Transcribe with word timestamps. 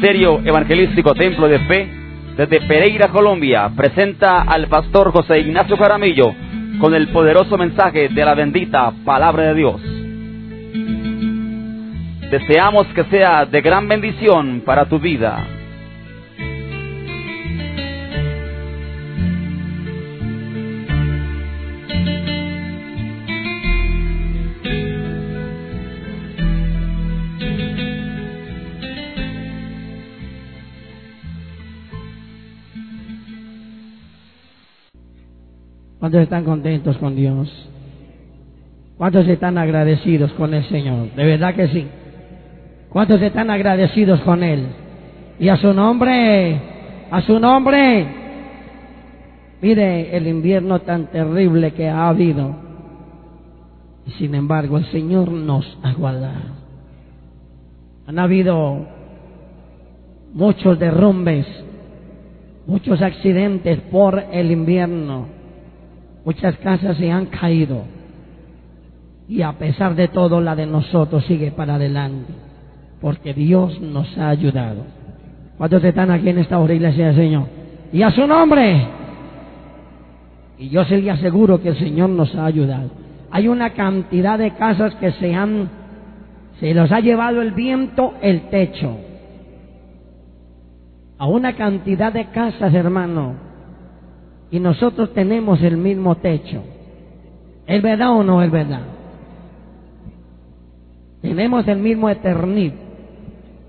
Ministerio 0.00 0.40
Evangelístico 0.44 1.12
Templo 1.12 1.48
de 1.48 1.58
Fe, 1.58 1.88
desde 2.36 2.60
Pereira, 2.68 3.08
Colombia, 3.08 3.68
presenta 3.76 4.42
al 4.42 4.68
pastor 4.68 5.10
José 5.10 5.40
Ignacio 5.40 5.76
Caramillo 5.76 6.32
con 6.80 6.94
el 6.94 7.08
poderoso 7.08 7.58
mensaje 7.58 8.08
de 8.08 8.24
la 8.24 8.36
bendita 8.36 8.92
palabra 9.04 9.46
de 9.48 9.54
Dios. 9.56 9.80
Deseamos 12.30 12.86
que 12.94 13.02
sea 13.10 13.44
de 13.44 13.60
gran 13.60 13.88
bendición 13.88 14.62
para 14.64 14.84
tu 14.84 15.00
vida. 15.00 15.44
¿Cuántos 36.08 36.22
están 36.22 36.44
contentos 36.44 36.96
con 36.96 37.14
Dios? 37.14 37.68
¿Cuántos 38.96 39.28
están 39.28 39.58
agradecidos 39.58 40.32
con 40.32 40.54
el 40.54 40.64
Señor? 40.70 41.14
De 41.14 41.22
verdad 41.22 41.54
que 41.54 41.68
sí. 41.68 41.86
¿Cuántos 42.88 43.20
están 43.20 43.50
agradecidos 43.50 44.18
con 44.22 44.42
Él? 44.42 44.68
Y 45.38 45.50
a 45.50 45.58
su 45.58 45.74
nombre, 45.74 46.58
a 47.10 47.20
su 47.20 47.38
nombre. 47.38 48.06
Mire 49.60 50.16
el 50.16 50.28
invierno 50.28 50.78
tan 50.78 51.08
terrible 51.08 51.72
que 51.72 51.90
ha 51.90 52.08
habido. 52.08 52.56
Y 54.06 54.12
sin 54.12 54.34
embargo 54.34 54.78
el 54.78 54.86
Señor 54.86 55.30
nos 55.30 55.78
ha. 55.82 56.32
Han 58.06 58.18
habido 58.18 58.86
muchos 60.32 60.78
derrumbes, 60.78 61.44
muchos 62.66 63.02
accidentes 63.02 63.78
por 63.90 64.24
el 64.32 64.50
invierno. 64.50 65.36
Muchas 66.28 66.58
casas 66.58 66.98
se 66.98 67.10
han 67.10 67.24
caído. 67.24 67.84
Y 69.30 69.40
a 69.40 69.52
pesar 69.52 69.94
de 69.94 70.08
todo, 70.08 70.42
la 70.42 70.54
de 70.54 70.66
nosotros 70.66 71.24
sigue 71.24 71.52
para 71.52 71.76
adelante. 71.76 72.34
Porque 73.00 73.32
Dios 73.32 73.80
nos 73.80 74.18
ha 74.18 74.28
ayudado. 74.28 74.82
¿Cuántos 75.56 75.82
están 75.82 76.10
aquí 76.10 76.28
en 76.28 76.36
esta 76.36 76.58
hora, 76.58 76.74
iglesia 76.74 77.06
del 77.06 77.16
Señor? 77.16 77.46
Y 77.94 78.02
a 78.02 78.10
su 78.10 78.26
nombre. 78.26 78.88
Y 80.58 80.68
yo 80.68 80.84
se 80.84 80.98
le 80.98 81.10
aseguro 81.10 81.62
que 81.62 81.70
el 81.70 81.78
Señor 81.78 82.10
nos 82.10 82.34
ha 82.34 82.44
ayudado. 82.44 82.90
Hay 83.30 83.48
una 83.48 83.70
cantidad 83.70 84.38
de 84.38 84.50
casas 84.50 84.94
que 84.96 85.12
se 85.12 85.34
han, 85.34 85.70
se 86.60 86.74
los 86.74 86.92
ha 86.92 87.00
llevado 87.00 87.40
el 87.40 87.52
viento, 87.52 88.12
el 88.20 88.50
techo. 88.50 88.98
A 91.16 91.26
una 91.26 91.54
cantidad 91.54 92.12
de 92.12 92.26
casas, 92.26 92.74
hermano. 92.74 93.47
Y 94.50 94.60
nosotros 94.60 95.12
tenemos 95.12 95.62
el 95.62 95.76
mismo 95.76 96.16
techo. 96.16 96.62
¿Es 97.66 97.82
verdad 97.82 98.12
o 98.12 98.22
no 98.22 98.42
es 98.42 98.50
verdad? 98.50 98.80
Tenemos 101.20 101.66
el 101.68 101.78
mismo 101.78 102.08
eternid. 102.08 102.72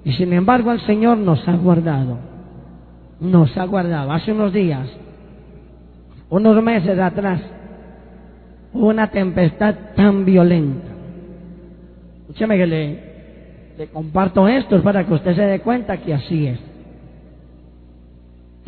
Y 0.05 0.13
sin 0.13 0.31
embargo 0.33 0.72
el 0.72 0.80
Señor 0.81 1.17
nos 1.17 1.45
ha 1.47 1.53
guardado. 1.53 2.17
Nos 3.19 3.56
ha 3.57 3.66
guardado. 3.66 4.12
Hace 4.12 4.31
unos 4.31 4.53
días, 4.53 4.88
unos 6.29 6.63
meses 6.63 6.97
atrás, 6.97 7.41
hubo 8.73 8.88
una 8.88 9.11
tempestad 9.11 9.75
tan 9.96 10.23
violenta. 10.23 10.88
Escúcheme 12.22 12.57
que 12.57 12.67
le, 12.67 13.00
le 13.78 13.88
comparto 13.88 14.47
esto 14.47 14.81
para 14.81 15.06
que 15.06 15.13
usted 15.13 15.35
se 15.35 15.41
dé 15.41 15.59
cuenta 15.59 15.97
que 15.97 16.13
así 16.13 16.47
es. 16.47 16.69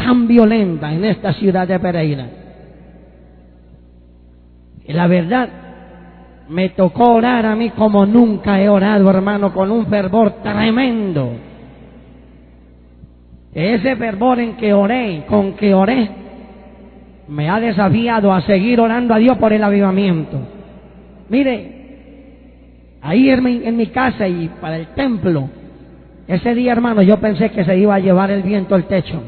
Tan 0.04 0.28
violenta 0.28 0.92
en 0.92 1.06
esta 1.06 1.34
ciudad 1.34 1.68
de 1.68 1.80
Pereira. 1.80 2.28
Y 4.88 4.94
la 4.94 5.08
verdad, 5.08 5.50
me 6.50 6.70
tocó 6.70 7.14
orar 7.14 7.46
a 7.46 7.56
mí 7.56 7.70
como 7.70 8.06
nunca 8.06 8.60
he 8.60 8.68
orado, 8.68 9.10
hermano, 9.10 9.54
con 9.54 9.70
un 9.70 9.86
fervor 9.86 10.42
tremendo. 10.42 11.34
Ese 13.54 13.96
fervor 13.96 14.40
en 14.40 14.58
que 14.58 14.74
oré, 14.74 15.24
con 15.28 15.54
que 15.54 15.74
oré, 15.74 16.10
me 17.28 17.50
ha 17.50 17.60
desafiado 17.60 18.34
a 18.34 18.42
seguir 18.42 18.80
orando 18.80 19.14
a 19.14 19.18
Dios 19.20 19.38
por 19.38 19.54
el 19.54 19.64
avivamiento. 19.64 20.40
Mire, 21.30 22.98
ahí 23.02 23.30
en 23.30 23.44
mi, 23.44 23.62
en 23.64 23.78
mi 23.78 23.88
casa 23.88 24.28
y 24.28 24.50
para 24.60 24.78
el 24.78 24.88
templo, 24.88 25.48
ese 26.28 26.56
día, 26.56 26.72
hermano, 26.72 27.02
yo 27.02 27.20
pensé 27.20 27.52
que 27.52 27.64
se 27.64 27.78
iba 27.78 27.96
a 27.96 28.00
llevar 28.00 28.32
el 28.32 28.42
viento 28.42 28.74
al 28.74 28.86
techo. 28.86 29.22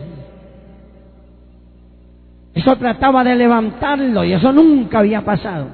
Eso 2.54 2.76
trataba 2.76 3.24
de 3.24 3.36
levantarlo 3.36 4.24
y 4.24 4.34
eso 4.34 4.52
nunca 4.52 5.00
había 5.00 5.22
pasado. 5.22 5.68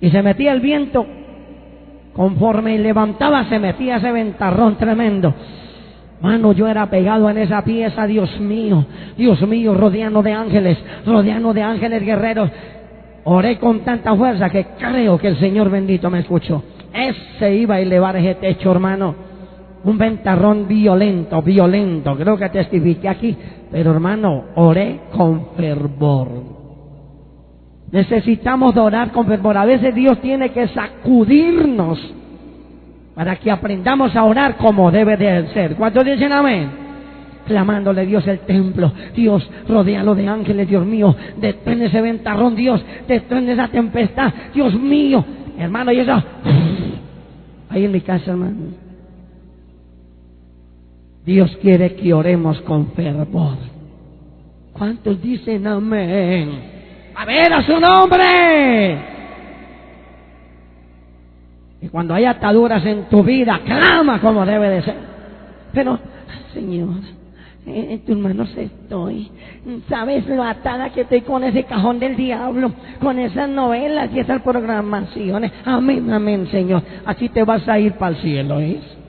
Y 0.00 0.10
se 0.10 0.22
metía 0.22 0.52
el 0.52 0.60
viento, 0.60 1.06
conforme 2.14 2.78
levantaba 2.78 3.44
se 3.44 3.58
metía 3.58 3.96
ese 3.96 4.10
ventarrón 4.10 4.76
tremendo. 4.76 5.34
Mano, 6.22 6.52
yo 6.52 6.68
era 6.68 6.86
pegado 6.86 7.30
en 7.30 7.38
esa 7.38 7.62
pieza, 7.62 8.06
Dios 8.06 8.40
mío, 8.40 8.84
Dios 9.16 9.40
mío, 9.46 9.74
rodeando 9.74 10.22
de 10.22 10.32
ángeles, 10.32 10.78
rodeando 11.06 11.52
de 11.52 11.62
ángeles 11.62 12.02
guerreros. 12.02 12.50
Oré 13.24 13.58
con 13.58 13.80
tanta 13.80 14.14
fuerza 14.14 14.48
que 14.48 14.66
creo 14.78 15.18
que 15.18 15.28
el 15.28 15.38
Señor 15.38 15.70
bendito 15.70 16.10
me 16.10 16.20
escuchó. 16.20 16.62
Ese 16.92 17.54
iba 17.54 17.76
a 17.76 17.80
elevar 17.80 18.16
ese 18.16 18.34
techo, 18.34 18.70
hermano. 18.70 19.14
Un 19.84 19.96
ventarrón 19.96 20.66
violento, 20.68 21.40
violento. 21.42 22.16
Creo 22.16 22.36
que 22.36 22.48
testifiqué 22.48 23.08
aquí. 23.08 23.36
Pero 23.70 23.92
hermano, 23.92 24.44
oré 24.56 25.00
con 25.12 25.48
fervor. 25.56 26.28
Necesitamos 27.92 28.76
orar 28.76 29.10
con 29.12 29.26
fervor. 29.26 29.56
A 29.56 29.64
veces 29.64 29.94
Dios 29.94 30.20
tiene 30.20 30.50
que 30.50 30.68
sacudirnos 30.68 31.98
para 33.14 33.36
que 33.36 33.50
aprendamos 33.50 34.14
a 34.16 34.24
orar 34.24 34.56
como 34.56 34.90
debe 34.90 35.16
de 35.16 35.48
ser. 35.48 35.76
¿Cuántos 35.76 36.04
dicen 36.04 36.32
amén? 36.32 36.70
Clamándole 37.46 38.06
Dios 38.06 38.26
el 38.26 38.40
templo. 38.40 38.92
Dios, 39.14 39.48
rodealo 39.68 40.14
de 40.14 40.28
ángeles, 40.28 40.68
Dios 40.68 40.86
mío. 40.86 41.14
Detén 41.36 41.82
ese 41.82 42.00
ventarrón, 42.00 42.54
Dios. 42.54 42.84
Detén 43.08 43.48
esa 43.48 43.68
tempestad, 43.68 44.32
Dios 44.54 44.74
mío. 44.74 45.24
Hermano, 45.58 45.92
y 45.92 45.98
eso. 45.98 46.22
Ahí 47.68 47.84
en 47.84 47.92
mi 47.92 48.00
casa, 48.00 48.30
hermano. 48.30 48.89
Dios 51.30 51.56
quiere 51.62 51.94
que 51.94 52.12
oremos 52.12 52.60
con 52.62 52.90
fervor. 52.90 53.56
¿Cuántos 54.72 55.22
dicen 55.22 55.64
amén? 55.64 56.50
A 57.14 57.24
ver 57.24 57.52
a 57.52 57.62
su 57.62 57.78
nombre. 57.78 58.98
Y 61.82 61.88
cuando 61.88 62.14
hay 62.14 62.24
ataduras 62.24 62.84
en 62.84 63.04
tu 63.04 63.22
vida, 63.22 63.60
clama 63.64 64.20
como 64.20 64.44
debe 64.44 64.70
de 64.70 64.82
ser. 64.82 64.96
Pero, 65.72 66.00
Señor, 66.52 66.96
en 67.64 68.00
tus 68.00 68.16
manos 68.18 68.50
estoy. 68.56 69.30
¿Sabes 69.88 70.26
lo 70.26 70.42
atada 70.42 70.90
que 70.90 71.02
estoy 71.02 71.20
con 71.20 71.44
ese 71.44 71.62
cajón 71.62 72.00
del 72.00 72.16
diablo? 72.16 72.72
Con 73.00 73.20
esas 73.20 73.48
novelas 73.48 74.10
y 74.12 74.18
esas 74.18 74.42
programaciones. 74.42 75.52
Amén, 75.64 76.12
amén, 76.12 76.48
Señor. 76.50 76.82
Así 77.06 77.28
te 77.28 77.44
vas 77.44 77.68
a 77.68 77.78
ir 77.78 77.92
para 77.92 78.16
el 78.16 78.20
cielo, 78.20 78.58
¿es? 78.58 78.99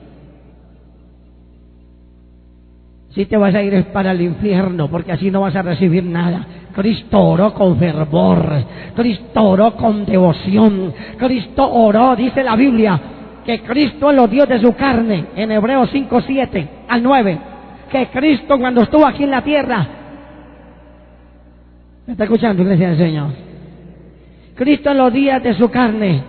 Si 3.14 3.26
te 3.26 3.36
vas 3.36 3.54
a 3.54 3.62
ir 3.62 3.74
es 3.74 3.84
para 3.86 4.12
el 4.12 4.22
infierno, 4.22 4.88
porque 4.88 5.12
así 5.12 5.30
no 5.30 5.42
vas 5.42 5.54
a 5.54 5.62
recibir 5.62 6.02
nada. 6.02 6.46
Cristo 6.74 7.20
oró 7.20 7.52
con 7.52 7.76
fervor, 7.76 8.64
Cristo 8.96 9.42
oró 9.42 9.74
con 9.76 10.06
devoción, 10.06 10.94
Cristo 11.18 11.70
oró, 11.70 12.16
dice 12.16 12.42
la 12.42 12.56
Biblia, 12.56 12.98
que 13.44 13.60
Cristo 13.60 14.10
lo 14.12 14.26
dio 14.26 14.46
de 14.46 14.58
su 14.58 14.74
carne, 14.74 15.26
en 15.36 15.50
Hebreos 15.50 15.90
5, 15.92 16.22
7 16.22 16.68
al 16.88 17.02
9, 17.02 17.38
que 17.90 18.06
Cristo 18.06 18.58
cuando 18.58 18.82
estuvo 18.82 19.06
aquí 19.06 19.24
en 19.24 19.30
la 19.30 19.42
tierra, 19.42 19.86
¿me 22.06 22.12
está 22.12 22.24
escuchando, 22.24 22.62
iglesia 22.62 22.88
del 22.88 22.98
Señor? 22.98 23.30
Cristo 24.54 24.90
en 24.90 24.96
los 24.96 25.12
días 25.12 25.42
de 25.42 25.52
su 25.52 25.68
carne, 25.68 26.22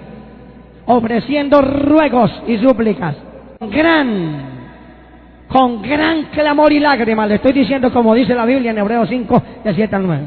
ofreciendo 0.85 1.61
ruegos 1.61 2.43
y 2.45 2.57
súplicas, 2.57 3.15
gran 3.71 4.52
con 5.53 5.83
gran 5.83 6.23
clamor 6.31 6.73
y 6.73 6.79
lágrimas. 6.79 7.29
Le 7.29 7.35
estoy 7.35 7.53
diciendo 7.53 7.93
como 7.93 8.15
dice 8.15 8.33
la 8.33 8.43
Biblia 8.43 8.71
en 8.71 8.79
Hebreos 8.79 9.07
5, 9.07 9.43
de 9.63 9.73
7 9.75 9.95
al 9.95 10.07
9. 10.07 10.23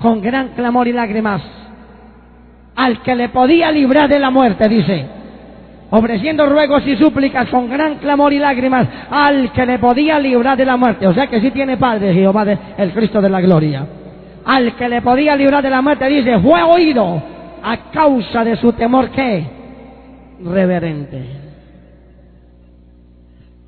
Con 0.00 0.20
gran 0.20 0.48
clamor 0.48 0.88
y 0.88 0.92
lágrimas. 0.92 1.40
Al 2.74 3.00
que 3.02 3.14
le 3.14 3.28
podía 3.28 3.70
librar 3.70 4.08
de 4.08 4.18
la 4.18 4.30
muerte, 4.30 4.68
dice. 4.68 5.06
Ofreciendo 5.90 6.46
ruegos 6.46 6.84
y 6.84 6.96
súplicas 6.96 7.48
con 7.48 7.70
gran 7.70 7.96
clamor 7.96 8.32
y 8.32 8.38
lágrimas 8.38 8.88
al 9.08 9.52
que 9.52 9.66
le 9.66 9.78
podía 9.78 10.18
librar 10.18 10.56
de 10.56 10.64
la 10.64 10.76
muerte. 10.76 11.06
O 11.06 11.14
sea 11.14 11.28
que 11.28 11.40
sí 11.40 11.52
tiene 11.52 11.76
Padre 11.76 12.12
Jehová, 12.12 12.44
el 12.76 12.92
Cristo 12.92 13.20
de 13.20 13.30
la 13.30 13.40
gloria. 13.40 13.86
Al 14.44 14.74
que 14.74 14.88
le 14.88 15.00
podía 15.00 15.36
librar 15.36 15.62
de 15.62 15.70
la 15.70 15.80
muerte, 15.80 16.08
dice, 16.08 16.40
fue 16.40 16.60
oído 16.62 17.22
a 17.62 17.76
causa 17.92 18.42
de 18.42 18.56
su 18.56 18.72
temor 18.72 19.10
que 19.10 19.44
reverente. 20.44 21.39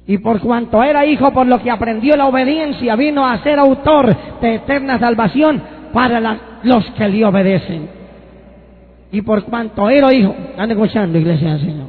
Y 0.06 0.18
por 0.18 0.40
cuanto 0.40 0.82
era 0.82 1.06
hijo, 1.06 1.32
por 1.32 1.46
lo 1.46 1.62
que 1.62 1.70
aprendió 1.70 2.16
la 2.16 2.26
obediencia, 2.26 2.96
vino 2.96 3.26
a 3.26 3.38
ser 3.42 3.58
autor 3.58 4.40
de 4.40 4.56
eterna 4.56 4.98
salvación 4.98 5.62
para 5.92 6.38
los 6.62 6.84
que 6.92 7.08
le 7.08 7.24
obedecen. 7.24 7.88
Y 9.12 9.22
por 9.22 9.44
cuanto 9.44 9.88
era 9.88 10.12
hijo, 10.12 10.34
están 10.50 10.70
escuchando, 10.70 11.18
iglesia 11.18 11.52
del 11.52 11.60
Señor. 11.60 11.86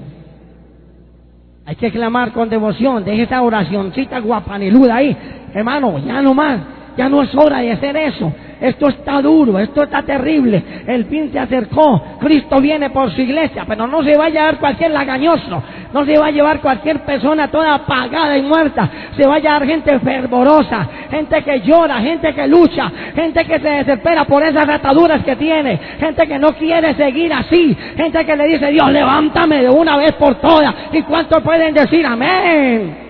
Hay 1.66 1.76
que 1.76 1.92
clamar 1.92 2.34
con 2.34 2.50
devoción, 2.50 3.06
deje 3.06 3.24
esa 3.24 3.42
oracioncita 3.42 4.20
guapaniluda 4.20 4.96
ahí. 4.96 5.16
Hermano, 5.54 5.98
ya 6.00 6.22
no 6.22 6.34
más, 6.34 6.60
ya 6.98 7.08
no 7.08 7.24
es 7.24 7.34
hora 7.34 7.60
de 7.60 7.72
hacer 7.72 7.96
eso. 7.96 8.32
Esto 8.64 8.88
está 8.88 9.22
duro, 9.22 9.60
esto 9.60 9.84
está 9.84 10.04
terrible. 10.04 10.64
El 10.88 11.04
fin 11.08 11.30
se 11.34 11.38
acercó, 11.38 12.02
Cristo 12.22 12.62
viene 12.62 12.92
por 12.92 13.12
su 13.12 13.20
iglesia, 13.20 13.66
pero 13.68 13.86
no 13.88 14.02
se 14.04 14.16
va 14.16 14.28
a 14.28 14.30
llevar 14.30 14.58
cualquier 14.58 14.92
lagañoso, 14.92 15.62
no 15.92 16.06
se 16.06 16.18
va 16.18 16.28
a 16.28 16.32
llevar 16.32 16.62
cualquier 16.62 17.02
persona 17.02 17.52
toda 17.52 17.74
apagada 17.74 18.38
y 18.38 18.42
muerta. 18.42 18.90
Se 19.18 19.28
va 19.28 19.36
a 19.36 19.40
llevar 19.40 19.66
gente 19.66 20.00
fervorosa, 20.00 20.88
gente 21.12 21.44
que 21.44 21.60
llora, 21.60 22.00
gente 22.00 22.34
que 22.34 22.48
lucha, 22.48 22.90
gente 23.14 23.44
que 23.44 23.60
se 23.60 23.70
desespera 23.70 24.24
por 24.24 24.42
esas 24.42 24.70
ataduras 24.70 25.26
que 25.26 25.36
tiene, 25.36 25.78
gente 26.00 26.26
que 26.26 26.40
no 26.40 26.54
quiere 26.54 26.94
seguir 26.96 27.34
así, 27.34 27.78
gente 27.98 28.26
que 28.26 28.38
le 28.38 28.46
dice, 28.46 28.68
Dios, 28.68 28.90
levántame 28.94 29.62
de 29.62 29.70
una 29.70 29.98
vez 29.98 30.14
por 30.14 30.36
todas. 30.36 30.74
¿Y 30.94 31.02
cuántos 31.02 31.42
pueden 31.44 31.74
decir 31.74 32.06
amén? 32.06 33.03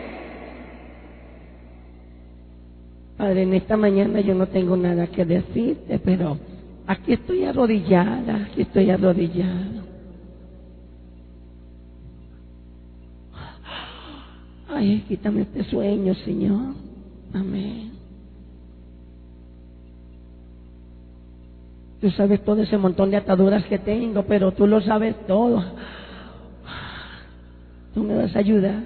Padre, 3.23 3.43
en 3.43 3.53
esta 3.53 3.77
mañana 3.77 4.19
yo 4.19 4.35
no 4.35 4.47
tengo 4.47 4.75
nada 4.75 5.07
que 5.07 5.23
decirte, 5.23 5.97
pero 5.99 6.37
aquí 6.85 7.13
estoy 7.13 7.45
arrodillada, 7.45 8.47
aquí 8.47 8.63
estoy 8.63 8.89
arrodillado. 8.89 9.81
Ay, 14.67 15.05
quítame 15.07 15.43
este 15.43 15.63
sueño, 15.63 16.13
Señor. 16.15 16.73
Amén. 17.33 17.93
Tú 22.01 22.11
sabes 22.11 22.43
todo 22.43 22.61
ese 22.61 22.77
montón 22.77 23.09
de 23.09 23.15
ataduras 23.15 23.63
que 23.67 23.79
tengo, 23.79 24.23
pero 24.23 24.51
tú 24.51 24.67
lo 24.67 24.81
sabes 24.81 25.15
todo. 25.27 25.63
Tú 27.93 28.03
me 28.03 28.17
vas 28.17 28.35
a 28.35 28.39
ayudar, 28.39 28.81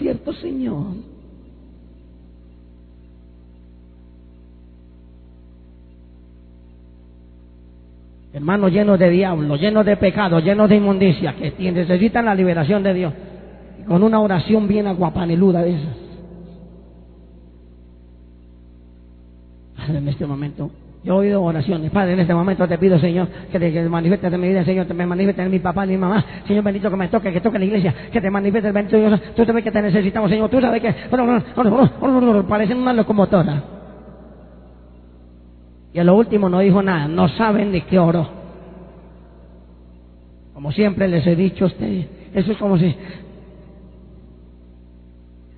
¿cierto, 0.00 0.32
Señor? 0.32 1.15
Hermanos 8.36 8.70
llenos 8.70 8.98
de 8.98 9.08
diablo, 9.08 9.56
llenos 9.56 9.86
de 9.86 9.96
pecado, 9.96 10.40
llenos 10.40 10.68
de 10.68 10.76
inmundicia, 10.76 11.34
que 11.36 11.72
necesitan 11.72 12.26
la 12.26 12.34
liberación 12.34 12.82
de 12.82 12.92
Dios. 12.92 13.14
Y 13.80 13.84
con 13.84 14.02
una 14.02 14.20
oración 14.20 14.68
bien 14.68 14.86
aguapaneluda 14.86 15.62
de 15.62 15.70
esas. 15.70 15.96
Padre, 19.74 19.96
en 19.96 20.08
este 20.08 20.26
momento, 20.26 20.70
yo 21.02 21.14
he 21.14 21.16
oído 21.16 21.42
oraciones. 21.42 21.90
Padre, 21.90 22.12
en 22.12 22.20
este 22.20 22.34
momento 22.34 22.68
te 22.68 22.76
pido, 22.76 22.98
Señor, 22.98 23.26
que 23.50 23.58
te, 23.58 23.72
que 23.72 23.82
te 23.82 23.88
manifiestes 23.88 24.30
en 24.30 24.38
mi 24.38 24.48
vida, 24.48 24.66
Señor, 24.66 24.86
que 24.86 24.92
me 24.92 25.06
manifiestes 25.06 25.46
en 25.46 25.50
mi 25.50 25.58
papá, 25.58 25.84
en 25.84 25.90
mi 25.90 25.96
mamá. 25.96 26.22
Señor 26.46 26.62
bendito, 26.62 26.90
que 26.90 26.96
me 26.96 27.08
toque, 27.08 27.32
que 27.32 27.40
toque 27.40 27.58
la 27.58 27.64
iglesia, 27.64 27.94
que 28.12 28.20
te 28.20 28.30
manifiestes, 28.30 28.70
bendito 28.70 28.98
Dios. 28.98 29.18
Tú 29.34 29.46
sabes 29.46 29.64
que 29.64 29.70
te 29.70 29.80
necesitamos, 29.80 30.28
Señor. 30.28 30.50
Tú 30.50 30.60
sabes 30.60 30.82
que 30.82 30.94
parecen 32.46 32.76
una 32.76 32.92
locomotora. 32.92 33.75
Y 35.96 35.98
a 35.98 36.04
lo 36.04 36.14
último 36.14 36.50
no 36.50 36.58
dijo 36.58 36.82
nada, 36.82 37.08
no 37.08 37.26
saben 37.26 37.72
ni 37.72 37.80
qué 37.80 37.98
oró. 37.98 38.28
Como 40.52 40.70
siempre 40.70 41.08
les 41.08 41.26
he 41.26 41.34
dicho 41.34 41.64
a 41.64 41.68
ustedes, 41.68 42.06
eso 42.34 42.52
es 42.52 42.58
como 42.58 42.76
si... 42.76 42.94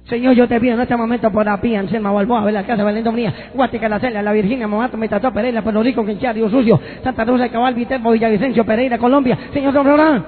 Señor, 0.05 0.37
yo 0.37 0.47
te 0.47 0.61
pido 0.61 0.75
en 0.75 0.81
este 0.81 0.97
momento 0.97 1.29
por 1.33 1.45
la 1.45 1.61
pía, 1.61 1.81
en 1.81 1.89
Selma 1.89 2.13
Balboa, 2.13 2.45
Vela 2.45 2.65
Casa, 2.65 2.85
Valendo 2.85 3.11
Mía, 3.11 3.51
Guatica, 3.53 3.89
La 3.89 3.99
Celia, 3.99 4.23
La 4.23 4.33
Virginia, 4.33 4.69
Momato, 4.69 4.97
Metató, 4.97 5.33
Pereira, 5.33 5.61
Puerto 5.61 5.83
Rico, 5.83 6.07
Quinchá, 6.07 6.33
Río 6.33 6.49
Sucio, 6.49 6.81
Santa 7.03 7.25
Rosa, 7.25 7.49
Cabal, 7.49 7.75
Viterbo, 7.75 8.13
Villavicencio, 8.13 8.65
Pereira, 8.65 8.97
Colombia. 8.97 9.37
Señor, 9.53 9.77
orarán. 9.77 10.25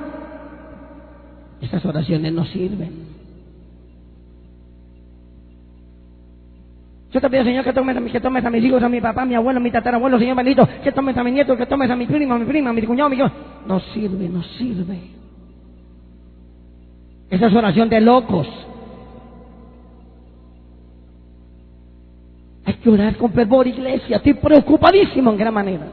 Estas 1.63 1.87
oraciones 1.87 2.33
no 2.33 2.45
sirven. 2.47 3.20
Yo 7.13 7.21
te 7.21 7.29
pido, 7.29 7.43
Señor, 7.43 7.65
que 7.65 7.73
tomes, 7.73 8.13
que 8.13 8.21
tomes 8.21 8.45
a 8.45 8.51
mis 8.51 8.65
hijos, 8.65 8.81
a 8.83 8.89
mi 8.89 9.01
papá, 9.01 9.23
a 9.23 9.25
mi 9.25 9.35
abuelo, 9.35 9.59
a 9.59 9.63
mi 9.63 9.71
tatarabuelo, 9.71 10.19
Señor 10.19 10.37
bendito, 10.37 10.69
que 10.83 10.93
tomes 10.93 11.17
a 11.17 11.25
mi 11.25 11.33
nieto, 11.33 11.57
que 11.57 11.67
tomes 11.67 11.91
a 11.91 11.97
mi 11.97 12.07
primo, 12.07 12.35
a 12.35 12.39
mi 12.39 12.45
prima, 12.45 12.71
a 12.71 12.73
mi 12.73 12.83
cuñado, 12.83 13.07
a 13.07 13.11
mi 13.11 13.17
hijo. 13.17 13.31
No 13.67 13.81
sirve, 13.81 14.29
no 14.29 14.43
sirve. 14.43 14.99
Esa 17.29 17.47
es 17.47 17.55
oración 17.55 17.89
de 17.89 18.01
locos. 18.01 18.49
Hay 22.65 22.75
que 22.75 22.91
orar 22.91 23.17
con 23.17 23.33
fervor, 23.33 23.67
iglesia. 23.67 24.19
Estoy 24.19 24.35
preocupadísimo 24.35 25.33
en 25.33 25.37
gran 25.37 25.55
manera. 25.55 25.87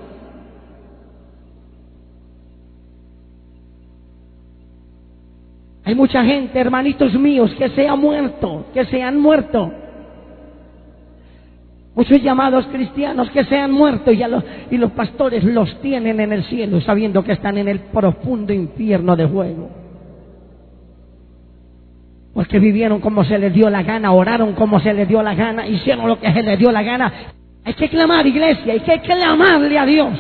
Hay 5.84 5.96
mucha 5.96 6.24
gente, 6.24 6.60
hermanitos 6.60 7.14
míos, 7.14 7.50
que 7.58 7.70
se 7.70 7.88
ha 7.88 7.96
muerto, 7.96 8.66
que 8.74 8.86
se 8.86 9.02
han 9.02 9.20
muerto. 9.20 9.72
Muchos 11.98 12.22
llamados 12.22 12.68
cristianos 12.68 13.28
que 13.32 13.44
se 13.46 13.58
han 13.58 13.72
muerto 13.72 14.12
y, 14.12 14.18
los, 14.18 14.44
y 14.70 14.78
los 14.78 14.92
pastores 14.92 15.44
los 15.44 15.82
tienen 15.82 16.20
en 16.20 16.32
el 16.32 16.44
cielo 16.44 16.80
sabiendo 16.80 17.24
que 17.24 17.32
están 17.32 17.58
en 17.58 17.68
el 17.68 17.80
profundo 17.80 18.54
infierno 18.54 19.16
de 19.16 19.28
fuego. 19.28 19.72
Porque 22.36 22.60
vivieron 22.60 23.02
como 23.02 23.24
se 23.24 23.40
les 23.40 23.52
dio 23.52 23.68
la 23.72 23.82
gana, 23.82 24.12
oraron 24.12 24.54
como 24.54 24.80
se 24.80 24.94
les 24.94 25.08
dio 25.08 25.24
la 25.24 25.34
gana, 25.34 25.66
hicieron 25.66 26.08
lo 26.08 26.20
que 26.20 26.32
se 26.32 26.44
les 26.44 26.60
dio 26.60 26.72
la 26.72 26.84
gana. 26.84 27.12
Hay 27.66 27.74
que 27.74 27.90
clamar, 27.90 28.28
iglesia, 28.28 28.74
hay 28.74 28.82
que 28.82 29.00
clamarle 29.02 29.80
a 29.80 29.86
Dios. 29.88 30.20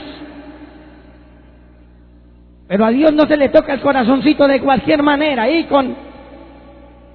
Pero 2.68 2.86
a 2.86 2.90
Dios 2.90 3.14
no 3.14 3.28
se 3.28 3.38
le 3.38 3.50
toca 3.50 3.76
el 3.76 3.82
corazoncito 3.82 4.48
de 4.48 4.62
cualquier 4.62 5.04
manera, 5.04 5.48
y 5.48 5.66
con 5.66 5.96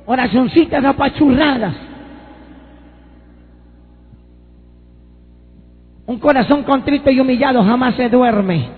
oracioncitas 0.07 0.85
apachurradas. 0.85 1.92
Un 6.07 6.19
corazón 6.19 6.63
contrito 6.65 7.11
y 7.11 7.21
humillado 7.21 7.65
jamás 7.65 7.95
se 7.95 8.09
duerme. 8.09 8.69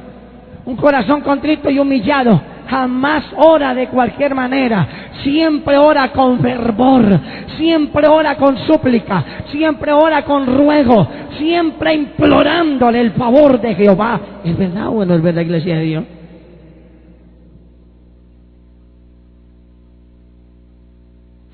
Un 0.65 0.77
corazón 0.77 1.21
contrito 1.21 1.71
y 1.71 1.79
humillado 1.79 2.41
jamás 2.69 3.25
ora 3.37 3.75
de 3.75 3.89
cualquier 3.89 4.35
manera. 4.35 4.87
Siempre 5.23 5.77
ora 5.77 6.13
con 6.13 6.41
fervor. 6.41 7.21
Siempre 7.57 8.09
ora 8.09 8.37
con 8.37 8.59
súplica. 8.59 9.25
Siempre 9.51 9.93
ora 9.93 10.25
con 10.25 10.47
ruego. 10.47 11.07
Siempre 11.39 11.95
implorándole 11.95 13.01
el 13.01 13.13
favor 13.13 13.61
de 13.61 13.75
Jehová. 13.75 14.21
¿Es 14.45 14.57
verdad 14.57 14.89
o 14.89 15.05
no 15.05 15.15
es 15.15 15.23
verdad, 15.23 15.43
iglesia 15.43 15.77
de 15.77 15.83
Dios? 15.83 16.05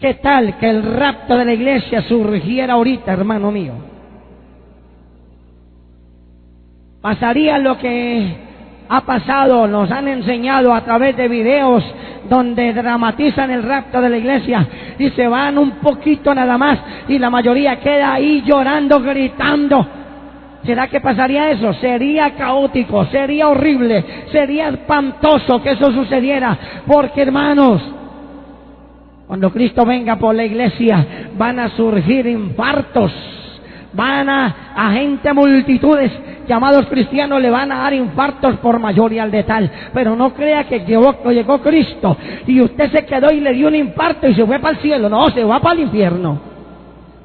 ¿Qué 0.00 0.14
tal 0.14 0.56
que 0.56 0.70
el 0.70 0.82
rapto 0.82 1.36
de 1.36 1.44
la 1.44 1.52
iglesia 1.52 2.02
surgiera 2.02 2.72
ahorita, 2.72 3.12
hermano 3.12 3.52
mío? 3.52 3.89
Pasaría 7.00 7.56
lo 7.58 7.78
que 7.78 8.36
ha 8.88 9.00
pasado, 9.02 9.66
nos 9.66 9.90
han 9.90 10.06
enseñado 10.08 10.74
a 10.74 10.82
través 10.82 11.16
de 11.16 11.28
videos 11.28 11.82
donde 12.28 12.74
dramatizan 12.74 13.50
el 13.50 13.62
rapto 13.62 14.02
de 14.02 14.10
la 14.10 14.18
iglesia 14.18 14.66
y 14.98 15.08
se 15.10 15.26
van 15.26 15.56
un 15.56 15.70
poquito 15.78 16.34
nada 16.34 16.58
más 16.58 16.78
y 17.08 17.18
la 17.18 17.30
mayoría 17.30 17.80
queda 17.80 18.12
ahí 18.12 18.42
llorando, 18.44 19.00
gritando. 19.00 19.86
¿Será 20.64 20.88
que 20.88 21.00
pasaría 21.00 21.50
eso? 21.50 21.72
Sería 21.74 22.34
caótico, 22.34 23.06
sería 23.06 23.48
horrible, 23.48 24.04
sería 24.30 24.68
espantoso 24.68 25.62
que 25.62 25.70
eso 25.70 25.90
sucediera, 25.92 26.58
porque 26.86 27.22
hermanos, 27.22 27.80
cuando 29.26 29.50
Cristo 29.50 29.86
venga 29.86 30.16
por 30.16 30.34
la 30.34 30.44
iglesia 30.44 31.06
van 31.38 31.60
a 31.60 31.70
surgir 31.70 32.26
infartos, 32.26 33.10
van 33.92 34.28
a, 34.28 34.72
a 34.74 34.92
gente, 34.92 35.32
multitudes 35.32 36.12
llamados 36.46 36.86
cristianos 36.86 37.40
le 37.40 37.50
van 37.50 37.70
a 37.70 37.78
dar 37.78 37.94
infartos 37.94 38.56
por 38.56 38.78
mayoría 38.78 39.22
al 39.22 39.30
de 39.30 39.44
tal. 39.44 39.70
Pero 39.94 40.16
no 40.16 40.34
crea 40.34 40.64
que 40.64 40.80
llegó, 40.80 41.14
llegó 41.30 41.60
Cristo 41.60 42.16
y 42.46 42.60
usted 42.60 42.90
se 42.90 43.06
quedó 43.06 43.30
y 43.30 43.40
le 43.40 43.52
dio 43.52 43.68
un 43.68 43.74
infarto 43.74 44.28
y 44.28 44.34
se 44.34 44.44
fue 44.44 44.58
para 44.58 44.74
el 44.74 44.82
cielo. 44.82 45.08
No, 45.08 45.28
se 45.30 45.44
va 45.44 45.60
para 45.60 45.74
el 45.74 45.80
infierno. 45.82 46.40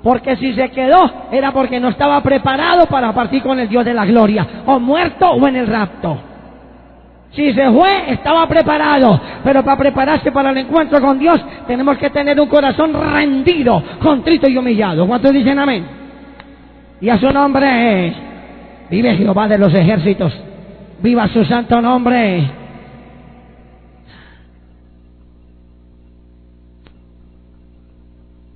Porque 0.03 0.35
si 0.35 0.53
se 0.53 0.69
quedó 0.69 1.11
era 1.31 1.51
porque 1.51 1.79
no 1.79 1.89
estaba 1.89 2.21
preparado 2.21 2.85
para 2.85 3.11
partir 3.13 3.41
con 3.41 3.59
el 3.59 3.67
Dios 3.67 3.83
de 3.83 3.93
la 3.93 4.05
gloria. 4.05 4.47
O 4.67 4.79
muerto 4.79 5.31
o 5.31 5.47
en 5.47 5.55
el 5.55 5.67
rapto. 5.67 6.17
Si 7.31 7.51
se 7.53 7.69
fue, 7.71 8.11
estaba 8.11 8.47
preparado. 8.47 9.19
Pero 9.43 9.63
para 9.63 9.77
prepararse 9.77 10.31
para 10.31 10.51
el 10.51 10.57
encuentro 10.59 11.01
con 11.01 11.17
Dios, 11.17 11.43
tenemos 11.67 11.97
que 11.97 12.11
tener 12.11 12.39
un 12.39 12.47
corazón 12.47 12.93
rendido, 12.93 13.81
contrito 14.01 14.47
y 14.47 14.55
humillado. 14.55 15.07
¿Cuántos 15.07 15.33
dicen 15.33 15.57
amén? 15.57 16.04
Y 17.01 17.09
a 17.09 17.19
su 17.19 17.29
nombre, 17.31 18.13
vive 18.89 19.15
Jehová 19.17 19.47
de 19.47 19.57
los 19.57 19.73
ejércitos. 19.73 20.33
Viva 21.01 21.27
su 21.27 21.43
santo 21.45 21.81
nombre. 21.81 22.49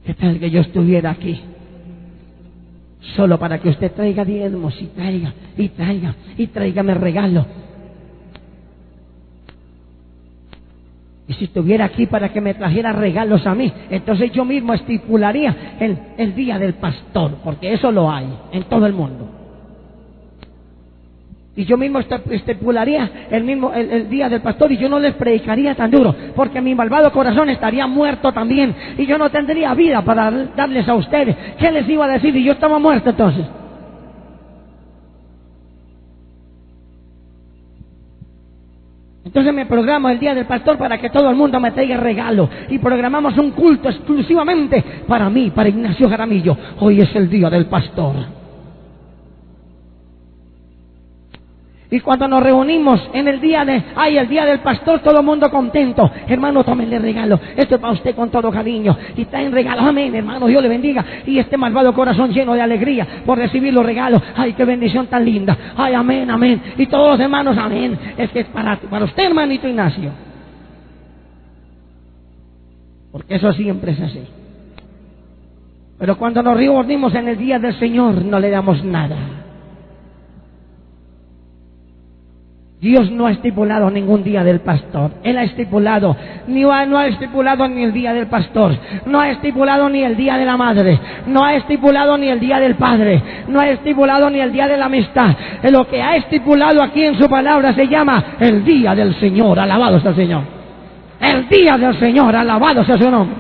¿Qué 0.05 0.13
tal 0.13 0.39
que 0.39 0.50
yo 0.50 0.62
estuviera 0.62 1.12
aquí? 1.12 1.39
Solo 3.15 3.38
para 3.38 3.60
que 3.60 3.69
usted 3.69 3.91
traiga 3.91 4.25
diezmos 4.25 4.79
y 4.81 4.88
traiga, 4.88 5.34
y 5.58 5.69
traiga, 5.69 6.15
y 6.38 6.48
tráigame 6.48 6.93
regalo. 6.93 7.46
Y 11.29 11.33
si 11.36 11.45
estuviera 11.45 11.86
aquí 11.86 12.07
para 12.07 12.29
que 12.29 12.41
me 12.41 12.55
trajera 12.55 12.91
regalos 12.91 13.45
a 13.45 13.53
mí, 13.53 13.71
entonces 13.91 14.31
yo 14.31 14.43
mismo 14.43 14.74
estipularía 14.74 15.77
el, 15.79 15.95
el 16.17 16.33
día 16.33 16.57
del 16.57 16.74
pastor, 16.74 17.36
porque 17.43 17.71
eso 17.71 17.91
lo 17.91 18.12
hay 18.12 18.27
en 18.51 18.63
todo 18.63 18.88
el 18.88 18.93
mundo. 18.93 19.29
Y 21.55 21.65
yo 21.65 21.77
mismo 21.77 22.00
estipularía 22.00 23.27
el 23.29 23.43
mismo 23.43 23.71
el, 23.74 24.09
día 24.09 24.27
del 24.27 24.41
pastor 24.41 24.71
y 24.71 24.77
yo 24.77 24.89
no 24.89 25.00
les 25.00 25.13
predicaría 25.13 25.75
tan 25.75 25.91
duro, 25.91 26.15
porque 26.36 26.62
mi 26.62 26.74
malvado 26.74 27.12
corazón 27.12 27.50
estaría 27.50 27.86
muerto 27.86 28.31
también 28.31 28.74
y 28.98 29.05
yo 29.05 29.19
no 29.19 29.29
tendría 29.29 29.75
vida 29.75 30.01
para 30.01 30.31
darles 30.55 30.88
a 30.89 30.95
ustedes. 30.95 31.36
¿Qué 31.59 31.71
les 31.71 31.88
iba 31.88 32.05
a 32.05 32.13
decir? 32.13 32.36
Y 32.36 32.43
yo 32.43 32.53
estaba 32.53 32.79
muerto 32.79 33.12
entonces. 33.12 33.45
Entonces 39.29 39.53
me 39.53 39.67
programo 39.67 40.09
el 40.09 40.17
día 40.17 40.33
del 40.33 40.48
pastor 40.48 40.79
para 40.79 40.98
que 40.98 41.12
todo 41.12 41.29
el 41.29 41.36
mundo 41.36 41.59
me 41.59 41.69
traiga 41.69 41.98
regalo. 41.98 42.50
Y 42.67 42.79
programamos 42.79 43.38
un 43.38 43.51
culto 43.51 43.88
exclusivamente 43.88 44.83
para 45.07 45.29
mí, 45.29 45.51
para 45.51 45.69
Ignacio 45.69 46.09
Jaramillo. 46.09 46.57
Hoy 46.79 47.01
es 47.01 47.15
el 47.15 47.29
día 47.29 47.48
del 47.48 47.67
pastor. 47.67 48.38
Y 51.91 52.01
cuando 52.01 52.27
nos 52.27 52.43
reunimos 52.43 53.01
en 53.13 53.27
el 53.27 53.41
día 53.41 53.65
de, 53.65 53.84
ay, 53.96 54.17
el 54.17 54.27
día 54.27 54.46
del 54.46 54.60
pastor, 54.60 55.00
todo 55.00 55.19
el 55.19 55.25
mundo 55.25 55.50
contento. 55.50 56.10
Hermano, 56.27 56.63
tómenle 56.63 57.00
regalo. 57.00 57.39
Esto 57.55 57.75
es 57.75 57.81
para 57.81 57.93
usted 57.93 58.15
con 58.15 58.29
todo 58.29 58.51
cariño. 58.51 58.96
Y 59.17 59.25
traen 59.25 59.51
regalo. 59.51 59.81
Amén, 59.81 60.13
hermano. 60.13 60.46
Dios 60.46 60.62
le 60.62 60.69
bendiga. 60.69 61.03
Y 61.25 61.39
este 61.39 61.58
malvado 61.58 61.91
corazón 61.93 62.31
lleno 62.31 62.53
de 62.53 62.62
alegría 62.62 63.08
por 63.25 63.39
recibir 63.39 63.74
los 63.74 63.84
regalos. 63.84 64.22
Ay, 64.36 64.53
qué 64.53 64.65
bendición 64.65 65.08
tan 65.08 65.25
linda. 65.25 65.58
Ay, 65.75 65.96
amén, 65.96 66.29
amén. 66.29 66.62
Y 66.77 66.86
todos 66.86 67.12
los 67.12 67.19
hermanos, 67.19 67.58
amén. 67.58 67.98
Es 68.17 68.29
que 68.29 68.41
es 68.41 68.48
para, 68.48 68.75
para 68.77 69.05
usted, 69.05 69.24
hermanito 69.24 69.67
Ignacio. 69.67 70.12
Porque 73.12 73.34
eso 73.34 73.51
siempre 73.53 73.93
es 73.93 74.01
así. 74.01 74.22
Pero 75.98 76.17
cuando 76.19 76.43
nos 76.43 76.55
reunimos 76.55 77.15
en 77.15 77.29
el 77.29 77.38
día 77.38 77.58
del 77.58 77.74
Señor, 77.79 78.24
no 78.24 78.39
le 78.39 78.51
damos 78.51 78.84
nada. 78.84 79.38
Dios 82.81 83.12
no 83.12 83.27
ha 83.27 83.31
estipulado 83.31 83.91
ningún 83.91 84.24
día 84.24 84.41
del 84.41 84.62
pastor. 84.62 85.12
Él 85.24 85.38
ha 85.38 85.43
estipulado, 85.43 86.15
ni 86.48 86.62
no 86.62 86.98
ha 86.98 87.07
estipulado 87.07 87.67
ni 87.67 87.83
el 87.83 87.91
día 87.91 88.13
del 88.13 88.27
pastor, 88.27 88.74
no 89.05 89.19
ha 89.19 89.31
estipulado 89.31 89.89
ni 89.89 90.01
el 90.01 90.15
día 90.15 90.38
de 90.38 90.45
la 90.45 90.55
madre, 90.55 90.98
no 91.27 91.43
ha 91.43 91.55
estipulado 91.55 92.17
ni 92.17 92.29
el 92.29 92.39
día 92.39 92.57
del 92.57 92.75
padre, 92.75 93.21
no 93.50 93.59
ha 93.59 93.67
estipulado 93.67 94.29
ni 94.29 94.39
el 94.39 94.53
día 94.53 94.69
de 94.69 94.77
la 94.77 94.86
amistad. 94.86 95.36
Lo 95.63 95.89
que 95.89 96.01
ha 96.01 96.15
estipulado 96.15 96.81
aquí 96.81 97.03
en 97.03 97.19
su 97.19 97.27
palabra 97.27 97.74
se 97.74 97.86
llama 97.86 98.38
el 98.39 98.63
día 98.63 98.95
del 98.95 99.13
Señor. 99.19 99.59
Alabado 99.59 100.00
sea 100.00 100.12
el 100.12 100.15
Señor. 100.15 100.43
El 101.19 101.50
día 101.50 101.77
del 101.77 102.00
Señor, 102.00 102.33
alabado 102.33 102.86
sea 102.86 102.98
su 102.98 103.12
nombre. 103.12 103.36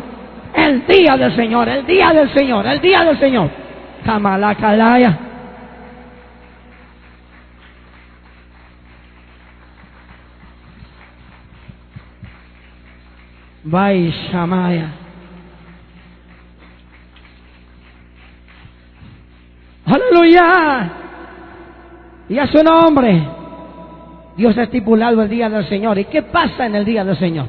El 0.53 0.85
día 0.85 1.15
del 1.15 1.33
Señor, 1.33 1.69
el 1.69 1.85
día 1.85 2.11
del 2.11 2.29
Señor, 2.33 2.67
el 2.67 2.81
día 2.81 3.05
del 3.05 3.17
Señor. 3.17 3.49
Kamalakadaya. 4.03 5.28
Vai 13.63 14.11
Shamaya. 14.31 14.89
Aleluya. 19.85 20.89
Y 22.29 22.37
a 22.37 22.47
su 22.47 22.63
nombre. 22.63 23.27
Dios 24.37 24.57
ha 24.57 24.63
estipulado 24.63 25.21
el 25.21 25.29
día 25.29 25.49
del 25.49 25.67
Señor. 25.67 25.97
¿Y 25.97 26.05
qué 26.05 26.21
pasa 26.21 26.65
en 26.65 26.75
el 26.75 26.85
día 26.85 27.03
del 27.03 27.17
Señor? 27.17 27.47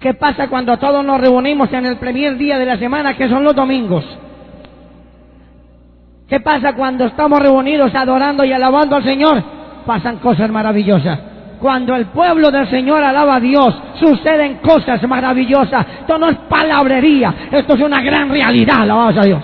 ¿Qué 0.00 0.14
pasa 0.14 0.48
cuando 0.48 0.76
todos 0.78 1.04
nos 1.04 1.20
reunimos 1.20 1.72
en 1.72 1.86
el 1.86 1.96
primer 1.96 2.36
día 2.36 2.58
de 2.58 2.66
la 2.66 2.76
semana, 2.78 3.16
que 3.16 3.28
son 3.28 3.44
los 3.44 3.54
domingos? 3.54 4.04
¿Qué 6.28 6.40
pasa 6.40 6.72
cuando 6.74 7.06
estamos 7.06 7.38
reunidos 7.40 7.94
adorando 7.94 8.44
y 8.44 8.52
alabando 8.52 8.96
al 8.96 9.04
Señor? 9.04 9.42
Pasan 9.86 10.16
cosas 10.18 10.50
maravillosas. 10.50 11.35
Cuando 11.66 11.96
el 11.96 12.06
pueblo 12.06 12.52
del 12.52 12.70
Señor 12.70 13.02
alaba 13.02 13.34
a 13.34 13.40
Dios, 13.40 13.74
suceden 13.98 14.58
cosas 14.58 15.02
maravillosas. 15.02 15.84
Esto 16.02 16.16
no 16.16 16.28
es 16.28 16.36
palabrería, 16.48 17.34
esto 17.50 17.74
es 17.74 17.80
una 17.80 18.00
gran 18.02 18.28
realidad, 18.28 18.82
alabamos 18.82 19.16
a 19.16 19.22
Dios. 19.22 19.42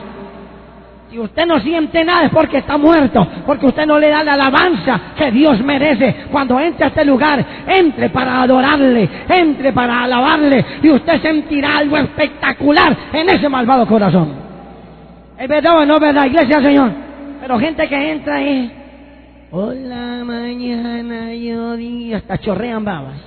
Si 1.11 1.19
usted 1.19 1.45
no 1.47 1.59
siente 1.59 2.05
nada 2.05 2.27
es 2.27 2.31
porque 2.31 2.59
está 2.59 2.79
muerto, 2.79 3.27
porque 3.45 3.67
usted 3.67 3.87
no 3.87 3.99
le 3.99 4.09
da 4.09 4.23
la 4.23 4.35
alabanza 4.35 5.01
que 5.19 5.33
Dios 5.33 5.61
merece. 5.65 6.27
Cuando 6.31 6.61
entre 6.61 6.85
a 6.85 6.89
este 6.91 7.05
lugar, 7.05 7.45
entre 7.67 8.09
para 8.11 8.41
adorarle, 8.43 9.09
entre 9.29 9.73
para 9.73 10.05
alabarle, 10.05 10.65
y 10.81 10.91
usted 10.91 11.21
sentirá 11.23 11.79
algo 11.79 11.97
espectacular 11.97 12.97
en 13.13 13.31
ese 13.31 13.49
malvado 13.49 13.85
corazón. 13.85 14.33
¿Es 15.37 15.49
verdad 15.49 15.79
o 15.79 15.85
no 15.85 15.95
es 15.95 16.01
verdad, 16.01 16.27
iglesia, 16.27 16.63
Señor? 16.63 16.93
Pero 17.41 17.59
gente 17.59 17.89
que 17.89 18.13
entra 18.13 18.37
ahí 18.37 18.82
Hola, 19.55 20.25
mañana 20.25 21.35
yo 21.35 21.77
di, 21.77 22.15
hasta 22.15 22.39
chorrean 22.39 22.87
babas. 22.87 23.21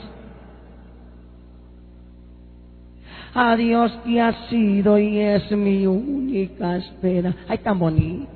Adiós 3.35 3.91
que 4.03 4.19
ha 4.19 4.33
sido 4.49 4.97
y 4.97 5.19
es 5.19 5.51
mi 5.51 5.85
única 5.85 6.77
espera. 6.77 7.35
Ay, 7.47 7.59
tan 7.59 7.77
bonito. 7.77 8.27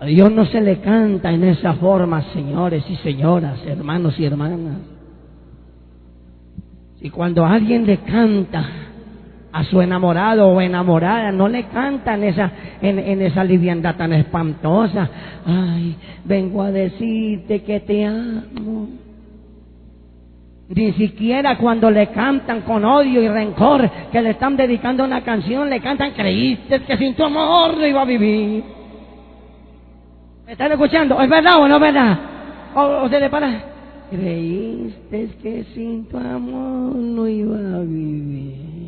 A 0.00 0.06
Dios 0.06 0.32
no 0.32 0.44
se 0.46 0.60
le 0.60 0.80
canta 0.80 1.30
en 1.30 1.44
esa 1.44 1.74
forma, 1.74 2.22
señores 2.32 2.82
y 2.90 2.96
señoras, 2.96 3.64
hermanos 3.64 4.18
y 4.18 4.24
hermanas. 4.24 4.78
Y 7.00 7.08
cuando 7.10 7.46
alguien 7.46 7.86
le 7.86 7.98
canta, 7.98 8.68
a 9.52 9.64
su 9.64 9.82
enamorado 9.82 10.48
o 10.48 10.60
enamorada, 10.60 11.30
no 11.30 11.46
le 11.46 11.64
cantan 11.64 12.24
esa, 12.24 12.50
en, 12.80 13.20
esa 13.20 13.44
liviandad 13.44 13.96
tan 13.96 14.12
espantosa. 14.14 15.08
Ay, 15.44 15.94
vengo 16.24 16.62
a 16.62 16.72
decirte 16.72 17.62
que 17.62 17.80
te 17.80 18.06
amo. 18.06 18.88
Ni 20.70 20.92
siquiera 20.92 21.58
cuando 21.58 21.90
le 21.90 22.06
cantan 22.08 22.62
con 22.62 22.82
odio 22.82 23.20
y 23.22 23.28
rencor, 23.28 23.90
que 24.10 24.22
le 24.22 24.30
están 24.30 24.56
dedicando 24.56 25.04
una 25.04 25.20
canción, 25.20 25.68
le 25.68 25.80
cantan, 25.80 26.12
creíste 26.12 26.80
que 26.80 26.96
sin 26.96 27.14
tu 27.14 27.22
amor 27.22 27.76
no 27.76 27.86
iba 27.86 28.00
a 28.00 28.06
vivir. 28.06 28.64
¿Me 30.46 30.52
están 30.52 30.72
escuchando? 30.72 31.20
¿Es 31.20 31.28
verdad 31.28 31.60
o 31.60 31.68
no 31.68 31.74
es 31.74 31.80
verdad? 31.80 32.18
¿O, 32.74 33.06
se 33.06 33.20
le 33.20 33.28
para? 33.28 33.64
Creíste 34.10 35.28
que 35.42 35.64
sin 35.74 36.08
tu 36.08 36.16
amor 36.16 36.96
no 36.96 37.28
iba 37.28 37.56
a 37.56 37.80
vivir 37.80 38.81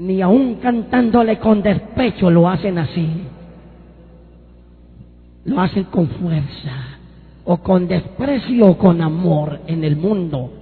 ni 0.00 0.22
aún 0.22 0.54
cantándole 0.54 1.38
con 1.38 1.60
despecho 1.60 2.30
lo 2.30 2.48
hacen 2.48 2.78
así. 2.78 3.06
Lo 5.44 5.60
hacen 5.60 5.84
con 5.84 6.08
fuerza, 6.08 6.72
o 7.44 7.58
con 7.58 7.86
desprecio, 7.86 8.66
o 8.66 8.78
con 8.78 9.02
amor 9.02 9.60
en 9.66 9.84
el 9.84 9.96
mundo. 9.96 10.52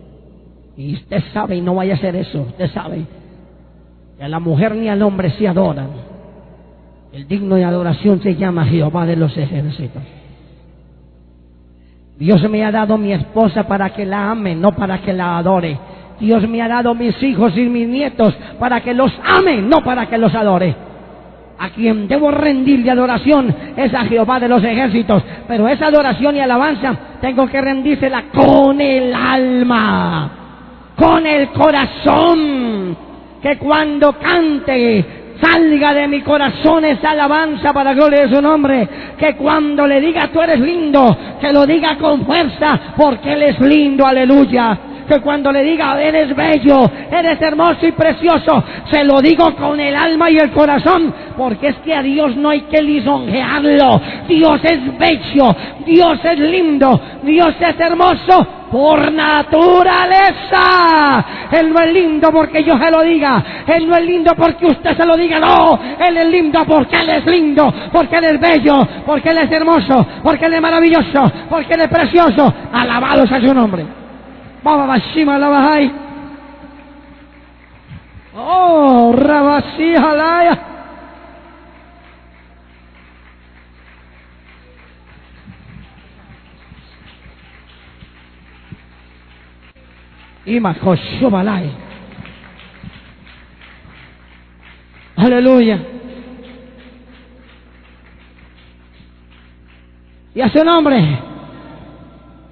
Y 0.76 0.94
usted 0.94 1.22
sabe, 1.32 1.56
y 1.56 1.60
no 1.60 1.76
vaya 1.76 1.94
a 1.94 1.96
hacer 1.96 2.16
eso, 2.16 2.42
usted 2.42 2.68
sabe, 2.72 3.04
que 4.16 4.24
a 4.24 4.28
la 4.28 4.40
mujer 4.40 4.74
ni 4.74 4.88
al 4.88 5.02
hombre 5.02 5.30
se 5.30 5.46
adoran. 5.46 5.90
El 7.12 7.28
digno 7.28 7.54
de 7.54 7.64
adoración 7.64 8.20
se 8.20 8.34
llama 8.34 8.66
Jehová 8.66 9.06
de 9.06 9.16
los 9.16 9.36
ejércitos. 9.36 10.02
Dios 12.18 12.50
me 12.50 12.64
ha 12.64 12.72
dado 12.72 12.98
mi 12.98 13.12
esposa 13.12 13.68
para 13.68 13.90
que 13.90 14.04
la 14.04 14.32
ame, 14.32 14.56
no 14.56 14.72
para 14.72 15.00
que 15.00 15.12
la 15.12 15.38
adore. 15.38 15.78
Dios 16.20 16.48
me 16.48 16.60
ha 16.60 16.68
dado 16.68 16.94
mis 16.94 17.20
hijos 17.22 17.56
y 17.56 17.62
mis 17.62 17.86
nietos 17.86 18.34
para 18.58 18.80
que 18.80 18.94
los 18.94 19.12
ame, 19.24 19.62
no 19.62 19.82
para 19.82 20.06
que 20.06 20.18
los 20.18 20.34
adore. 20.34 20.74
A 21.60 21.70
quien 21.70 22.06
debo 22.06 22.30
rendir 22.30 22.84
de 22.84 22.90
adoración 22.90 23.54
es 23.76 23.92
a 23.92 24.04
Jehová 24.04 24.38
de 24.38 24.48
los 24.48 24.62
ejércitos. 24.62 25.22
Pero 25.48 25.68
esa 25.68 25.86
adoración 25.86 26.36
y 26.36 26.40
alabanza 26.40 26.94
tengo 27.20 27.48
que 27.48 27.60
rendírsela 27.60 28.24
con 28.32 28.80
el 28.80 29.12
alma, 29.12 30.30
con 30.96 31.26
el 31.26 31.48
corazón. 31.48 32.96
Que 33.42 33.58
cuando 33.58 34.12
cante 34.14 35.04
salga 35.40 35.94
de 35.94 36.08
mi 36.08 36.20
corazón 36.22 36.84
esa 36.84 37.10
alabanza 37.10 37.72
para 37.72 37.92
gloria 37.92 38.26
de 38.26 38.36
su 38.36 38.40
nombre. 38.40 38.88
Que 39.18 39.34
cuando 39.34 39.84
le 39.84 40.00
diga 40.00 40.28
tú 40.32 40.40
eres 40.40 40.60
lindo, 40.60 41.16
que 41.40 41.52
lo 41.52 41.66
diga 41.66 41.96
con 41.96 42.24
fuerza 42.24 42.94
porque 42.96 43.32
Él 43.32 43.42
es 43.42 43.60
lindo, 43.60 44.06
aleluya 44.06 44.78
que 45.08 45.20
cuando 45.20 45.50
le 45.50 45.62
diga, 45.62 46.00
eres 46.00 46.34
bello, 46.36 46.90
eres 47.10 47.40
hermoso 47.40 47.86
y 47.86 47.92
precioso, 47.92 48.62
se 48.90 49.04
lo 49.04 49.20
digo 49.20 49.54
con 49.56 49.80
el 49.80 49.96
alma 49.96 50.30
y 50.30 50.36
el 50.36 50.50
corazón, 50.50 51.12
porque 51.36 51.68
es 51.68 51.76
que 51.76 51.94
a 51.94 52.02
Dios 52.02 52.36
no 52.36 52.50
hay 52.50 52.62
que 52.62 52.82
lisonjearlo. 52.82 54.00
Dios 54.28 54.60
es 54.64 54.98
bello, 54.98 55.56
Dios 55.84 56.18
es 56.24 56.38
lindo, 56.38 57.00
Dios 57.22 57.54
es 57.60 57.80
hermoso 57.80 58.46
por 58.70 59.10
naturaleza. 59.12 60.58
Él 61.50 61.72
no 61.72 61.80
es 61.80 61.92
lindo 61.92 62.30
porque 62.30 62.62
yo 62.62 62.78
se 62.78 62.90
lo 62.90 63.02
diga. 63.02 63.42
Él 63.66 63.88
no 63.88 63.96
es 63.96 64.04
lindo 64.04 64.32
porque 64.36 64.66
usted 64.66 64.96
se 64.96 65.06
lo 65.06 65.16
diga. 65.16 65.38
No, 65.40 65.78
Él 65.98 66.16
es 66.16 66.26
lindo 66.26 66.60
porque 66.66 66.96
Él 67.00 67.08
es 67.08 67.26
lindo. 67.26 67.72
Porque 67.92 68.16
Él 68.16 68.24
es 68.24 68.40
bello. 68.40 68.86
Porque 69.06 69.30
Él 69.30 69.38
es 69.38 69.50
hermoso. 69.50 70.06
Porque 70.22 70.46
Él 70.46 70.54
es 70.54 70.60
maravilloso. 70.60 71.32
Porque 71.48 71.74
Él 71.74 71.80
es 71.82 71.88
precioso. 71.88 72.54
Alabado 72.72 73.26
sea 73.26 73.40
su 73.40 73.54
nombre. 73.54 74.07
Bababashima 74.62 75.38
la 75.38 75.48
Oh, 78.34 79.12
Rabasí 79.12 79.94
Jalaya. 79.94 80.58
Ima 90.46 90.74
Balai. 91.30 91.70
Aleluya. 95.16 95.78
Y 100.34 100.40
a 100.40 100.48
su 100.48 100.64
nombre. 100.64 101.37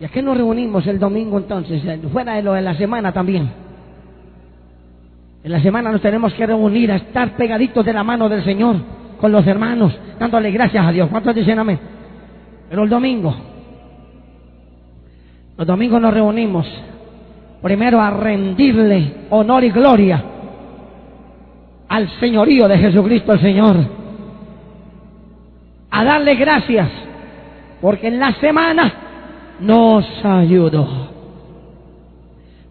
¿Y 0.00 0.04
a 0.04 0.08
qué 0.08 0.22
nos 0.22 0.36
reunimos 0.36 0.86
el 0.86 0.98
domingo 0.98 1.38
entonces? 1.38 1.82
Fuera 2.12 2.34
de 2.34 2.42
lo 2.42 2.52
de 2.52 2.62
la 2.62 2.74
semana 2.74 3.12
también. 3.12 3.50
En 5.42 5.52
la 5.52 5.62
semana 5.62 5.92
nos 5.92 6.02
tenemos 6.02 6.34
que 6.34 6.46
reunir 6.46 6.90
a 6.92 6.96
estar 6.96 7.36
pegaditos 7.36 7.84
de 7.84 7.92
la 7.92 8.02
mano 8.02 8.28
del 8.28 8.44
Señor 8.44 8.76
con 9.20 9.32
los 9.32 9.46
hermanos, 9.46 9.96
dándole 10.18 10.50
gracias 10.50 10.84
a 10.84 10.92
Dios. 10.92 11.08
¿Cuántos 11.08 11.34
dicen 11.34 11.58
amén? 11.58 11.78
Pero 12.68 12.82
el 12.82 12.90
domingo, 12.90 13.34
los 15.56 15.66
domingos 15.66 16.00
nos 16.00 16.12
reunimos 16.12 16.66
primero 17.62 18.00
a 18.00 18.10
rendirle 18.10 19.26
honor 19.30 19.64
y 19.64 19.70
gloria 19.70 20.22
al 21.88 22.10
señorío 22.20 22.68
de 22.68 22.78
Jesucristo 22.78 23.32
el 23.32 23.40
Señor. 23.40 23.76
A 25.90 26.04
darle 26.04 26.34
gracias 26.34 26.90
porque 27.80 28.08
en 28.08 28.18
la 28.18 28.32
semana 28.34 29.05
nos 29.60 30.04
ayudó. 30.24 31.06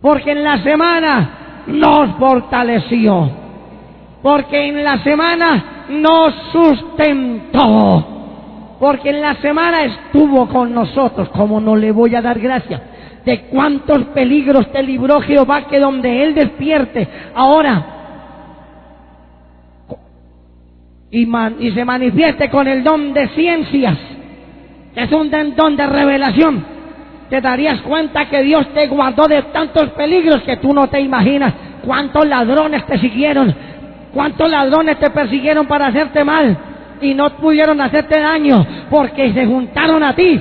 Porque 0.02 0.32
en 0.32 0.44
la 0.44 0.62
semana 0.64 1.64
nos 1.68 2.16
fortaleció. 2.18 3.30
Porque 4.22 4.68
en 4.68 4.84
la 4.84 5.04
semana 5.04 5.86
nos 5.90 6.34
sustentó. 6.52 8.08
Porque 8.80 9.10
en 9.10 9.22
la 9.22 9.36
semana 9.36 9.84
estuvo 9.84 10.48
con 10.48 10.74
nosotros. 10.74 11.30
como 11.30 11.60
no 11.60 11.76
le 11.76 11.92
voy 11.92 12.16
a 12.16 12.22
dar 12.22 12.40
gracias? 12.40 12.82
De 13.26 13.46
cuántos 13.46 14.04
peligros 14.14 14.72
te 14.72 14.84
libró 14.84 15.20
Jehová 15.22 15.68
que 15.68 15.80
donde 15.80 16.24
Él 16.24 16.36
despierte. 16.36 17.08
Ahora. 17.34 17.92
Y, 21.10 21.28
y 21.60 21.72
se 21.72 21.86
manifieste 21.86 22.50
con 22.50 22.68
el 22.68 22.84
don 22.84 23.14
de 23.14 23.28
ciencias. 23.30 23.98
es 24.96 25.12
un 25.12 25.32
don 25.56 25.76
de 25.76 25.88
revelación 25.88 26.75
te 27.30 27.42
darías 27.42 27.82
cuenta 27.82 28.26
que 28.30 28.42
Dios 28.44 28.68
te 28.74 28.88
guardó 28.88 29.28
de 29.28 29.42
tantos 29.44 29.90
peligros 29.92 30.44
que 30.44 30.58
tú 30.58 30.74
no 30.74 30.88
te 30.88 31.00
imaginas. 31.00 31.54
Cuántos 31.84 32.28
ladrones 32.28 32.86
te 32.86 32.98
siguieron, 32.98 33.54
cuántos 34.14 34.50
ladrones 34.50 35.00
te 35.00 35.10
persiguieron 35.10 35.68
para 35.68 35.88
hacerte 35.88 36.24
mal 36.24 36.58
y 37.02 37.14
no 37.14 37.30
pudieron 37.38 37.80
hacerte 37.82 38.20
daño 38.20 38.66
porque 38.90 39.34
se 39.34 39.46
juntaron 39.46 40.04
a 40.04 40.16
ti 40.16 40.40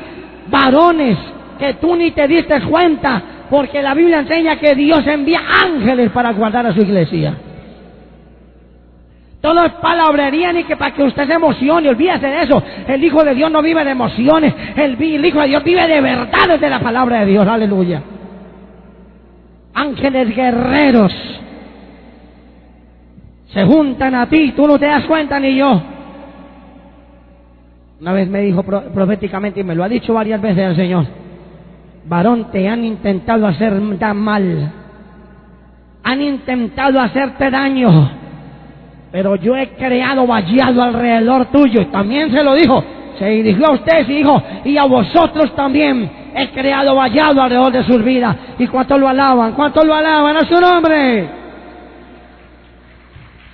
varones 0.48 1.18
que 1.58 1.74
tú 1.74 1.96
ni 1.96 2.10
te 2.10 2.26
diste 2.28 2.60
cuenta 2.62 3.22
porque 3.50 3.82
la 3.82 3.94
Biblia 3.94 4.20
enseña 4.20 4.56
que 4.56 4.74
Dios 4.74 5.06
envía 5.06 5.40
ángeles 5.62 6.10
para 6.10 6.32
guardar 6.32 6.66
a 6.66 6.72
su 6.72 6.80
iglesia. 6.80 7.34
Todo 9.44 9.62
es 9.62 9.72
palabrería 9.72 10.54
ni 10.54 10.64
que 10.64 10.74
para 10.74 10.94
que 10.94 11.02
usted 11.02 11.26
se 11.26 11.34
emocione, 11.34 11.90
olvídese 11.90 12.26
de 12.26 12.40
eso. 12.44 12.62
El 12.88 13.04
Hijo 13.04 13.22
de 13.22 13.34
Dios 13.34 13.50
no 13.50 13.60
vive 13.60 13.84
de 13.84 13.90
emociones, 13.90 14.54
el, 14.74 14.98
Hijo 14.98 15.38
de 15.42 15.48
Dios 15.48 15.62
vive 15.62 15.86
de 15.86 16.00
verdades 16.00 16.58
de 16.58 16.70
la 16.70 16.80
palabra 16.80 17.20
de 17.20 17.26
Dios, 17.26 17.46
aleluya. 17.46 18.02
Ángeles 19.74 20.34
guerreros 20.34 21.12
se 23.48 23.66
juntan 23.66 24.14
a 24.14 24.30
ti, 24.30 24.52
tú 24.56 24.66
no 24.66 24.78
te 24.78 24.86
das 24.86 25.04
cuenta 25.04 25.38
ni 25.38 25.56
yo. 25.56 25.82
Una 28.00 28.14
vez 28.14 28.26
me 28.30 28.40
dijo 28.40 28.62
proféticamente 28.62 29.60
y 29.60 29.64
me 29.64 29.74
lo 29.74 29.84
ha 29.84 29.90
dicho 29.90 30.14
varias 30.14 30.40
veces 30.40 30.70
el 30.70 30.76
Señor, 30.76 31.04
varón, 32.06 32.50
te 32.50 32.66
han 32.66 32.82
intentado 32.82 33.46
hacer 33.46 33.74
mal, 33.74 34.72
han 36.02 36.22
intentado 36.22 36.98
hacerte 36.98 37.50
daño 37.50 38.23
pero 39.14 39.36
yo 39.36 39.56
he 39.56 39.68
creado 39.68 40.26
vallado 40.26 40.82
alrededor 40.82 41.46
tuyo. 41.46 41.82
Y 41.82 41.84
también 41.84 42.32
se 42.32 42.42
lo 42.42 42.52
dijo, 42.52 42.82
se 43.16 43.26
dirigió 43.26 43.68
a 43.68 43.70
ustedes 43.70 44.08
y 44.08 44.14
dijo, 44.14 44.42
y 44.64 44.76
a 44.76 44.86
vosotros 44.86 45.54
también 45.54 46.10
he 46.34 46.50
creado 46.50 46.96
vallado 46.96 47.40
alrededor 47.40 47.70
de 47.70 47.84
sus 47.84 48.02
vidas. 48.02 48.34
¿Y 48.58 48.66
cuánto 48.66 48.98
lo 48.98 49.06
alaban? 49.06 49.52
¿Cuánto 49.52 49.84
lo 49.84 49.94
alaban 49.94 50.36
a 50.36 50.40
su 50.40 50.60
nombre? 50.60 51.28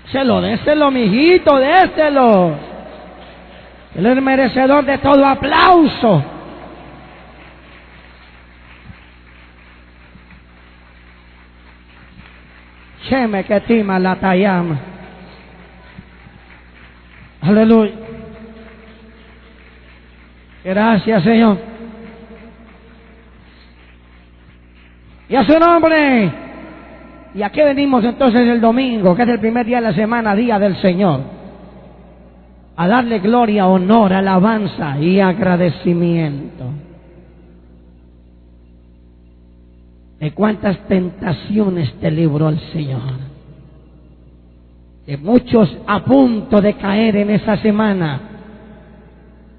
Se 0.06 0.24
lo 0.24 0.40
déselo, 0.40 0.90
mijito, 0.90 1.58
déselo. 1.58 2.52
Él 3.96 4.06
es 4.06 4.22
merecedor 4.22 4.82
de 4.86 4.96
todo 4.96 5.26
aplauso. 5.26 6.24
Cheme 13.10 13.44
que 13.44 13.60
tima 13.60 13.98
la 13.98 14.16
tayama. 14.16 14.89
Aleluya. 17.40 17.92
Gracias, 20.64 21.22
Señor. 21.22 21.58
Y 25.28 25.36
a 25.36 25.44
su 25.44 25.58
nombre. 25.58 26.32
¿Y 27.34 27.42
a 27.42 27.50
qué 27.50 27.64
venimos 27.64 28.04
entonces 28.04 28.40
el 28.40 28.60
domingo, 28.60 29.14
que 29.14 29.22
es 29.22 29.28
el 29.28 29.38
primer 29.38 29.64
día 29.64 29.76
de 29.76 29.88
la 29.88 29.94
semana, 29.94 30.34
día 30.34 30.58
del 30.58 30.76
Señor? 30.76 31.20
A 32.76 32.88
darle 32.88 33.20
gloria, 33.20 33.66
honor, 33.66 34.12
alabanza 34.12 34.98
y 34.98 35.20
agradecimiento. 35.20 36.64
¿De 40.18 40.32
cuántas 40.32 40.78
tentaciones 40.88 41.94
te 42.00 42.10
libró 42.10 42.48
el 42.48 42.58
Señor? 42.72 43.29
Muchos 45.16 45.76
a 45.86 46.04
punto 46.04 46.60
de 46.60 46.74
caer 46.74 47.16
en 47.16 47.30
esa 47.30 47.56
semana, 47.56 48.20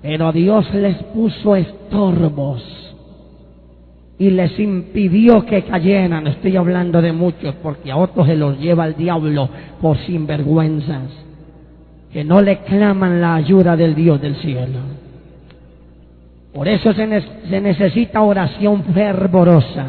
pero 0.01 0.31
Dios 0.31 0.73
les 0.73 0.97
puso 1.03 1.55
estorbos 1.55 2.63
y 4.17 4.29
les 4.29 4.57
impidió 4.59 5.45
que 5.45 5.63
cayeran. 5.63 6.27
Estoy 6.27 6.55
hablando 6.55 7.01
de 7.01 7.11
muchos 7.11 7.55
porque 7.55 7.91
a 7.91 7.97
otros 7.97 8.27
se 8.27 8.35
los 8.35 8.59
lleva 8.59 8.85
el 8.85 8.95
diablo 8.95 9.49
por 9.81 9.97
sinvergüenzas, 9.97 11.09
que 12.13 12.23
no 12.23 12.41
le 12.41 12.59
claman 12.59 13.19
la 13.19 13.35
ayuda 13.35 13.75
del 13.75 13.95
Dios 13.95 14.21
del 14.21 14.35
cielo. 14.35 14.79
Por 16.53 16.67
eso 16.67 16.93
se, 16.93 17.21
se 17.49 17.61
necesita 17.61 18.21
oración 18.21 18.83
fervorosa, 18.93 19.85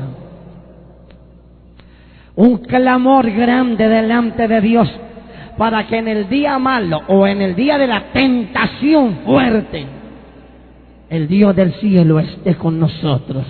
un 2.36 2.58
clamor 2.58 3.30
grande 3.30 3.88
delante 3.88 4.48
de 4.48 4.60
Dios 4.60 4.88
para 5.56 5.86
que 5.86 5.98
en 5.98 6.08
el 6.08 6.28
día 6.28 6.58
malo 6.58 7.02
o 7.08 7.26
en 7.26 7.42
el 7.42 7.54
día 7.54 7.78
de 7.78 7.86
la 7.86 8.12
tentación 8.12 9.18
fuerte, 9.24 9.86
el 11.08 11.28
Dios 11.28 11.54
del 11.54 11.74
cielo 11.74 12.18
esté 12.18 12.54
con 12.56 12.78
nosotros. 12.78 13.44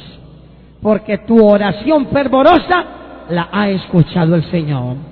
Porque 0.80 1.18
tu 1.18 1.44
oración 1.44 2.08
fervorosa 2.08 2.84
la 3.28 3.48
ha 3.52 3.68
escuchado 3.70 4.34
el 4.34 4.44
Señor. 4.50 5.11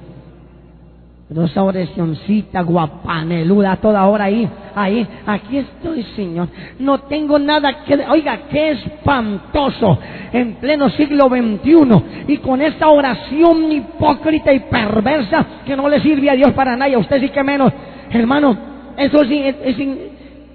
Pero 1.32 1.44
esa 1.44 1.62
oracióncita 1.62 2.60
guapaneluda 2.62 3.76
toda 3.76 4.04
hora 4.04 4.24
ahí, 4.24 4.48
ahí, 4.74 5.06
aquí 5.24 5.58
estoy, 5.58 6.02
Señor. 6.16 6.48
No 6.80 7.02
tengo 7.02 7.38
nada 7.38 7.84
que... 7.84 7.94
Oiga, 8.08 8.48
qué 8.50 8.72
espantoso 8.72 9.96
en 10.32 10.54
pleno 10.54 10.90
siglo 10.90 11.28
XXI 11.28 12.24
y 12.26 12.38
con 12.38 12.60
esta 12.60 12.88
oración 12.88 13.70
hipócrita 13.70 14.52
y 14.52 14.58
perversa 14.58 15.46
que 15.64 15.76
no 15.76 15.88
le 15.88 16.00
sirve 16.00 16.30
a 16.30 16.34
Dios 16.34 16.50
para 16.50 16.76
nada, 16.76 16.92
a 16.96 16.98
usted 16.98 17.20
sí 17.20 17.28
que 17.28 17.44
menos. 17.44 17.72
Hermano, 18.10 18.56
eso 18.96 19.22
es, 19.22 19.54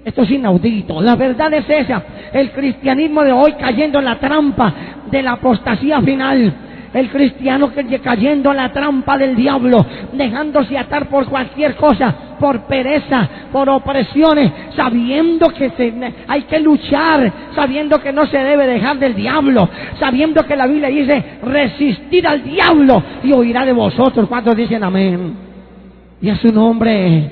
esto 0.04 0.22
es 0.24 0.30
inaudito. 0.30 1.00
La 1.00 1.16
verdad 1.16 1.54
es 1.54 1.70
esa. 1.70 2.02
El 2.34 2.50
cristianismo 2.50 3.22
de 3.22 3.32
hoy 3.32 3.54
cayendo 3.58 3.98
en 3.98 4.04
la 4.04 4.18
trampa 4.18 4.74
de 5.10 5.22
la 5.22 5.32
apostasía 5.32 6.02
final 6.02 6.65
el 6.96 7.10
cristiano 7.10 7.70
que 7.72 7.98
cayendo 8.00 8.50
en 8.50 8.56
la 8.56 8.72
trampa 8.72 9.18
del 9.18 9.36
diablo, 9.36 9.84
dejándose 10.12 10.78
atar 10.78 11.08
por 11.08 11.26
cualquier 11.26 11.76
cosa, 11.76 12.14
por 12.40 12.66
pereza, 12.66 13.28
por 13.52 13.68
opresiones, 13.68 14.50
sabiendo 14.74 15.48
que 15.50 15.70
hay 16.26 16.42
que 16.42 16.58
luchar, 16.58 17.32
sabiendo 17.54 18.00
que 18.00 18.12
no 18.12 18.26
se 18.26 18.38
debe 18.38 18.66
dejar 18.66 18.98
del 18.98 19.14
diablo, 19.14 19.68
sabiendo 20.00 20.42
que 20.44 20.56
la 20.56 20.66
Biblia 20.66 20.88
dice 20.88 21.22
resistir 21.42 22.26
al 22.26 22.42
diablo 22.42 23.02
y 23.22 23.32
oirá 23.32 23.66
de 23.66 23.72
vosotros. 23.72 24.26
¿Cuántos 24.26 24.56
dicen 24.56 24.82
amén? 24.82 25.34
Y 26.22 26.30
a 26.30 26.36
su 26.36 26.50
nombre. 26.50 27.30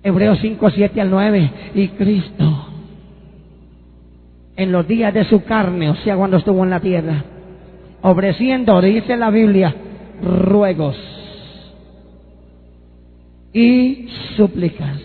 Hebreos 0.00 0.38
5, 0.40 0.70
7 0.70 1.00
al 1.00 1.10
9. 1.10 1.50
Y 1.74 1.88
Cristo, 1.88 2.68
en 4.56 4.72
los 4.72 4.88
días 4.88 5.12
de 5.12 5.24
su 5.24 5.44
carne, 5.44 5.90
o 5.90 5.96
sea, 5.96 6.16
cuando 6.16 6.38
estuvo 6.38 6.64
en 6.64 6.70
la 6.70 6.80
tierra, 6.80 7.24
ofreciendo, 8.02 8.80
dice 8.80 9.16
la 9.16 9.30
Biblia, 9.30 9.74
ruegos 10.22 10.96
y 13.52 14.08
súplicas. 14.36 15.00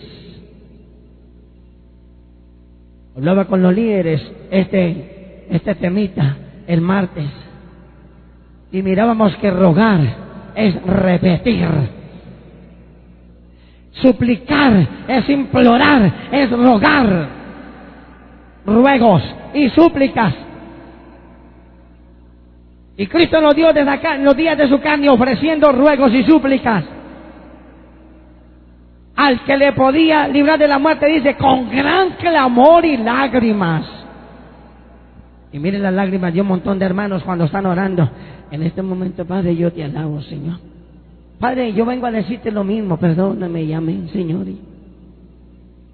Hablaba 3.16 3.44
con 3.46 3.62
los 3.62 3.74
líderes 3.74 4.22
este, 4.50 5.46
este 5.50 5.74
temita 5.74 6.36
el 6.66 6.80
martes 6.80 7.28
y 8.70 8.82
mirábamos 8.82 9.36
que 9.36 9.50
rogar 9.50 10.00
es 10.54 10.82
repetir. 10.82 11.68
Suplicar 13.92 14.88
es 15.06 15.28
implorar, 15.28 16.12
es 16.32 16.50
rogar. 16.50 17.41
Ruegos 18.66 19.22
y 19.54 19.68
súplicas. 19.70 20.34
Y 22.96 23.06
Cristo 23.06 23.40
nos 23.40 23.54
dio 23.56 23.72
desde 23.72 23.90
acá, 23.90 24.16
en 24.16 24.24
los 24.24 24.36
días 24.36 24.56
de 24.56 24.68
su 24.68 24.80
carne, 24.80 25.08
ofreciendo 25.08 25.72
ruegos 25.72 26.12
y 26.12 26.22
súplicas. 26.24 26.84
Al 29.16 29.44
que 29.44 29.56
le 29.56 29.72
podía 29.72 30.28
librar 30.28 30.58
de 30.58 30.68
la 30.68 30.78
muerte, 30.78 31.06
dice, 31.06 31.34
con 31.36 31.70
gran 31.70 32.10
clamor 32.12 32.84
y 32.84 32.96
lágrimas. 32.98 33.86
Y 35.52 35.58
miren 35.58 35.82
las 35.82 35.92
lágrimas 35.92 36.32
de 36.32 36.40
un 36.40 36.46
montón 36.46 36.78
de 36.78 36.84
hermanos 36.84 37.22
cuando 37.24 37.44
están 37.44 37.66
orando. 37.66 38.08
En 38.50 38.62
este 38.62 38.82
momento, 38.82 39.24
Padre, 39.24 39.54
yo 39.56 39.72
te 39.72 39.84
alabo, 39.84 40.20
Señor. 40.22 40.58
Padre, 41.38 41.72
yo 41.72 41.84
vengo 41.84 42.06
a 42.06 42.10
decirte 42.10 42.50
lo 42.50 42.64
mismo, 42.64 42.96
perdóname 42.98 43.62
y 43.62 43.72
amén, 43.72 44.08
Señor. 44.12 44.46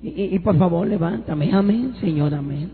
Y, 0.03 0.09
y- 0.35 0.39
por 0.39 0.57
favor, 0.57 0.87
levántame, 0.87 1.53
amén, 1.53 1.95
Señor, 2.01 2.35
amén. 2.35 2.71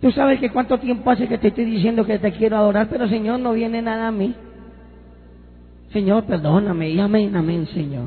Tú 0.00 0.10
sabes 0.12 0.38
que 0.40 0.50
cuánto 0.50 0.78
tiempo 0.78 1.10
hace 1.10 1.26
que 1.26 1.38
te 1.38 1.48
estoy 1.48 1.64
diciendo 1.64 2.04
que 2.04 2.18
te 2.18 2.32
quiero 2.32 2.56
adorar, 2.58 2.88
pero 2.90 3.08
Señor, 3.08 3.40
no 3.40 3.52
viene 3.52 3.80
nada 3.80 4.08
a 4.08 4.12
mí. 4.12 4.34
Señor, 5.92 6.24
perdóname 6.24 6.90
y 6.90 7.00
amén, 7.00 7.34
amén, 7.34 7.66
Señor. 7.72 8.06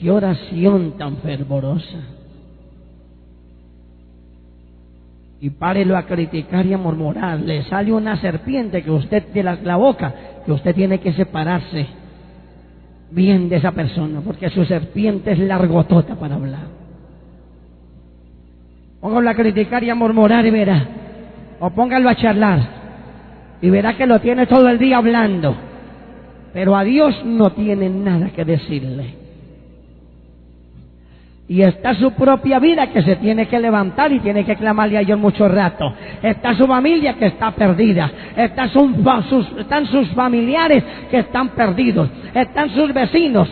Qué 0.00 0.10
oración 0.10 0.98
tan 0.98 1.18
fervorosa. 1.18 2.00
Y 5.40 5.50
párelo 5.50 5.96
a 5.96 6.06
criticar 6.06 6.66
y 6.66 6.72
a 6.72 6.78
murmurar. 6.78 7.38
Le 7.38 7.62
sale 7.64 7.92
una 7.92 8.20
serpiente 8.20 8.82
que 8.82 8.90
usted 8.90 9.28
de 9.28 9.42
la 9.42 9.76
boca, 9.76 10.12
que 10.44 10.50
usted 10.52 10.74
tiene 10.74 10.98
que 10.98 11.12
separarse 11.12 11.86
bien 13.14 13.48
de 13.48 13.56
esa 13.56 13.72
persona, 13.72 14.20
porque 14.20 14.50
su 14.50 14.64
serpiente 14.64 15.32
es 15.32 15.38
largotota 15.38 16.16
para 16.16 16.34
hablar. 16.34 16.66
Póngalo 19.00 19.30
a 19.30 19.34
criticar 19.34 19.84
y 19.84 19.90
a 19.90 19.94
murmurar 19.94 20.44
y 20.44 20.50
verá. 20.50 20.86
O 21.60 21.70
póngalo 21.70 22.08
a 22.08 22.16
charlar 22.16 22.60
y 23.60 23.70
verá 23.70 23.96
que 23.96 24.06
lo 24.06 24.18
tiene 24.20 24.46
todo 24.46 24.68
el 24.68 24.78
día 24.78 24.96
hablando. 24.96 25.54
Pero 26.52 26.76
a 26.76 26.84
Dios 26.84 27.24
no 27.24 27.52
tiene 27.52 27.88
nada 27.88 28.30
que 28.30 28.44
decirle. 28.44 29.23
Y 31.46 31.60
está 31.60 31.94
su 31.94 32.12
propia 32.12 32.58
vida 32.58 32.86
que 32.86 33.02
se 33.02 33.16
tiene 33.16 33.46
que 33.46 33.58
levantar 33.58 34.10
y 34.12 34.20
tiene 34.20 34.46
que 34.46 34.56
clamarle 34.56 34.96
a 34.96 35.02
Dios 35.02 35.18
mucho 35.18 35.46
rato. 35.46 35.92
Está 36.22 36.54
su 36.54 36.66
familia 36.66 37.14
que 37.14 37.26
está 37.26 37.50
perdida. 37.50 38.10
Están 38.34 38.70
sus 39.86 40.08
familiares 40.14 40.82
que 41.10 41.18
están 41.18 41.50
perdidos. 41.50 42.08
Están 42.32 42.70
sus 42.70 42.94
vecinos. 42.94 43.48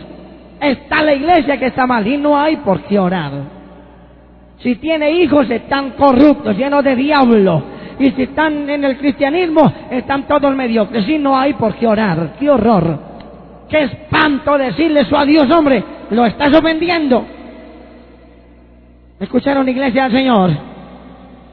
Está 0.59 1.03
la 1.03 1.13
iglesia 1.13 1.57
que 1.57 1.67
está 1.67 1.85
mal 1.85 2.07
y 2.07 2.17
no 2.17 2.35
hay 2.37 2.57
por 2.57 2.81
qué 2.83 2.97
orar. 2.97 3.31
Si 4.57 4.75
tiene 4.77 5.11
hijos 5.11 5.49
están 5.51 5.91
corruptos, 5.91 6.57
llenos 6.57 6.83
de 6.83 6.95
diablo. 6.95 7.63
Y 7.99 8.09
si 8.11 8.23
están 8.23 8.67
en 8.69 8.85
el 8.85 8.97
cristianismo 8.97 9.71
están 9.91 10.23
todos 10.23 10.55
mediocres 10.55 11.07
y 11.07 11.19
no 11.19 11.37
hay 11.37 11.53
por 11.53 11.75
qué 11.75 11.85
orar. 11.85 12.33
¡Qué 12.39 12.49
horror! 12.49 13.13
¡Qué 13.69 13.83
espanto 13.83 14.57
decirle 14.57 15.01
eso 15.01 15.15
a 15.15 15.25
Dios, 15.25 15.51
hombre! 15.51 15.83
Lo 16.09 16.25
estás 16.25 16.51
ofendiendo. 16.53 17.23
¿Escucharon 19.23 19.69
iglesia 19.69 20.03
del 20.03 20.11
Señor? 20.11 20.51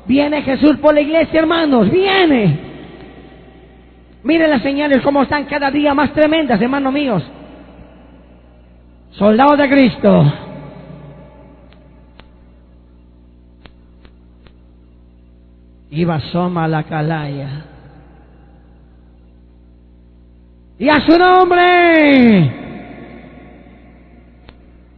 Viene 0.05 0.43
Jesús 0.43 0.77
por 0.79 0.93
la 0.93 1.03
iglesia, 1.03 1.39
hermanos, 1.39 1.89
viene. 1.89 2.59
Miren 4.25 4.51
las 4.51 4.63
señales 4.63 5.01
como 5.03 5.23
están 5.23 5.45
cada 5.45 5.71
día 5.71 5.95
más 5.95 6.13
tremendas, 6.13 6.61
hermanos 6.61 6.93
míos. 6.93 7.23
Soldados 9.13 9.57
de 9.57 9.69
Cristo. 9.69 10.33
Iba 15.91 16.19
Soma 16.33 16.67
la 16.67 16.83
Calaya. 16.83 17.67
Y 20.77 20.89
a 20.89 21.01
su 21.07 21.17
nombre. 21.17 22.53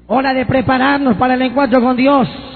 Hora 0.07 0.33
de 0.33 0.47
prepararnos 0.47 1.17
para 1.19 1.35
el 1.35 1.43
encuentro 1.43 1.83
con 1.83 1.97
Dios. 1.97 2.52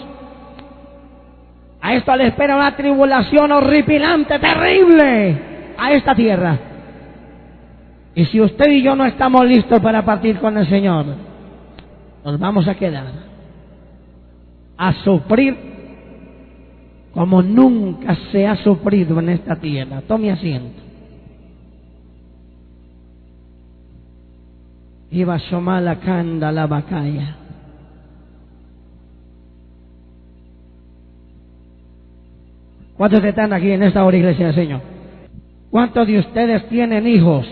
A 1.87 1.94
esto 1.94 2.16
le 2.16 2.27
espera 2.27 2.57
una 2.57 2.75
tribulación 2.75 3.53
horripilante, 3.53 4.40
terrible, 4.40 5.38
a 5.79 5.92
esta 5.92 6.16
tierra. 6.16 6.59
Y 8.12 8.25
si 8.25 8.40
usted 8.40 8.68
y 8.72 8.83
yo 8.83 8.96
no 8.96 9.05
estamos 9.05 9.46
listos 9.46 9.79
para 9.79 10.05
partir 10.05 10.38
con 10.38 10.59
el 10.59 10.68
Señor, 10.68 11.07
nos 12.25 12.40
vamos 12.40 12.66
a 12.66 12.75
quedar 12.75 13.05
a 14.77 14.92
sufrir 15.05 15.57
como 17.14 17.40
nunca 17.40 18.16
se 18.33 18.49
ha 18.49 18.57
sufrido 18.57 19.20
en 19.20 19.29
esta 19.29 19.55
tierra. 19.55 20.03
Tome 20.09 20.33
asiento. 20.33 20.83
Iba 25.12 25.38
Somala 25.38 26.01
Kanda 26.01 26.51
la 26.51 26.66
Bacaya. 26.66 27.45
¿Cuántos 32.96 33.22
están 33.24 33.52
aquí 33.52 33.70
en 33.70 33.82
esta 33.82 34.04
hora, 34.04 34.16
iglesia 34.16 34.46
del 34.46 34.54
Señor? 34.54 34.80
¿Cuántos 35.70 36.06
de 36.06 36.18
ustedes 36.18 36.66
tienen 36.68 37.06
hijos? 37.06 37.46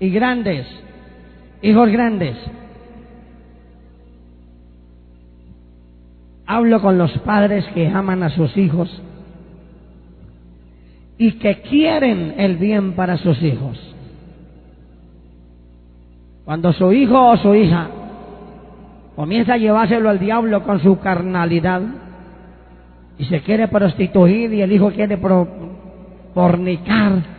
Y 0.00 0.10
grandes, 0.10 0.66
hijos 1.62 1.88
grandes. 1.90 2.36
Hablo 6.46 6.80
con 6.80 6.98
los 6.98 7.16
padres 7.18 7.64
que 7.74 7.86
aman 7.88 8.22
a 8.22 8.30
sus 8.30 8.56
hijos 8.56 9.02
y 11.18 11.32
que 11.32 11.60
quieren 11.62 12.34
el 12.38 12.56
bien 12.56 12.94
para 12.94 13.18
sus 13.18 13.40
hijos. 13.42 13.78
Cuando 16.44 16.72
su 16.72 16.92
hijo 16.92 17.30
o 17.30 17.36
su 17.36 17.54
hija 17.54 17.88
comienza 19.14 19.54
a 19.54 19.58
llevárselo 19.58 20.08
al 20.08 20.18
diablo 20.18 20.62
con 20.62 20.80
su 20.80 20.98
carnalidad 20.98 21.82
y 23.18 23.24
se 23.24 23.40
quiere 23.40 23.68
prostituir 23.68 24.52
y 24.52 24.62
el 24.62 24.72
hijo 24.72 24.90
quiere 24.90 25.18
fornicar 26.34 27.38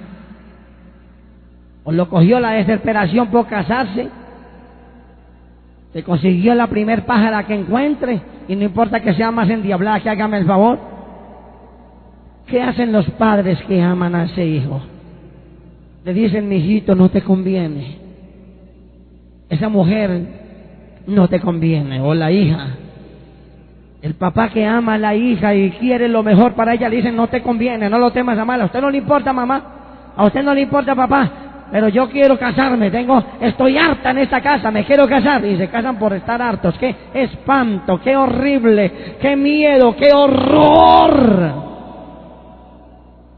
o 1.83 1.91
lo 1.91 2.09
cogió 2.09 2.39
la 2.39 2.51
desesperación 2.51 3.29
por 3.29 3.47
casarse, 3.47 4.09
se 5.93 6.03
consiguió 6.03 6.53
la 6.53 6.67
primer 6.67 7.05
pájara 7.05 7.47
que 7.47 7.55
encuentre 7.55 8.21
y 8.47 8.55
no 8.55 8.65
importa 8.65 8.99
que 8.99 9.13
sea 9.13 9.31
más 9.31 9.49
endiablada 9.49 9.99
que 10.01 10.09
hágame 10.09 10.37
el 10.37 10.45
favor. 10.45 10.77
¿Qué 12.45 12.61
hacen 12.61 12.91
los 12.91 13.09
padres 13.11 13.59
que 13.63 13.81
aman 13.81 14.13
a 14.13 14.25
ese 14.25 14.45
hijo? 14.45 14.81
Le 16.03 16.13
dicen, 16.13 16.47
mijito, 16.47 16.95
no 16.95 17.09
te 17.09 17.21
conviene. 17.21 17.97
Esa 19.49 19.69
mujer 19.69 20.21
no 21.07 21.27
te 21.27 21.39
conviene. 21.39 22.01
O 22.01 22.13
la 22.13 22.31
hija. 22.31 22.75
El 24.01 24.13
papá 24.13 24.47
que 24.49 24.65
ama 24.65 24.93
a 24.93 24.97
la 24.97 25.13
hija 25.13 25.53
y 25.53 25.71
quiere 25.71 26.07
lo 26.07 26.23
mejor 26.23 26.53
para 26.53 26.73
ella 26.73 26.87
le 26.87 26.97
dicen, 26.97 27.15
no 27.17 27.27
te 27.27 27.41
conviene, 27.41 27.89
no 27.89 27.99
lo 27.99 28.11
temas 28.11 28.37
a 28.37 28.45
mal. 28.45 28.61
A 28.61 28.65
usted 28.65 28.79
no 28.79 28.89
le 28.89 28.99
importa, 28.99 29.33
mamá. 29.33 29.61
A 30.15 30.25
usted 30.25 30.41
no 30.41 30.53
le 30.53 30.61
importa, 30.61 30.95
papá. 30.95 31.29
Pero 31.71 31.89
yo 31.89 32.09
quiero 32.09 32.39
casarme, 32.39 32.89
tengo, 32.89 33.21
estoy 33.41 33.77
harta 33.77 34.11
en 34.11 34.19
esta 34.19 34.41
casa, 34.41 34.71
me 34.71 34.85
quiero 34.85 35.07
casar. 35.07 35.43
Y 35.43 35.57
se 35.57 35.67
casan 35.67 35.97
por 35.99 36.13
estar 36.13 36.41
hartos. 36.41 36.77
Qué 36.77 36.95
espanto, 37.13 37.99
qué 38.01 38.15
horrible, 38.15 39.17
qué 39.19 39.35
miedo, 39.35 39.93
qué 39.97 40.13
horror. 40.13 41.69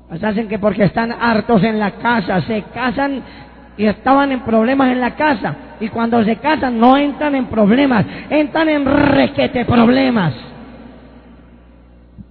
Pues 0.09 0.23
hacen 0.23 0.47
que 0.47 0.59
porque 0.59 0.83
están 0.83 1.11
hartos 1.11 1.63
en 1.63 1.79
la 1.79 1.91
casa, 1.91 2.41
se 2.41 2.63
casan 2.73 3.23
y 3.77 3.85
estaban 3.85 4.31
en 4.31 4.41
problemas 4.41 4.91
en 4.91 5.01
la 5.01 5.15
casa. 5.15 5.55
Y 5.79 5.87
cuando 5.87 6.23
se 6.23 6.35
casan 6.35 6.79
no 6.79 6.97
entran 6.97 7.33
en 7.33 7.47
problemas, 7.47 8.05
entran 8.29 8.69
en 8.69 8.85
requete 8.85 9.65
problemas. 9.65 10.50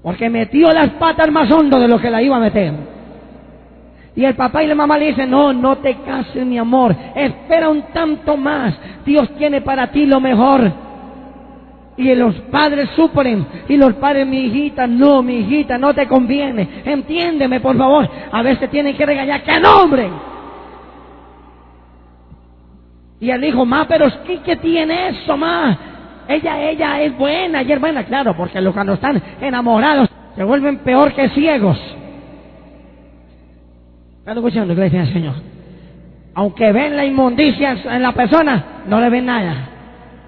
Porque 0.02 0.30
metió 0.30 0.72
las 0.72 0.90
patas 0.90 1.30
más 1.30 1.50
hondo 1.50 1.78
de 1.78 1.88
lo 1.88 1.98
que 1.98 2.10
la 2.10 2.22
iba 2.22 2.36
a 2.36 2.40
meter. 2.40 2.72
Y 4.16 4.24
el 4.24 4.34
papá 4.34 4.62
y 4.62 4.66
la 4.66 4.74
mamá 4.74 4.98
le 4.98 5.06
dicen, 5.06 5.30
no, 5.30 5.52
no 5.52 5.78
te 5.78 5.94
cases, 5.98 6.44
mi 6.44 6.58
amor, 6.58 6.94
espera 7.14 7.68
un 7.68 7.82
tanto 7.92 8.36
más, 8.36 8.74
Dios 9.04 9.30
tiene 9.36 9.60
para 9.60 9.90
ti 9.90 10.04
lo 10.04 10.20
mejor. 10.20 10.72
Y 11.96 12.14
los 12.14 12.34
padres 12.50 12.88
sufren, 12.96 13.46
y 13.68 13.76
los 13.76 13.94
padres, 13.94 14.26
mi 14.26 14.46
hijita, 14.46 14.86
no, 14.86 15.22
mi 15.22 15.38
hijita, 15.38 15.78
no 15.78 15.94
te 15.94 16.08
conviene, 16.08 16.82
entiéndeme, 16.84 17.60
por 17.60 17.76
favor, 17.76 18.08
a 18.32 18.42
veces 18.42 18.68
tienen 18.70 18.96
que 18.96 19.06
regañar, 19.06 19.42
que 19.42 19.60
nombre. 19.60 20.10
Y 23.20 23.30
él 23.30 23.40
dijo, 23.42 23.64
ma, 23.66 23.86
pero 23.86 24.06
¿qué, 24.26 24.38
qué 24.38 24.56
tiene 24.56 25.08
eso, 25.10 25.36
ma? 25.36 25.78
Ella, 26.30 26.70
ella 26.70 27.02
es 27.02 27.18
buena, 27.18 27.62
y 27.62 27.72
es 27.72 27.80
buena, 27.80 28.04
claro, 28.04 28.36
porque 28.36 28.60
los 28.60 28.72
cuando 28.72 28.92
están 28.94 29.20
enamorados 29.40 30.08
se 30.36 30.44
vuelven 30.44 30.78
peor 30.78 31.12
que 31.12 31.28
ciegos. 31.30 31.76
¿Están 34.20 34.36
escuchando 34.36 34.80
el 34.80 35.12
Señor? 35.12 35.34
Aunque 36.34 36.70
ven 36.70 36.96
la 36.96 37.04
inmundicia 37.04 37.76
en 37.84 38.00
la 38.00 38.12
persona, 38.12 38.64
no 38.86 39.00
le 39.00 39.10
ven 39.10 39.26
nada. 39.26 39.68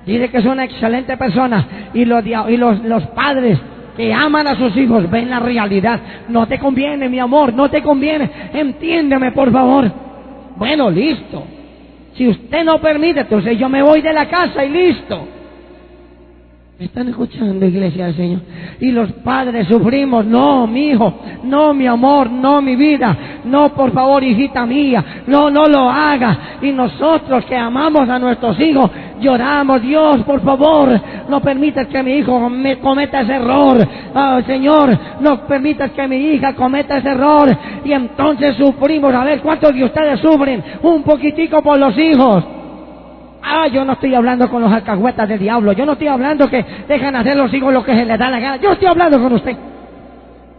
Dice 0.04 0.28
que 0.28 0.38
es 0.38 0.44
una 0.44 0.64
excelente 0.64 1.16
persona. 1.16 1.90
Y 1.94 2.04
los, 2.04 2.24
y 2.26 2.56
los, 2.56 2.82
los 2.82 3.06
padres 3.08 3.60
que 3.96 4.12
aman 4.12 4.48
a 4.48 4.56
sus 4.56 4.76
hijos 4.76 5.08
ven 5.08 5.30
la 5.30 5.38
realidad. 5.38 6.00
No 6.28 6.48
te 6.48 6.58
conviene, 6.58 7.08
mi 7.08 7.20
amor, 7.20 7.54
no 7.54 7.70
te 7.70 7.80
conviene. 7.80 8.28
Entiéndeme, 8.52 9.30
por 9.30 9.52
favor. 9.52 9.88
Bueno, 10.56 10.90
listo. 10.90 11.44
Si 12.14 12.26
usted 12.26 12.64
no 12.64 12.80
permite, 12.80 13.20
entonces 13.20 13.56
yo 13.56 13.68
me 13.68 13.82
voy 13.82 14.02
de 14.02 14.12
la 14.12 14.26
casa 14.26 14.64
y 14.64 14.68
listo. 14.68 15.28
¿Me 16.82 16.86
están 16.86 17.06
escuchando, 17.06 17.64
iglesia 17.64 18.06
del 18.06 18.16
Señor? 18.16 18.40
Y 18.80 18.90
los 18.90 19.12
padres 19.22 19.68
sufrimos, 19.68 20.26
no, 20.26 20.66
mi 20.66 20.88
hijo, 20.88 21.14
no, 21.44 21.72
mi 21.72 21.86
amor, 21.86 22.28
no, 22.28 22.60
mi 22.60 22.74
vida, 22.74 23.16
no, 23.44 23.72
por 23.72 23.92
favor, 23.92 24.24
hijita 24.24 24.66
mía, 24.66 25.22
no, 25.28 25.48
no 25.48 25.68
lo 25.68 25.88
haga. 25.88 26.58
Y 26.60 26.72
nosotros 26.72 27.44
que 27.44 27.56
amamos 27.56 28.08
a 28.08 28.18
nuestros 28.18 28.58
hijos, 28.58 28.90
lloramos, 29.20 29.80
Dios, 29.80 30.24
por 30.24 30.40
favor, 30.40 31.00
no 31.28 31.40
permitas 31.40 31.86
que 31.86 32.02
mi 32.02 32.14
hijo 32.14 32.50
me 32.50 32.80
cometa 32.80 33.20
ese 33.20 33.36
error. 33.36 33.78
Oh, 34.12 34.40
Señor, 34.44 34.98
no 35.20 35.46
permitas 35.46 35.92
que 35.92 36.08
mi 36.08 36.16
hija 36.16 36.52
cometa 36.56 36.98
ese 36.98 37.10
error. 37.10 37.56
Y 37.84 37.92
entonces 37.92 38.56
sufrimos, 38.56 39.14
a 39.14 39.22
ver, 39.22 39.40
¿cuántos 39.40 39.72
de 39.72 39.84
ustedes 39.84 40.18
sufren? 40.18 40.60
Un 40.82 41.04
poquitico 41.04 41.62
por 41.62 41.78
los 41.78 41.96
hijos. 41.96 42.42
Ah, 43.42 43.66
yo 43.66 43.84
no 43.84 43.94
estoy 43.94 44.14
hablando 44.14 44.48
con 44.48 44.62
los 44.62 44.72
alcahuetas 44.72 45.28
del 45.28 45.40
diablo. 45.40 45.72
Yo 45.72 45.84
no 45.84 45.92
estoy 45.92 46.08
hablando 46.08 46.48
que 46.48 46.64
dejan 46.86 47.16
hacer 47.16 47.36
los 47.36 47.52
hijos 47.52 47.72
lo 47.72 47.82
que 47.82 47.96
se 47.96 48.04
les 48.04 48.18
da 48.18 48.30
la 48.30 48.38
gana. 48.38 48.56
Yo 48.56 48.72
estoy 48.72 48.88
hablando 48.88 49.20
con 49.20 49.32
usted. 49.32 49.56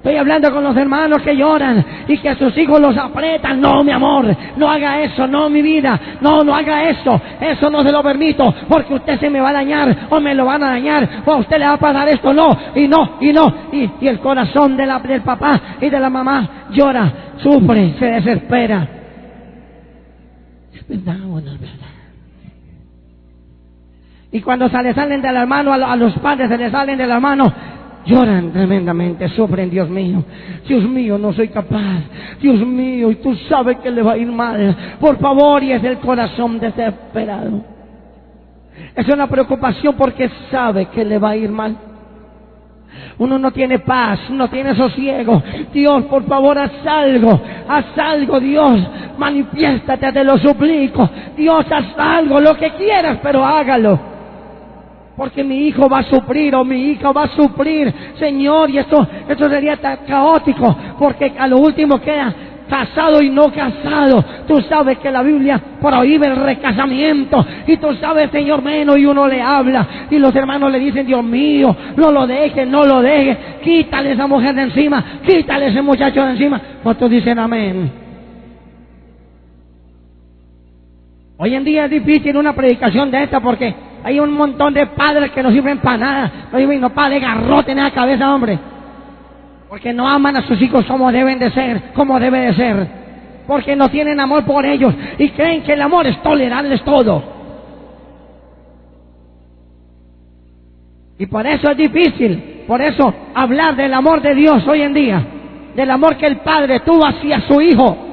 Estoy 0.03 0.17
hablando 0.17 0.51
con 0.51 0.65
los 0.65 0.75
hermanos 0.75 1.21
que 1.21 1.33
lloran 1.33 1.85
y 2.09 2.17
que 2.17 2.27
a 2.27 2.35
sus 2.35 2.57
hijos 2.57 2.77
los 2.77 2.97
apretan. 2.97 3.61
No, 3.61 3.85
mi 3.85 3.91
amor, 3.93 4.35
no 4.57 4.69
haga 4.69 4.99
eso, 4.99 5.25
no, 5.27 5.49
mi 5.49 5.61
vida, 5.61 5.97
no, 6.19 6.43
no 6.43 6.53
haga 6.53 6.89
eso. 6.89 7.21
Eso 7.39 7.69
no 7.69 7.81
se 7.83 7.89
lo 7.89 8.03
permito 8.03 8.53
porque 8.67 8.95
usted 8.95 9.17
se 9.17 9.29
me 9.29 9.39
va 9.39 9.51
a 9.51 9.53
dañar 9.53 10.07
o 10.09 10.19
me 10.19 10.35
lo 10.35 10.43
van 10.43 10.61
a 10.61 10.71
dañar 10.71 11.07
o 11.25 11.31
a 11.31 11.37
usted 11.37 11.57
le 11.57 11.67
va 11.67 11.75
a 11.75 11.77
pasar 11.77 12.09
esto. 12.09 12.33
No, 12.33 12.49
y 12.75 12.85
no, 12.85 13.11
y 13.21 13.31
no. 13.31 13.55
Y, 13.71 14.05
el 14.05 14.19
corazón 14.19 14.75
del 14.75 14.89
papá 15.21 15.77
y 15.79 15.89
de 15.89 15.99
la 16.01 16.09
mamá 16.09 16.67
llora, 16.71 17.13
sufre, 17.37 17.95
se 17.97 18.05
desespera. 18.05 18.85
Es 20.73 20.85
verdad. 20.85 21.15
Y 24.33 24.41
cuando 24.41 24.67
se 24.67 24.81
le 24.81 24.95
salen 24.95 25.21
de 25.21 25.31
la 25.31 25.45
mano 25.45 25.71
a 25.71 25.95
los 25.95 26.17
padres, 26.17 26.49
se 26.49 26.57
les 26.57 26.71
salen 26.71 26.97
de 26.97 27.05
la 27.05 27.19
mano, 27.19 27.53
lloran 28.03 28.51
tremendamente, 28.51 29.29
sufren, 29.29 29.69
Dios 29.69 29.87
mío. 29.87 30.23
Dios 30.67 30.89
mío, 30.89 31.19
no 31.19 31.33
soy 31.33 31.49
capaz. 31.49 32.01
Dios 32.41 32.65
mío, 32.65 33.11
y 33.11 33.15
tú 33.17 33.35
sabes 33.47 33.77
que 33.77 33.91
le 33.91 34.01
va 34.01 34.13
a 34.13 34.17
ir 34.17 34.31
mal. 34.31 34.75
Por 34.99 35.19
favor, 35.19 35.61
y 35.61 35.71
es 35.71 35.83
el 35.83 35.99
corazón 35.99 36.59
desesperado. 36.59 37.61
Es 38.95 39.07
una 39.07 39.27
preocupación 39.27 39.93
porque 39.95 40.27
sabe 40.49 40.87
que 40.87 41.05
le 41.05 41.19
va 41.19 41.29
a 41.29 41.35
ir 41.35 41.51
mal. 41.51 41.77
Uno 43.19 43.37
no 43.37 43.51
tiene 43.51 43.77
paz, 43.77 44.31
no 44.31 44.49
tiene 44.49 44.73
sosiego. 44.73 45.43
Dios, 45.71 46.05
por 46.05 46.25
favor, 46.25 46.57
haz 46.57 46.71
algo, 46.87 47.39
haz 47.67 47.85
algo, 47.99 48.39
Dios, 48.39 48.79
manifiéstate, 49.15 50.11
te 50.11 50.23
lo 50.23 50.39
suplico. 50.39 51.07
Dios, 51.37 51.67
haz 51.69 51.85
algo, 51.99 52.39
lo 52.39 52.57
que 52.57 52.71
quieras, 52.71 53.19
pero 53.21 53.45
hágalo 53.45 54.12
porque 55.15 55.43
mi 55.43 55.67
hijo 55.67 55.88
va 55.88 55.99
a 55.99 56.04
sufrir 56.04 56.56
o 56.56 56.63
mi 56.63 56.91
hija 56.91 57.12
va 57.12 57.23
a 57.23 57.36
sufrir, 57.36 57.93
Señor, 58.17 58.69
y 58.69 58.80
esto, 58.80 59.08
esto 59.28 59.49
sería 59.49 59.78
tan 59.78 59.97
caótico, 60.08 60.76
porque 60.97 61.34
a 61.38 61.47
lo 61.47 61.58
último 61.58 61.99
queda 61.99 62.34
casado 62.67 63.21
y 63.21 63.30
no 63.30 63.52
casado. 63.52 64.23
Tú 64.47 64.60
sabes 64.62 64.97
que 64.97 65.12
la 65.12 65.21
Biblia 65.21 65.62
prohíbe 65.80 66.28
el 66.28 66.38
recasamiento. 66.38 67.45
Y 67.67 67.78
tú 67.78 67.93
sabes, 67.95 68.32
Señor, 68.32 68.63
menos 68.63 68.97
y 68.97 69.06
uno 69.06 69.28
le 69.28 69.41
habla. 69.41 69.88
Y 70.10 70.17
los 70.17 70.36
hermanos 70.36 70.71
le 70.71 70.80
dicen, 70.80 71.06
Dios 71.06 71.23
mío, 71.23 71.76
no 71.95 72.12
lo 72.12 72.26
dejes, 72.26 72.67
no 72.67 72.84
lo 72.84 73.02
dejes. 73.02 73.38
Quítale 73.63 74.13
esa 74.13 74.26
mujer 74.26 74.56
de 74.56 74.63
encima, 74.63 75.04
quítale 75.26 75.67
ese 75.67 75.82
muchacho 75.84 76.23
de 76.23 76.32
encima. 76.32 76.62
Otros 76.84 77.12
dicen 77.12 77.38
amén. 77.38 77.91
Hoy 81.38 81.56
en 81.56 81.63
día 81.63 81.86
es 81.86 81.91
difícil 81.91 82.38
una 82.38 82.54
predicación 82.54 83.12
de 83.12 83.23
esta 83.23 83.39
porque 83.39 83.76
hay 84.03 84.19
un 84.19 84.31
montón 84.33 84.73
de 84.73 84.85
padres 84.87 85.31
que 85.31 85.41
no 85.41 85.51
sirven 85.51 85.79
para 85.79 85.97
nada. 85.97 86.31
No 86.51 86.59
sirven 86.59 86.81
no 86.81 86.89
para 86.89 87.09
de 87.09 87.19
garrote 87.21 87.71
en 87.71 87.77
la 87.77 87.91
cabeza, 87.91 88.33
hombre. 88.33 88.59
Porque 89.69 89.93
no 89.93 90.07
aman 90.07 90.35
a 90.35 90.41
sus 90.45 90.61
hijos 90.61 90.85
como 90.85 91.11
deben 91.11 91.39
de 91.39 91.49
ser, 91.51 91.93
como 91.93 92.19
debe 92.19 92.39
de 92.39 92.53
ser. 92.53 92.87
Porque 93.47 93.75
no 93.75 93.89
tienen 93.89 94.19
amor 94.19 94.43
por 94.43 94.65
ellos 94.65 94.93
y 95.17 95.29
creen 95.29 95.63
que 95.63 95.73
el 95.73 95.81
amor 95.81 96.05
es 96.05 96.21
tolerarles 96.21 96.83
todo. 96.83 97.23
Y 101.17 101.25
por 101.27 101.45
eso 101.47 101.71
es 101.71 101.77
difícil, 101.77 102.63
por 102.67 102.81
eso 102.81 103.13
hablar 103.33 103.75
del 103.75 103.93
amor 103.93 104.21
de 104.21 104.35
Dios 104.35 104.67
hoy 104.67 104.81
en 104.81 104.93
día, 104.93 105.25
del 105.75 105.89
amor 105.89 106.17
que 106.17 106.25
el 106.25 106.37
Padre 106.37 106.81
tuvo 106.81 107.05
hacia 107.05 107.41
su 107.41 107.61
Hijo, 107.61 108.12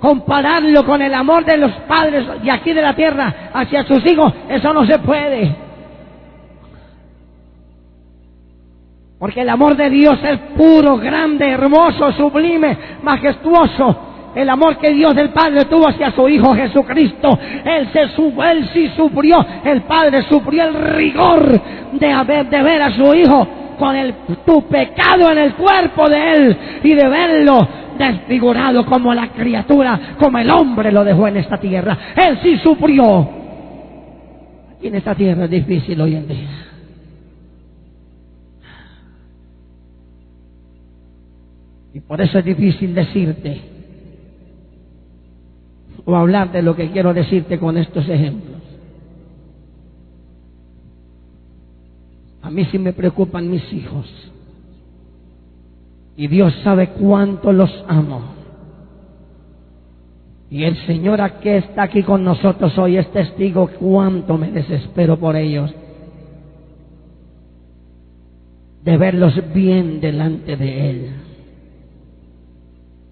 compararlo 0.00 0.84
con 0.84 1.02
el 1.02 1.14
amor 1.14 1.44
de 1.44 1.56
los 1.58 1.72
padres 1.86 2.42
de 2.42 2.50
aquí 2.50 2.72
de 2.72 2.82
la 2.82 2.94
tierra 2.94 3.50
hacia 3.52 3.84
sus 3.84 4.04
hijos, 4.10 4.32
eso 4.48 4.72
no 4.72 4.84
se 4.86 4.98
puede. 4.98 5.54
Porque 9.18 9.42
el 9.42 9.50
amor 9.50 9.76
de 9.76 9.90
Dios 9.90 10.18
es 10.22 10.38
puro, 10.56 10.96
grande, 10.96 11.50
hermoso, 11.50 12.10
sublime, 12.12 12.76
majestuoso. 13.02 14.06
El 14.34 14.48
amor 14.48 14.78
que 14.78 14.90
Dios 14.92 15.14
del 15.14 15.30
Padre 15.30 15.66
tuvo 15.66 15.88
hacia 15.88 16.12
su 16.12 16.26
Hijo 16.26 16.54
Jesucristo. 16.54 17.38
Él, 17.64 17.90
se, 17.92 18.00
él 18.02 18.70
sí 18.72 18.88
sufrió, 18.96 19.44
el 19.64 19.82
Padre 19.82 20.22
sufrió 20.22 20.64
el 20.64 20.74
rigor 20.74 21.60
de, 21.92 22.12
haber, 22.12 22.48
de 22.48 22.62
ver 22.62 22.80
a 22.80 22.92
su 22.92 23.12
Hijo 23.14 23.46
con 23.78 23.94
el, 23.96 24.14
tu 24.46 24.62
pecado 24.68 25.30
en 25.32 25.38
el 25.38 25.54
cuerpo 25.54 26.08
de 26.08 26.32
Él 26.32 26.56
y 26.82 26.94
de 26.94 27.08
verlo 27.08 27.68
desfigurado 28.00 28.84
como 28.86 29.14
la 29.14 29.28
criatura, 29.32 30.16
como 30.18 30.38
el 30.38 30.50
hombre 30.50 30.90
lo 30.90 31.04
dejó 31.04 31.28
en 31.28 31.36
esta 31.36 31.58
tierra. 31.58 31.96
Él 32.16 32.38
sí 32.42 32.58
sufrió. 32.58 33.28
Aquí 34.76 34.88
en 34.88 34.94
esta 34.94 35.14
tierra 35.14 35.44
es 35.44 35.50
difícil 35.50 36.00
hoy 36.00 36.16
en 36.16 36.28
día. 36.28 36.48
Y 41.92 42.00
por 42.00 42.20
eso 42.20 42.38
es 42.38 42.44
difícil 42.44 42.94
decirte 42.94 43.60
o 46.04 46.16
hablar 46.16 46.50
de 46.52 46.62
lo 46.62 46.74
que 46.74 46.90
quiero 46.90 47.12
decirte 47.12 47.58
con 47.58 47.76
estos 47.76 48.08
ejemplos. 48.08 48.60
A 52.42 52.50
mí 52.50 52.64
sí 52.66 52.78
me 52.78 52.92
preocupan 52.92 53.50
mis 53.50 53.70
hijos. 53.72 54.29
Y 56.20 56.28
Dios 56.28 56.52
sabe 56.62 56.88
cuánto 56.88 57.50
los 57.50 57.70
amo. 57.88 58.20
Y 60.50 60.64
el 60.64 60.76
Señor 60.84 61.18
que 61.40 61.56
está 61.56 61.84
aquí 61.84 62.02
con 62.02 62.22
nosotros 62.22 62.76
hoy 62.76 62.98
es 62.98 63.10
testigo 63.10 63.70
cuánto 63.80 64.36
me 64.36 64.50
desespero 64.50 65.18
por 65.18 65.34
ellos. 65.34 65.74
De 68.84 68.98
verlos 68.98 69.32
bien 69.54 70.02
delante 70.02 70.58
de 70.58 70.90
Él. 70.90 71.10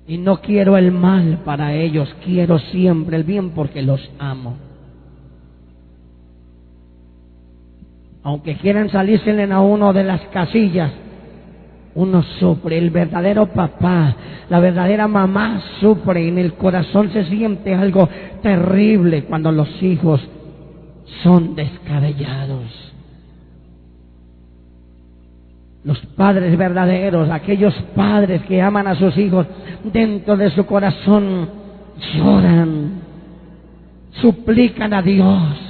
Y 0.07 0.19
no 0.19 0.43
quiero 0.43 0.77
el 0.77 0.93
mal 0.93 1.39
para 1.47 1.73
ellos, 1.73 2.15
quiero 2.27 2.59
siempre 2.59 3.17
el 3.17 3.25
bien 3.25 3.53
porque 3.53 3.81
los 3.81 4.07
amo. 4.19 4.59
Aunque 8.23 8.59
quieran 8.59 8.91
salirse 8.91 9.31
a 9.51 9.61
uno 9.63 9.95
de 9.95 10.05
las 10.05 10.21
casillas, 10.29 10.93
uno 11.99 12.23
sufre, 12.39 12.79
el 12.79 12.91
verdadero 12.91 13.47
papá, 13.47 14.15
la 14.49 14.61
verdadera 14.61 15.09
mamá 15.09 15.61
sufre, 15.81 16.29
en 16.29 16.39
el 16.39 16.55
corazón 16.55 17.11
se 17.13 17.25
siente 17.25 17.75
algo 17.75 18.09
terrible 18.41 19.25
cuando 19.25 19.51
los 19.51 19.83
hijos 19.83 20.21
son 21.25 21.57
descabellados. 21.57 22.95
Los 25.83 25.99
padres 26.17 26.57
verdaderos, 26.57 27.31
aquellos 27.31 27.75
padres 27.97 28.43
que 28.43 28.63
aman 28.63 28.87
a 28.87 28.95
sus 28.95 29.19
hijos, 29.19 29.49
dentro 29.83 30.37
de 30.37 30.51
su 30.51 30.67
corazón 30.67 31.49
lloran, 32.15 32.93
suplican 34.21 34.95
a 34.95 35.03
Dios 35.03 35.68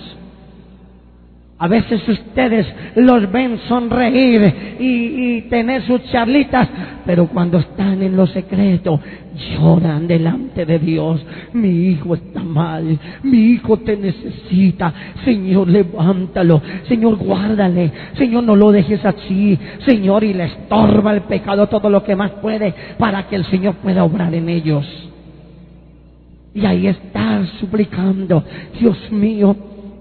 a 1.61 1.67
veces 1.67 2.07
ustedes 2.09 2.67
los 2.95 3.31
ven 3.33 3.59
sonreír 3.69 4.77
y, 4.79 5.43
tener 5.49 5.83
sus 5.83 6.05
charlitas, 6.11 6.69
pero 7.05 7.27
cuando 7.27 7.59
están 7.59 8.03
en 8.03 8.17
lo 8.17 8.27
secreto, 8.27 9.01
lloran 9.35 10.07
delante 10.07 10.65
de 10.65 10.79
Dios. 10.79 11.25
Mi 11.53 11.89
hijo 11.89 12.15
está 12.15 12.43
mal, 12.45 12.99
mi 13.25 13.53
hijo 13.53 13.79
te 13.79 13.97
necesita. 13.97 14.93
Señor, 15.25 15.69
levántalo. 15.69 16.61
Señor, 16.87 17.17
guárdale. 17.17 17.91
Señor, 18.15 18.45
no 18.45 18.55
lo 18.55 18.71
dejes 18.71 19.05
así. 19.05 19.59
Señor, 19.85 20.23
y 20.23 20.35
le 20.35 20.45
estorba 20.45 21.13
el 21.13 21.23
pecado 21.23 21.67
todo 21.67 21.91
lo 21.91 22.05
que 22.05 22.15
más 22.15 22.31
puede 22.43 22.75
para 22.99 23.27
que 23.27 23.37
el 23.37 23.45
Señor 23.47 23.75
pueda 23.77 24.05
obrar 24.05 24.33
en 24.35 24.49
ellos. 24.49 24.87
Y 26.55 26.67
ahí 26.67 26.87
está 26.87 27.45
suplicando, 27.61 28.45
Dios 28.79 29.11
mío, 29.11 29.57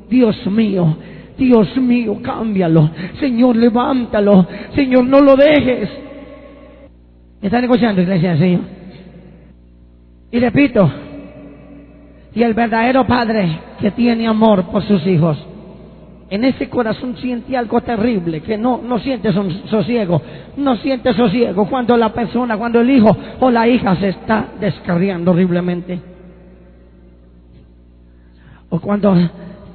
Dios 0.10 0.48
mío, 0.48 0.98
Dios 1.38 1.76
mío, 1.78 2.18
cámbialo. 2.22 2.90
Señor, 3.20 3.56
levántalo. 3.56 4.48
Señor, 4.76 5.06
no 5.06 5.22
lo 5.22 5.36
dejes. 5.36 5.90
¿Me 7.42 7.48
está 7.48 7.62
negociando, 7.62 8.02
iglesia 8.02 8.38
Señor? 8.38 8.62
Y 10.32 10.40
repito, 10.40 10.92
y 12.34 12.44
el 12.44 12.54
verdadero 12.54 13.06
padre 13.08 13.60
que 13.80 13.92
tiene 13.92 14.28
amor 14.28 14.66
por 14.66 14.84
sus 14.84 15.06
hijos, 15.08 15.38
en 16.30 16.44
ese 16.44 16.68
corazón 16.68 17.16
siente 17.18 17.56
algo 17.56 17.80
terrible, 17.82 18.42
que 18.42 18.58
no, 18.58 18.82
no 18.84 19.00
siente 19.00 19.32
sosiego, 19.32 20.22
no 20.58 20.76
siente 20.78 21.14
sosiego 21.14 21.68
cuando 21.70 21.96
la 21.96 22.12
persona, 22.12 22.58
cuando 22.58 22.82
el 22.82 22.90
hijo 22.90 23.16
o 23.40 23.50
la 23.50 23.68
hija 23.68 23.96
se 23.96 24.10
está 24.10 24.48
descarriando 24.60 25.32
horriblemente. 25.32 26.00
O 28.70 28.80
cuando 28.82 29.16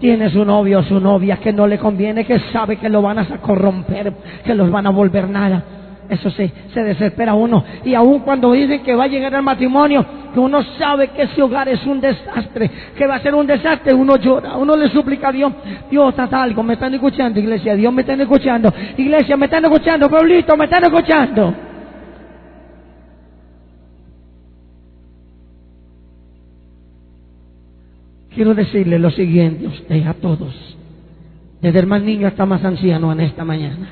tiene 0.02 0.30
su 0.30 0.44
novio 0.44 0.80
o 0.80 0.82
su 0.82 0.98
novia 0.98 1.36
que 1.36 1.52
no 1.52 1.64
le 1.64 1.78
conviene, 1.78 2.24
que 2.24 2.36
sabe 2.52 2.76
que 2.76 2.88
lo 2.88 3.00
van 3.02 3.20
a 3.20 3.24
corromper, 3.38 4.12
que 4.44 4.52
los 4.52 4.68
van 4.68 4.88
a 4.88 4.90
volver 4.90 5.28
nada. 5.28 5.62
Eso 6.08 6.28
sí, 6.30 6.50
se 6.74 6.82
desespera 6.82 7.34
uno. 7.34 7.62
Y 7.84 7.94
aun 7.94 8.18
cuando 8.18 8.50
dicen 8.50 8.82
que 8.82 8.96
va 8.96 9.04
a 9.04 9.06
llegar 9.06 9.32
al 9.36 9.44
matrimonio, 9.44 10.04
que 10.34 10.40
uno 10.40 10.60
sabe 10.76 11.06
que 11.08 11.22
ese 11.22 11.40
hogar 11.40 11.68
es 11.68 11.86
un 11.86 12.00
desastre, 12.00 12.68
que 12.98 13.06
va 13.06 13.14
a 13.14 13.20
ser 13.20 13.32
un 13.32 13.46
desastre, 13.46 13.94
uno 13.94 14.16
llora, 14.16 14.56
uno 14.56 14.76
le 14.76 14.88
suplica 14.88 15.28
a 15.28 15.32
Dios, 15.32 15.52
Dios, 15.88 16.18
haz 16.18 16.32
algo, 16.32 16.64
me 16.64 16.72
están 16.72 16.92
escuchando, 16.94 17.38
iglesia, 17.38 17.76
Dios 17.76 17.92
me 17.92 18.00
están 18.00 18.20
escuchando, 18.20 18.74
iglesia, 18.96 19.36
me 19.36 19.44
están 19.44 19.64
escuchando, 19.66 20.10
pueblito, 20.10 20.56
me 20.56 20.64
están 20.64 20.82
escuchando. 20.82 21.54
Quiero 28.34 28.54
decirle 28.54 28.98
lo 28.98 29.10
siguiente 29.10 29.66
a 29.66 29.68
usted, 29.68 30.06
a 30.06 30.14
todos, 30.14 30.54
desde 31.60 31.80
el 31.80 31.86
más 31.86 32.02
niño 32.02 32.26
hasta 32.26 32.46
más 32.46 32.64
anciano 32.64 33.12
en 33.12 33.20
esta 33.20 33.44
mañana. 33.44 33.90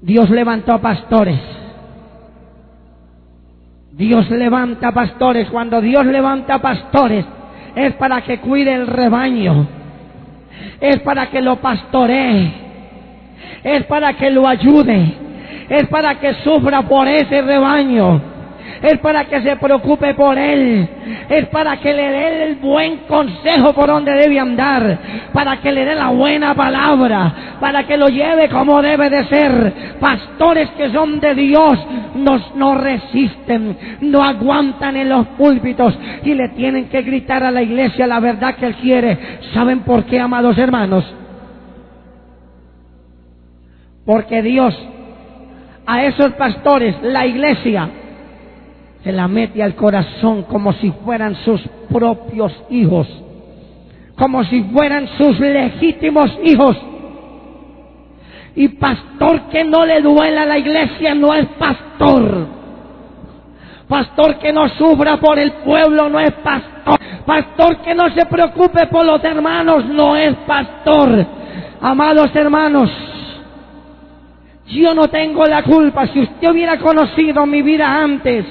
Dios 0.00 0.30
levantó 0.30 0.80
pastores. 0.80 1.38
Dios 3.92 4.28
levanta 4.30 4.90
pastores. 4.92 5.48
Cuando 5.50 5.80
Dios 5.80 6.06
levanta 6.06 6.60
pastores 6.60 7.24
es 7.76 7.94
para 7.94 8.22
que 8.22 8.40
cuide 8.40 8.74
el 8.74 8.86
rebaño. 8.86 9.68
Es 10.80 10.98
para 11.00 11.30
que 11.30 11.42
lo 11.42 11.56
pastoree. 11.56 12.52
Es 13.62 13.84
para 13.84 14.14
que 14.14 14.30
lo 14.30 14.48
ayude. 14.48 15.14
Es 15.68 15.86
para 15.88 16.18
que 16.18 16.34
sufra 16.42 16.82
por 16.82 17.06
ese 17.06 17.42
rebaño 17.42 18.31
es 18.82 18.98
para 18.98 19.24
que 19.26 19.40
se 19.42 19.56
preocupe 19.56 20.14
por 20.14 20.36
él, 20.36 20.88
es 21.28 21.46
para 21.48 21.76
que 21.76 21.92
le 21.92 22.02
dé 22.02 22.44
el 22.44 22.56
buen 22.56 22.98
consejo 23.08 23.72
por 23.72 23.86
donde 23.86 24.12
debe 24.12 24.38
andar, 24.38 24.98
para 25.32 25.60
que 25.60 25.72
le 25.72 25.84
dé 25.84 25.94
la 25.94 26.08
buena 26.08 26.54
palabra, 26.54 27.56
para 27.60 27.84
que 27.84 27.96
lo 27.96 28.08
lleve 28.08 28.48
como 28.48 28.82
debe 28.82 29.08
de 29.08 29.24
ser. 29.26 29.72
Pastores 30.00 30.68
que 30.70 30.90
son 30.90 31.20
de 31.20 31.34
Dios 31.34 31.78
nos, 32.16 32.54
no 32.56 32.74
resisten, 32.74 33.76
no 34.00 34.22
aguantan 34.22 34.96
en 34.96 35.08
los 35.08 35.26
púlpitos 35.28 35.96
y 36.24 36.34
le 36.34 36.48
tienen 36.50 36.88
que 36.88 37.02
gritar 37.02 37.44
a 37.44 37.50
la 37.50 37.62
iglesia 37.62 38.06
la 38.06 38.20
verdad 38.20 38.56
que 38.56 38.66
él 38.66 38.74
quiere. 38.76 39.18
¿Saben 39.54 39.80
por 39.80 40.04
qué, 40.04 40.18
amados 40.18 40.58
hermanos? 40.58 41.04
Porque 44.04 44.42
Dios 44.42 44.76
a 45.86 46.04
esos 46.04 46.32
pastores, 46.34 46.94
la 47.02 47.26
iglesia, 47.26 47.88
se 49.02 49.12
la 49.12 49.26
mete 49.26 49.62
al 49.62 49.74
corazón 49.74 50.44
como 50.44 50.72
si 50.74 50.90
fueran 51.04 51.34
sus 51.44 51.60
propios 51.90 52.52
hijos, 52.70 53.08
como 54.16 54.44
si 54.44 54.62
fueran 54.64 55.08
sus 55.18 55.38
legítimos 55.40 56.30
hijos. 56.44 56.76
Y 58.54 58.68
pastor 58.68 59.48
que 59.50 59.64
no 59.64 59.84
le 59.84 60.00
duela 60.02 60.42
a 60.42 60.46
la 60.46 60.58
iglesia 60.58 61.14
no 61.14 61.34
es 61.34 61.46
pastor. 61.58 62.46
Pastor 63.88 64.38
que 64.38 64.52
no 64.52 64.68
sufra 64.68 65.16
por 65.18 65.38
el 65.38 65.52
pueblo 65.52 66.08
no 66.08 66.20
es 66.20 66.32
pastor. 66.32 66.98
Pastor 67.26 67.78
que 67.78 67.94
no 67.94 68.08
se 68.10 68.26
preocupe 68.26 68.86
por 68.86 69.04
los 69.04 69.22
hermanos 69.24 69.86
no 69.86 70.16
es 70.16 70.34
pastor. 70.46 71.26
Amados 71.80 72.30
hermanos, 72.34 72.90
yo 74.68 74.94
no 74.94 75.08
tengo 75.08 75.44
la 75.46 75.62
culpa. 75.62 76.06
Si 76.06 76.20
usted 76.20 76.50
hubiera 76.50 76.78
conocido 76.78 77.44
mi 77.46 77.62
vida 77.62 78.02
antes, 78.02 78.44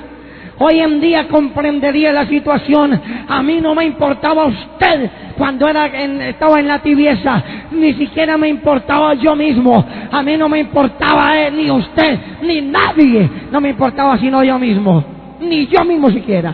Hoy 0.63 0.79
en 0.79 1.01
día 1.01 1.27
comprendería 1.27 2.13
la 2.13 2.27
situación. 2.27 3.01
A 3.27 3.41
mí 3.41 3.59
no 3.59 3.73
me 3.73 3.83
importaba 3.83 4.45
usted 4.45 5.09
cuando 5.35 5.67
era 5.67 5.87
estaba 5.87 6.59
en 6.59 6.67
la 6.67 6.77
tibieza. 6.83 7.43
Ni 7.71 7.95
siquiera 7.95 8.37
me 8.37 8.47
importaba 8.47 9.15
yo 9.15 9.35
mismo. 9.35 9.83
A 10.11 10.21
mí 10.21 10.37
no 10.37 10.47
me 10.47 10.59
importaba 10.59 11.35
él, 11.39 11.57
ni 11.57 11.71
usted, 11.71 12.19
ni 12.43 12.61
nadie. 12.61 13.27
No 13.51 13.59
me 13.59 13.69
importaba 13.71 14.19
sino 14.19 14.43
yo 14.43 14.59
mismo. 14.59 15.03
Ni 15.39 15.65
yo 15.65 15.83
mismo 15.83 16.11
siquiera. 16.11 16.51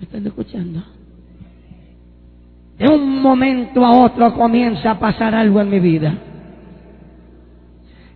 ¿Me 0.00 0.06
están 0.06 0.26
escuchando? 0.26 0.82
De 2.78 2.88
un 2.88 3.22
momento 3.22 3.86
a 3.86 3.92
otro 3.92 4.34
comienza 4.34 4.90
a 4.90 4.98
pasar 4.98 5.36
algo 5.36 5.60
en 5.60 5.70
mi 5.70 5.78
vida 5.78 6.14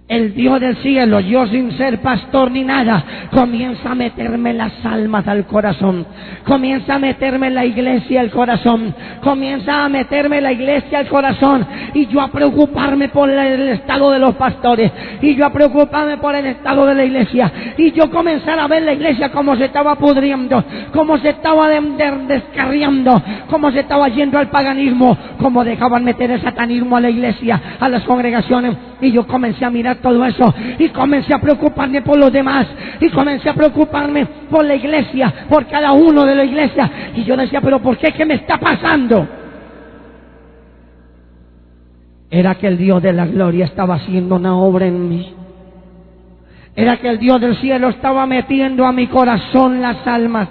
el 0.09 0.35
Dios 0.35 0.59
del 0.59 0.77
cielo, 0.79 1.21
yo 1.21 1.47
sin 1.47 1.77
ser 1.77 2.01
pastor 2.01 2.51
ni 2.51 2.64
nada, 2.64 3.29
comienza 3.31 3.90
a 3.90 3.94
meterme 3.94 4.55
las 4.55 4.73
almas 4.85 5.29
al 5.29 5.44
corazón, 5.44 6.07
comienza 6.47 6.94
a 6.94 6.99
meterme 6.99 7.51
la 7.51 7.66
iglesia 7.66 8.23
al 8.23 8.31
corazón, 8.31 8.94
comienza 9.23 9.85
a 9.85 9.88
meterme 9.90 10.40
la 10.40 10.53
iglesia 10.53 11.01
al 11.01 11.09
corazón. 11.09 11.66
Y 11.92 12.07
yo 12.07 12.23
a 12.23 12.29
preocuparme 12.29 13.09
por 13.11 13.29
el 13.29 13.68
estado 13.68 14.11
de 14.11 14.18
los 14.18 14.35
pastores. 14.37 14.90
Y 15.21 15.35
yo 15.35 15.44
a 15.44 15.53
preocuparme 15.53 16.16
por 16.16 16.35
el 16.35 16.47
estado 16.47 16.87
de 16.87 16.94
la 16.94 17.05
iglesia. 17.05 17.53
Y 17.77 17.92
yo 17.92 18.11
comenzar 18.11 18.59
a 18.59 18.67
ver 18.67 18.83
la 18.83 18.94
iglesia 18.94 19.31
como 19.31 19.56
se 19.56 19.67
estaba 19.67 19.96
pudriendo, 19.96 20.65
como 20.92 21.19
se 21.19 21.31
estaba 21.31 21.69
descarriando, 21.69 23.23
como 23.50 23.71
se 23.73 23.81
estaba 23.81 24.09
yendo 24.09 24.38
al 24.38 24.48
paganismo, 24.48 25.17
como 25.38 25.65
dejaban 25.65 26.04
meter 26.04 26.31
el 26.31 26.40
satanismo 26.40 26.96
a 26.96 27.00
la 27.00 27.11
iglesia, 27.11 27.61
a 27.79 27.88
las 27.88 28.04
congregaciones 28.04 28.77
y 29.01 29.13
yo 29.13 29.27
comencé 29.27 29.65
a 29.65 29.71
mirar 29.71 29.96
todo 29.96 30.25
eso 30.25 30.55
y 30.79 30.88
comencé 30.88 31.35
a 31.35 31.38
preocuparme 31.38 32.03
por 32.03 32.19
los 32.19 32.33
demás 32.33 32.67
y 33.01 33.09
comencé 33.11 33.49
a 33.49 33.55
preocuparme 33.55 34.27
por 34.51 34.65
la 34.65 34.75
iglesia, 34.75 35.46
por 35.49 35.67
cada 35.67 35.92
uno 35.92 36.25
de 36.25 36.35
la 36.35 36.44
iglesia. 36.44 36.90
Y 37.15 37.25
yo 37.25 37.37
decía, 37.37 37.61
pero 37.61 37.81
¿por 37.81 37.96
qué? 37.96 38.13
¿Qué 38.13 38.25
me 38.25 38.35
está 38.35 38.59
pasando? 38.59 39.27
Era 42.31 42.57
que 42.57 42.67
el 42.67 42.77
Dios 42.77 43.03
de 43.03 43.13
la 43.13 43.27
gloria 43.27 43.65
estaba 43.65 43.94
haciendo 43.94 44.37
una 44.37 44.57
obra 44.57 44.87
en 44.87 45.09
mí. 45.09 45.35
Era 46.77 46.96
que 46.99 47.09
el 47.09 47.19
Dios 47.19 47.40
del 47.40 47.57
cielo 47.57 47.88
estaba 47.88 48.27
metiendo 48.27 48.85
a 48.87 48.92
mi 48.92 49.07
corazón 49.07 49.81
las 49.81 50.07
almas. 50.07 50.49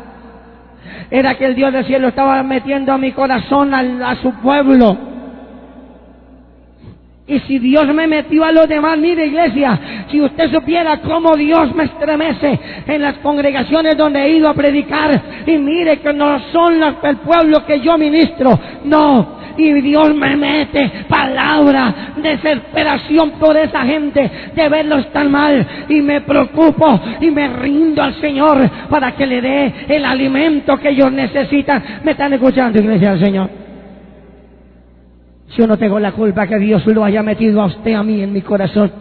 Era 1.10 1.36
que 1.36 1.45
el 1.45 1.56
Dios 1.56 1.72
del 1.72 1.86
cielo 1.86 2.10
estaba 2.10 2.41
metiendo 2.43 2.91
a 2.91 2.98
mi 2.98 3.12
corazón 3.12 3.74
a 3.74 4.16
su 4.22 4.34
pueblo. 4.41 5.16
Y 7.30 7.39
si 7.41 7.59
Dios 7.59 7.86
me 7.93 8.07
metió 8.07 8.45
a 8.45 8.53
los 8.53 8.69
demás, 8.69 8.97
mire 8.97 9.25
iglesia, 9.25 10.05
si 10.09 10.21
usted 10.21 10.49
supiera 10.49 11.01
cómo 11.01 11.36
Dios 11.36 11.75
me 11.75 11.84
estremece 11.84 12.57
en 12.88 13.01
las 13.01 13.15
congregaciones 13.17 13.97
donde 13.97 14.21
he 14.21 14.38
ido 14.38 14.47
a 14.47 14.53
predicar, 14.53 15.21
y 15.45 15.57
mire 15.57 15.99
que 15.99 16.13
no 16.13 16.39
son 16.53 16.82
el 16.82 17.17
pueblo 17.17 17.65
que 17.65 17.82
yo 17.82 17.97
ministro, 17.97 18.57
no, 18.86 19.38
y 19.57 19.73
Dios 19.82 20.15
me 20.15 20.38
mete 20.38 20.89
palabra, 21.09 22.13
desesperación 22.15 23.32
por 23.32 23.57
esa 23.57 23.84
gente 23.84 24.32
de 24.55 24.69
verlos 24.69 25.11
tan 25.11 25.30
mal 25.30 25.67
y 25.89 26.01
me 26.01 26.21
preocupo 26.21 26.97
y 27.19 27.30
me 27.30 27.49
rindo 27.49 28.03
al 28.03 28.13
Señor 28.21 28.69
para 28.89 29.11
que 29.17 29.25
le 29.25 29.41
dé 29.41 29.73
el 29.89 30.05
alimento 30.05 30.78
que 30.78 30.89
ellos 30.89 31.11
necesitan. 31.11 32.01
¿Me 32.05 32.11
están 32.11 32.32
escuchando, 32.32 32.80
iglesia 32.80 33.11
del 33.11 33.19
Señor? 33.19 33.66
Yo 35.56 35.66
no 35.66 35.78
tengo 35.78 36.00
la 36.00 36.12
culpa 36.12 36.48
que 36.48 36.58
Dios 36.58 36.86
lo 36.88 37.04
haya 37.04 37.24
metido 37.24 37.62
a 37.62 37.68
usted, 37.68 37.93
a 37.93 38.04
mí, 38.04 38.22
en 38.22 38.34
mi 38.34 38.41
corazón. 38.41 38.91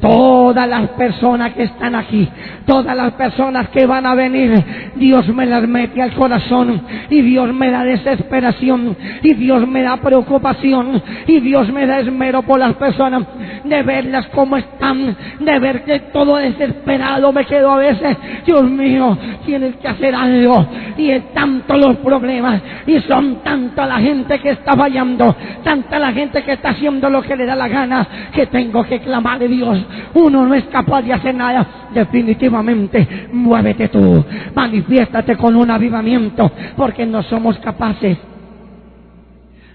Todas 0.00 0.68
las 0.68 0.90
personas 0.90 1.54
que 1.54 1.64
están 1.64 1.96
aquí, 1.96 2.28
todas 2.66 2.96
las 2.96 3.14
personas 3.14 3.68
que 3.70 3.84
van 3.84 4.06
a 4.06 4.14
venir, 4.14 4.62
Dios 4.94 5.26
me 5.34 5.44
las 5.44 5.66
mete 5.66 6.00
al 6.00 6.14
corazón 6.14 6.82
y 7.10 7.20
Dios 7.20 7.52
me 7.52 7.68
da 7.70 7.82
desesperación 7.82 8.96
y 9.22 9.34
Dios 9.34 9.66
me 9.66 9.82
da 9.82 9.96
preocupación 9.96 11.02
y 11.26 11.40
Dios 11.40 11.72
me 11.72 11.84
da 11.86 11.98
esmero 11.98 12.42
por 12.42 12.60
las 12.60 12.74
personas 12.74 13.24
de 13.64 13.82
verlas 13.82 14.26
como 14.28 14.56
están, 14.56 15.16
de 15.40 15.58
ver 15.58 15.82
que 15.82 15.98
todo 16.12 16.36
desesperado 16.36 17.32
me 17.32 17.44
quedo 17.44 17.72
a 17.72 17.78
veces. 17.78 18.16
Dios 18.46 18.62
mío, 18.70 19.18
tienes 19.46 19.74
que 19.76 19.88
hacer 19.88 20.14
algo 20.14 20.64
y 20.96 21.10
es 21.10 21.32
tanto 21.34 21.76
los 21.76 21.96
problemas 21.96 22.62
y 22.86 23.00
son 23.00 23.42
tanta 23.42 23.84
la 23.84 23.98
gente 23.98 24.38
que 24.38 24.50
está 24.50 24.76
fallando, 24.76 25.34
tanta 25.64 25.98
la 25.98 26.12
gente 26.12 26.44
que 26.44 26.52
está 26.52 26.70
haciendo 26.70 27.10
lo 27.10 27.20
que 27.20 27.34
le 27.34 27.46
da 27.46 27.56
la 27.56 27.66
gana 27.66 28.06
que 28.32 28.46
tengo 28.46 28.84
que 28.84 29.00
clamar 29.00 29.40
de 29.40 29.48
Dios 29.48 29.87
uno 30.14 30.46
no 30.46 30.54
es 30.54 30.64
capaz 30.64 31.02
de 31.02 31.12
hacer 31.12 31.34
nada, 31.34 31.66
definitivamente 31.92 33.28
muévete 33.32 33.88
tú, 33.88 34.24
manifiéstate 34.54 35.36
con 35.36 35.56
un 35.56 35.70
avivamiento, 35.70 36.50
porque 36.76 37.06
no 37.06 37.22
somos 37.22 37.58
capaces 37.58 38.18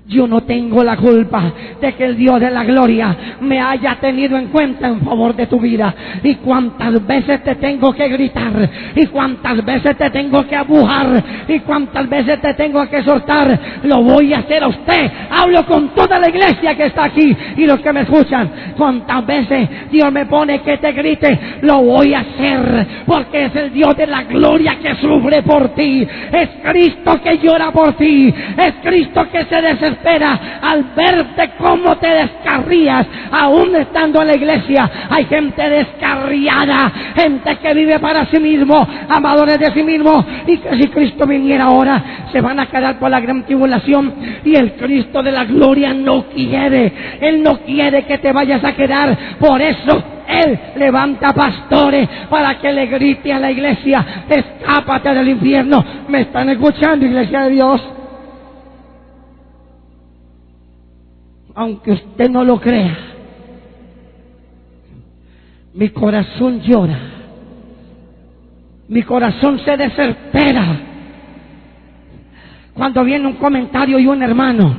yo 0.05 0.27
no 0.27 0.41
tengo 0.41 0.83
la 0.83 0.97
culpa 0.97 1.53
de 1.79 1.93
que 1.93 2.03
el 2.03 2.17
Dios 2.17 2.39
de 2.39 2.51
la 2.51 2.65
gloria 2.65 3.15
me 3.39 3.61
haya 3.61 3.95
tenido 4.01 4.37
en 4.37 4.47
cuenta 4.47 4.87
en 4.87 5.01
favor 5.01 5.33
de 5.33 5.47
tu 5.47 5.59
vida. 5.59 5.95
Y 6.21 6.35
cuántas 6.35 7.05
veces 7.07 7.41
te 7.43 7.55
tengo 7.55 7.93
que 7.93 8.09
gritar, 8.09 8.69
y 8.95 9.05
cuántas 9.07 9.63
veces 9.63 9.95
te 9.97 10.09
tengo 10.09 10.45
que 10.45 10.55
abujar, 10.57 11.23
y 11.47 11.59
cuántas 11.59 12.09
veces 12.09 12.41
te 12.41 12.53
tengo 12.55 12.87
que 12.89 13.01
soltar. 13.03 13.59
Lo 13.83 14.03
voy 14.03 14.33
a 14.33 14.39
hacer 14.39 14.63
a 14.63 14.67
usted. 14.67 15.11
Hablo 15.29 15.65
con 15.65 15.89
toda 15.89 16.19
la 16.19 16.29
iglesia 16.29 16.75
que 16.75 16.87
está 16.87 17.05
aquí 17.05 17.35
y 17.55 17.65
los 17.65 17.79
que 17.79 17.93
me 17.93 18.01
escuchan. 18.01 18.51
Cuántas 18.75 19.25
veces 19.25 19.69
Dios 19.89 20.11
me 20.11 20.25
pone 20.25 20.59
que 20.61 20.77
te 20.79 20.91
grite, 20.91 21.39
lo 21.61 21.81
voy 21.81 22.13
a 22.13 22.19
hacer. 22.19 22.87
Porque 23.05 23.45
es 23.45 23.55
el 23.55 23.71
Dios 23.71 23.95
de 23.95 24.07
la 24.07 24.23
gloria 24.23 24.77
que 24.81 24.95
sufre 24.95 25.41
por 25.43 25.69
ti. 25.69 26.05
Es 26.31 26.49
Cristo 26.61 27.21
que 27.23 27.37
llora 27.37 27.71
por 27.71 27.93
ti. 27.93 28.33
Es 28.57 28.73
Cristo 28.83 29.25
que 29.31 29.45
se 29.45 29.61
desespera 29.61 29.92
espera 29.93 30.59
al 30.61 30.83
verte 30.95 31.51
cómo 31.57 31.95
te 31.97 32.07
descarrías, 32.07 33.07
aún 33.31 33.75
estando 33.75 34.21
en 34.21 34.27
la 34.27 34.35
iglesia. 34.35 34.89
Hay 35.09 35.25
gente 35.25 35.69
descarriada, 35.69 36.91
gente 37.15 37.55
que 37.57 37.73
vive 37.73 37.99
para 37.99 38.25
sí 38.25 38.39
mismo, 38.39 38.87
amadores 39.09 39.59
de 39.59 39.71
sí 39.71 39.83
mismo, 39.83 40.25
y 40.45 40.57
que 40.57 40.75
si 40.75 40.87
Cristo 40.89 41.25
viniera 41.25 41.65
ahora, 41.65 42.03
se 42.31 42.41
van 42.41 42.59
a 42.59 42.67
quedar 42.67 42.99
por 42.99 43.09
la 43.09 43.19
gran 43.19 43.43
tribulación. 43.43 44.13
Y 44.43 44.55
el 44.55 44.73
Cristo 44.73 45.23
de 45.23 45.31
la 45.31 45.45
gloria 45.45 45.93
no 45.93 46.25
quiere, 46.25 46.91
Él 47.21 47.43
no 47.43 47.59
quiere 47.59 48.03
que 48.03 48.17
te 48.17 48.31
vayas 48.31 48.63
a 48.63 48.73
quedar. 48.73 49.17
Por 49.39 49.61
eso 49.61 50.03
él 50.27 50.59
levanta 50.77 51.33
pastores 51.33 52.07
para 52.29 52.57
que 52.59 52.71
le 52.71 52.87
grite 52.87 53.33
a 53.33 53.39
la 53.39 53.51
iglesia, 53.51 54.23
escápate 54.29 55.13
del 55.13 55.29
infierno. 55.29 55.83
¿Me 56.07 56.21
están 56.21 56.49
escuchando, 56.49 57.05
iglesia 57.05 57.41
de 57.41 57.49
Dios? 57.51 57.81
Aunque 61.55 61.91
usted 61.91 62.29
no 62.29 62.43
lo 62.43 62.59
crea, 62.59 62.97
mi 65.73 65.89
corazón 65.89 66.61
llora, 66.61 66.99
mi 68.87 69.01
corazón 69.03 69.59
se 69.59 69.77
desespera. 69.77 70.79
Cuando 72.73 73.03
viene 73.03 73.27
un 73.27 73.33
comentario 73.33 73.99
y 73.99 74.07
un 74.07 74.21
hermano, 74.23 74.75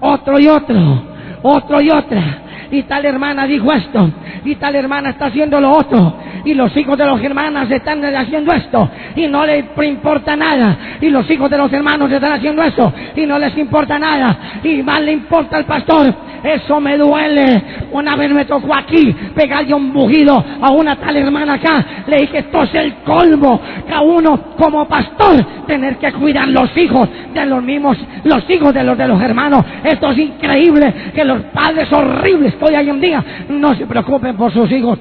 otro 0.00 0.38
y 0.38 0.48
otro, 0.48 1.02
otro 1.42 1.80
y 1.80 1.90
otra, 1.90 2.42
y 2.70 2.82
tal 2.82 3.04
hermana 3.04 3.46
dijo 3.46 3.72
esto, 3.72 4.10
y 4.44 4.54
tal 4.56 4.74
hermana 4.74 5.10
está 5.10 5.26
haciendo 5.26 5.60
lo 5.60 5.70
otro, 5.70 6.16
y 6.46 6.54
los 6.54 6.74
hijos 6.76 6.96
de 6.96 7.04
los 7.04 7.20
hermanos 7.22 7.68
están 7.68 8.02
haciendo 8.04 8.52
esto 8.52 8.88
y 9.16 9.26
no 9.26 9.44
les 9.44 9.64
importa 9.82 10.36
nada. 10.36 10.78
Y 11.00 11.10
los 11.10 11.28
hijos 11.28 11.50
de 11.50 11.58
los 11.58 11.72
hermanos 11.72 12.10
están 12.10 12.32
haciendo 12.34 12.62
eso 12.62 12.92
y 13.16 13.26
no 13.26 13.36
les 13.36 13.58
importa 13.58 13.98
nada. 13.98 14.60
Y 14.62 14.80
más 14.82 15.02
le 15.02 15.12
importa 15.12 15.56
al 15.56 15.64
pastor. 15.64 16.14
Eso 16.44 16.80
me 16.80 16.96
duele. 16.96 17.62
Una 17.90 18.14
vez 18.14 18.30
me 18.30 18.44
tocó 18.44 18.72
aquí 18.76 19.12
pegarle 19.34 19.74
un 19.74 19.92
bujido 19.92 20.42
a 20.60 20.70
una 20.70 20.94
tal 20.94 21.16
hermana 21.16 21.54
acá. 21.54 21.84
Le 22.06 22.18
dije, 22.18 22.38
esto 22.38 22.62
es 22.62 22.74
el 22.74 22.94
colmo. 23.04 23.60
Que 23.84 23.92
a 23.92 24.02
uno 24.02 24.54
como 24.56 24.86
pastor 24.86 25.44
tener 25.66 25.96
que 25.96 26.12
cuidar 26.12 26.46
los 26.46 26.76
hijos 26.76 27.08
de 27.34 27.44
los 27.44 27.60
mismos, 27.60 27.98
los 28.22 28.48
hijos 28.48 28.72
de 28.72 28.84
los 28.84 28.96
de 28.96 29.08
los 29.08 29.20
hermanos. 29.20 29.64
Esto 29.82 30.12
es 30.12 30.18
increíble 30.18 30.94
que 31.12 31.24
los 31.24 31.40
padres 31.52 31.92
horribles 31.92 32.54
que 32.54 32.64
hoy 32.64 32.74
hay 32.76 32.88
en 32.88 33.00
día 33.00 33.24
no 33.48 33.74
se 33.74 33.84
preocupen 33.84 34.36
por 34.36 34.52
sus 34.52 34.70
hijos 34.70 34.96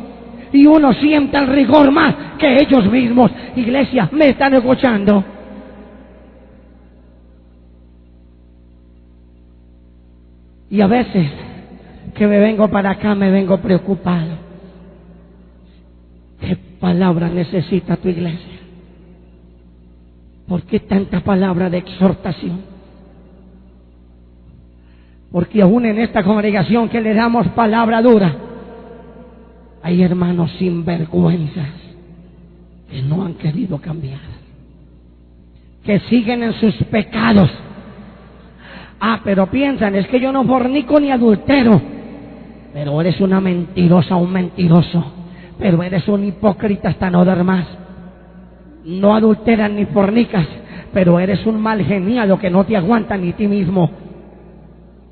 y 0.55 0.65
uno 0.65 0.93
siente 0.93 1.37
el 1.37 1.47
rigor 1.47 1.91
más 1.91 2.15
que 2.39 2.57
ellos 2.57 2.89
mismos. 2.89 3.29
Iglesia, 3.55 4.09
¿me 4.11 4.29
están 4.29 4.53
escuchando? 4.53 5.23
Y 10.69 10.81
a 10.81 10.87
veces 10.87 11.29
que 12.15 12.25
me 12.25 12.39
vengo 12.39 12.69
para 12.69 12.91
acá 12.91 13.15
me 13.15 13.29
vengo 13.29 13.57
preocupado. 13.57 14.37
¿Qué 16.39 16.55
palabra 16.79 17.27
necesita 17.27 17.97
tu 17.97 18.07
iglesia? 18.07 18.59
¿Por 20.47 20.63
qué 20.63 20.79
tanta 20.79 21.19
palabra 21.19 21.69
de 21.69 21.79
exhortación? 21.79 22.61
Porque 25.31 25.61
aún 25.61 25.85
en 25.85 25.99
esta 25.99 26.23
congregación 26.23 26.87
que 26.87 27.01
le 27.01 27.13
damos 27.13 27.47
palabra 27.49 28.01
dura, 28.01 28.35
hay 29.85 30.01
hermanos 30.01 30.51
sin 30.57 30.83
vergüenzas 30.83 31.69
que 32.89 33.03
no 33.03 33.23
han 33.23 33.35
querido 33.35 33.77
cambiar, 33.77 34.19
que 35.83 35.99
siguen 35.99 36.41
en 36.41 36.53
sus 36.53 36.73
pecados. 36.85 37.51
Ah, 38.99 39.19
pero 39.23 39.45
piensan, 39.45 39.93
es 39.93 40.07
que 40.07 40.19
yo 40.19 40.31
no 40.31 40.43
fornico 40.43 40.99
ni 40.99 41.11
adultero, 41.11 41.79
pero 42.73 42.99
eres 42.99 43.21
una 43.21 43.39
mentirosa, 43.39 44.15
un 44.15 44.31
mentiroso, 44.31 45.05
pero 45.59 45.83
eres 45.83 46.07
un 46.07 46.23
hipócrita 46.23 46.89
hasta 46.89 47.11
no 47.11 47.23
dar 47.23 47.43
más. 47.43 47.67
No 48.85 49.13
adulteras 49.13 49.69
ni 49.69 49.85
fornicas, 49.85 50.47
pero 50.93 51.19
eres 51.19 51.45
un 51.45 51.61
mal 51.61 51.85
geniado 51.85 52.39
que 52.39 52.49
no 52.49 52.63
te 52.63 52.75
aguanta 52.75 53.17
ni 53.17 53.33
ti 53.33 53.47
mismo, 53.47 53.91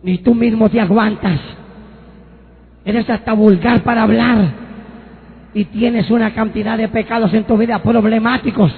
ni 0.02 0.18
tú 0.18 0.34
mismo 0.34 0.68
te 0.68 0.82
aguantas. 0.82 1.40
Eres 2.84 3.08
hasta 3.08 3.34
vulgar 3.34 3.84
para 3.84 4.02
hablar 4.02 4.63
y 5.54 5.66
tienes 5.66 6.10
una 6.10 6.34
cantidad 6.34 6.78
de 6.78 6.88
pecados 6.88 7.34
en 7.34 7.44
tu 7.44 7.58
vida 7.58 7.80
problemáticos, 7.80 8.72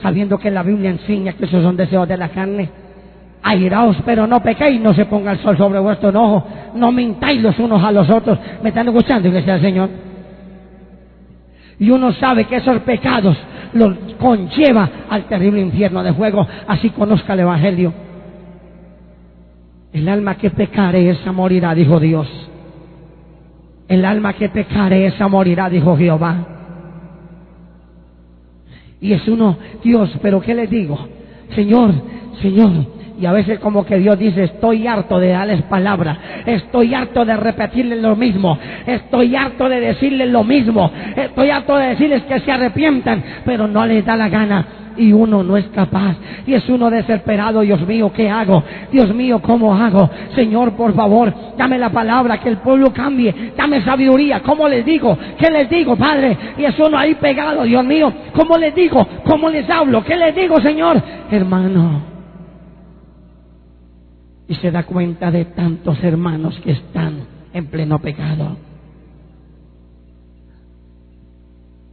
sabiendo 0.00 0.38
que 0.38 0.50
la 0.50 0.62
Biblia 0.62 0.90
enseña 0.90 1.34
que 1.34 1.44
esos 1.44 1.62
son 1.62 1.76
deseos 1.76 2.08
de 2.08 2.16
la 2.16 2.28
carne. 2.28 2.70
Airaos, 3.42 3.96
pero 4.04 4.26
no 4.26 4.42
pequéis, 4.42 4.80
no 4.80 4.92
se 4.94 5.04
ponga 5.04 5.32
el 5.32 5.38
sol 5.38 5.56
sobre 5.56 5.78
vuestro 5.78 6.08
enojo, 6.08 6.46
no 6.74 6.90
mintáis 6.90 7.40
los 7.40 7.58
unos 7.58 7.82
a 7.82 7.92
los 7.92 8.08
otros. 8.10 8.38
¿Me 8.62 8.70
están 8.70 8.88
escuchando, 8.88 9.28
iglesia 9.28 9.54
del 9.54 9.62
Señor? 9.62 9.90
Y 11.78 11.90
uno 11.90 12.12
sabe 12.12 12.44
que 12.44 12.56
esos 12.56 12.78
pecados 12.80 13.36
los 13.74 13.94
conlleva 14.18 14.88
al 15.10 15.24
terrible 15.24 15.60
infierno 15.60 16.02
de 16.02 16.14
fuego, 16.14 16.46
así 16.66 16.90
conozca 16.90 17.34
el 17.34 17.40
Evangelio. 17.40 17.92
El 19.92 20.08
alma 20.08 20.34
que 20.36 20.50
pecare, 20.50 21.10
esa 21.10 21.32
morirá, 21.32 21.74
dijo 21.74 22.00
Dios. 22.00 22.28
El 23.88 24.04
alma 24.04 24.32
que 24.32 24.48
pecare, 24.48 25.06
esa 25.06 25.28
morirá, 25.28 25.68
dijo 25.68 25.96
Jehová. 25.96 26.36
Y 29.00 29.12
es 29.12 29.26
uno, 29.28 29.56
Dios, 29.82 30.18
pero 30.22 30.40
¿qué 30.40 30.54
le 30.54 30.66
digo? 30.66 30.98
Señor, 31.54 31.92
Señor, 32.40 32.72
y 33.20 33.26
a 33.26 33.32
veces 33.32 33.58
como 33.60 33.84
que 33.84 33.98
Dios 33.98 34.18
dice, 34.18 34.44
estoy 34.44 34.86
harto 34.86 35.18
de 35.18 35.28
darles 35.28 35.62
palabra, 35.62 36.18
estoy 36.44 36.94
harto 36.94 37.24
de 37.24 37.36
repetirles 37.36 38.00
lo 38.02 38.16
mismo, 38.16 38.58
estoy 38.86 39.36
harto 39.36 39.68
de 39.68 39.80
decirles 39.80 40.30
lo 40.30 40.44
mismo, 40.44 40.90
estoy 41.14 41.50
harto 41.50 41.76
de 41.76 41.88
decirles 41.88 42.22
que 42.24 42.40
se 42.40 42.52
arrepientan, 42.52 43.22
pero 43.44 43.68
no 43.68 43.86
les 43.86 44.04
da 44.04 44.16
la 44.16 44.28
gana 44.28 44.85
y 44.96 45.12
uno 45.12 45.42
no 45.42 45.56
es 45.56 45.66
capaz. 45.68 46.16
Y 46.46 46.54
es 46.54 46.68
uno 46.68 46.90
desesperado, 46.90 47.60
Dios 47.60 47.86
mío, 47.86 48.12
¿qué 48.14 48.28
hago? 48.30 48.62
Dios 48.92 49.14
mío, 49.14 49.40
¿cómo 49.40 49.74
hago? 49.74 50.10
Señor, 50.34 50.72
por 50.72 50.94
favor, 50.94 51.32
dame 51.56 51.78
la 51.78 51.90
palabra, 51.90 52.38
que 52.38 52.48
el 52.48 52.58
pueblo 52.58 52.92
cambie, 52.92 53.52
dame 53.56 53.82
sabiduría. 53.82 54.42
¿Cómo 54.42 54.68
les 54.68 54.84
digo? 54.84 55.16
¿Qué 55.38 55.50
les 55.50 55.68
digo, 55.68 55.96
Padre? 55.96 56.36
Y 56.58 56.64
es 56.64 56.78
uno 56.78 56.98
ahí 56.98 57.14
pegado, 57.14 57.64
Dios 57.64 57.84
mío, 57.84 58.12
¿cómo 58.34 58.56
les 58.56 58.74
digo? 58.74 59.06
¿Cómo 59.24 59.48
les 59.48 59.68
hablo? 59.68 60.04
¿Qué 60.04 60.16
les 60.16 60.34
digo, 60.34 60.60
Señor? 60.60 61.02
Hermano, 61.30 62.16
y 64.48 64.54
se 64.54 64.70
da 64.70 64.84
cuenta 64.84 65.30
de 65.30 65.44
tantos 65.44 66.02
hermanos 66.04 66.58
que 66.60 66.72
están 66.72 67.26
en 67.52 67.66
pleno 67.66 67.98
pecado, 67.98 68.56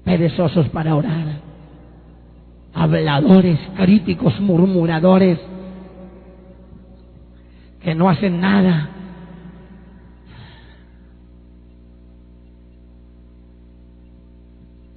perezosos 0.03 0.67
para 0.69 0.95
orar, 0.95 1.52
habladores, 2.74 3.59
críticos, 3.76 4.39
murmuradores, 4.39 5.39
que 7.82 7.93
no 7.95 8.09
hacen 8.09 8.39
nada. 8.39 8.89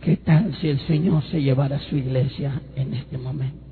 ¿Qué 0.01 0.17
tal 0.17 0.55
si 0.61 0.69
el 0.69 0.79
Señor 0.87 1.25
se 1.25 1.43
llevara 1.43 1.77
a 1.77 1.81
su 1.81 1.97
iglesia 1.97 2.63
en 2.77 2.95
este 2.95 3.19
momento? 3.19 3.67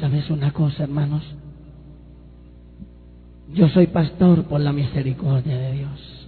¿Sabes 0.00 0.30
una 0.30 0.50
cosa, 0.52 0.84
hermanos? 0.84 1.22
Yo 3.52 3.68
soy 3.68 3.88
pastor 3.88 4.44
por 4.44 4.60
la 4.60 4.72
misericordia 4.72 5.58
de 5.58 5.72
Dios. 5.72 6.19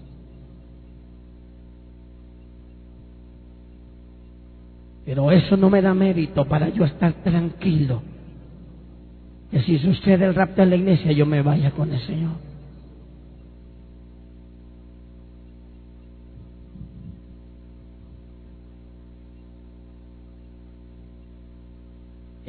Pero 5.04 5.30
eso 5.32 5.56
no 5.56 5.68
me 5.68 5.82
da 5.82 5.94
mérito 5.94 6.44
para 6.44 6.68
yo 6.68 6.84
estar 6.84 7.12
tranquilo. 7.24 8.02
Que 9.50 9.60
si 9.62 9.78
sucede 9.78 10.24
el 10.24 10.34
rapto 10.34 10.62
en 10.62 10.70
la 10.70 10.76
iglesia, 10.76 11.12
yo 11.12 11.26
me 11.26 11.42
vaya 11.42 11.70
con 11.72 11.92
el 11.92 12.00
Señor. 12.00 12.52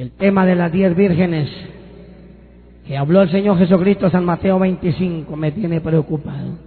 el 0.03 0.11
tema 0.11 0.45
de 0.45 0.55
las 0.55 0.71
diez 0.71 0.95
vírgenes 0.95 1.49
que 2.85 2.97
habló 2.97 3.21
el 3.21 3.31
Señor 3.31 3.57
Jesucristo 3.57 4.09
San 4.09 4.25
Mateo 4.25 4.59
25 4.59 5.35
me 5.37 5.51
tiene 5.51 5.79
preocupado. 5.79 6.57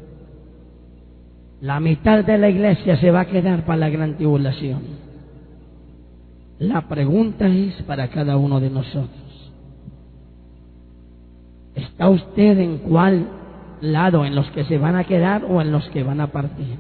La 1.61 1.81
mitad 1.81 2.25
de 2.25 2.39
la 2.39 2.49
iglesia 2.49 2.97
se 2.97 3.11
va 3.11 3.21
a 3.21 3.27
quedar 3.27 3.65
para 3.65 3.79
la 3.79 3.91
gran 3.91 4.17
tribulación. 4.17 5.06
La 6.59 6.89
pregunta 6.89 7.47
es 7.49 7.75
para 7.83 8.09
cada 8.09 8.37
uno 8.37 8.61
de 8.61 8.71
nosotros. 8.71 9.53
¿Está 11.75 12.09
usted 12.09 12.59
en 12.59 12.79
cuál 12.79 13.29
lado? 13.83 14.25
¿En 14.25 14.35
los 14.35 14.51
que 14.53 14.65
se 14.65 14.79
van 14.79 14.97
a 14.97 15.05
quedar 15.05 15.45
o 15.45 15.61
en 15.61 15.71
los 15.71 15.87
que 15.91 16.03
van 16.03 16.21
a 16.21 16.29
partir? 16.33 16.79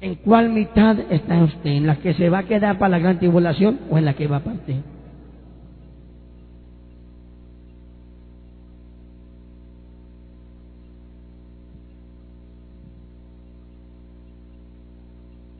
¿En 0.00 0.14
cuál 0.14 0.48
mitad 0.48 0.98
está 1.10 1.42
usted? 1.42 1.70
¿En 1.70 1.86
la 1.86 1.96
que 1.96 2.14
se 2.14 2.30
va 2.30 2.38
a 2.38 2.42
quedar 2.44 2.78
para 2.78 2.90
la 2.90 2.98
gran 2.98 3.18
tribulación 3.18 3.80
o 3.90 3.98
en 3.98 4.06
la 4.06 4.14
que 4.14 4.28
va 4.28 4.36
a 4.38 4.44
partir? 4.44 4.82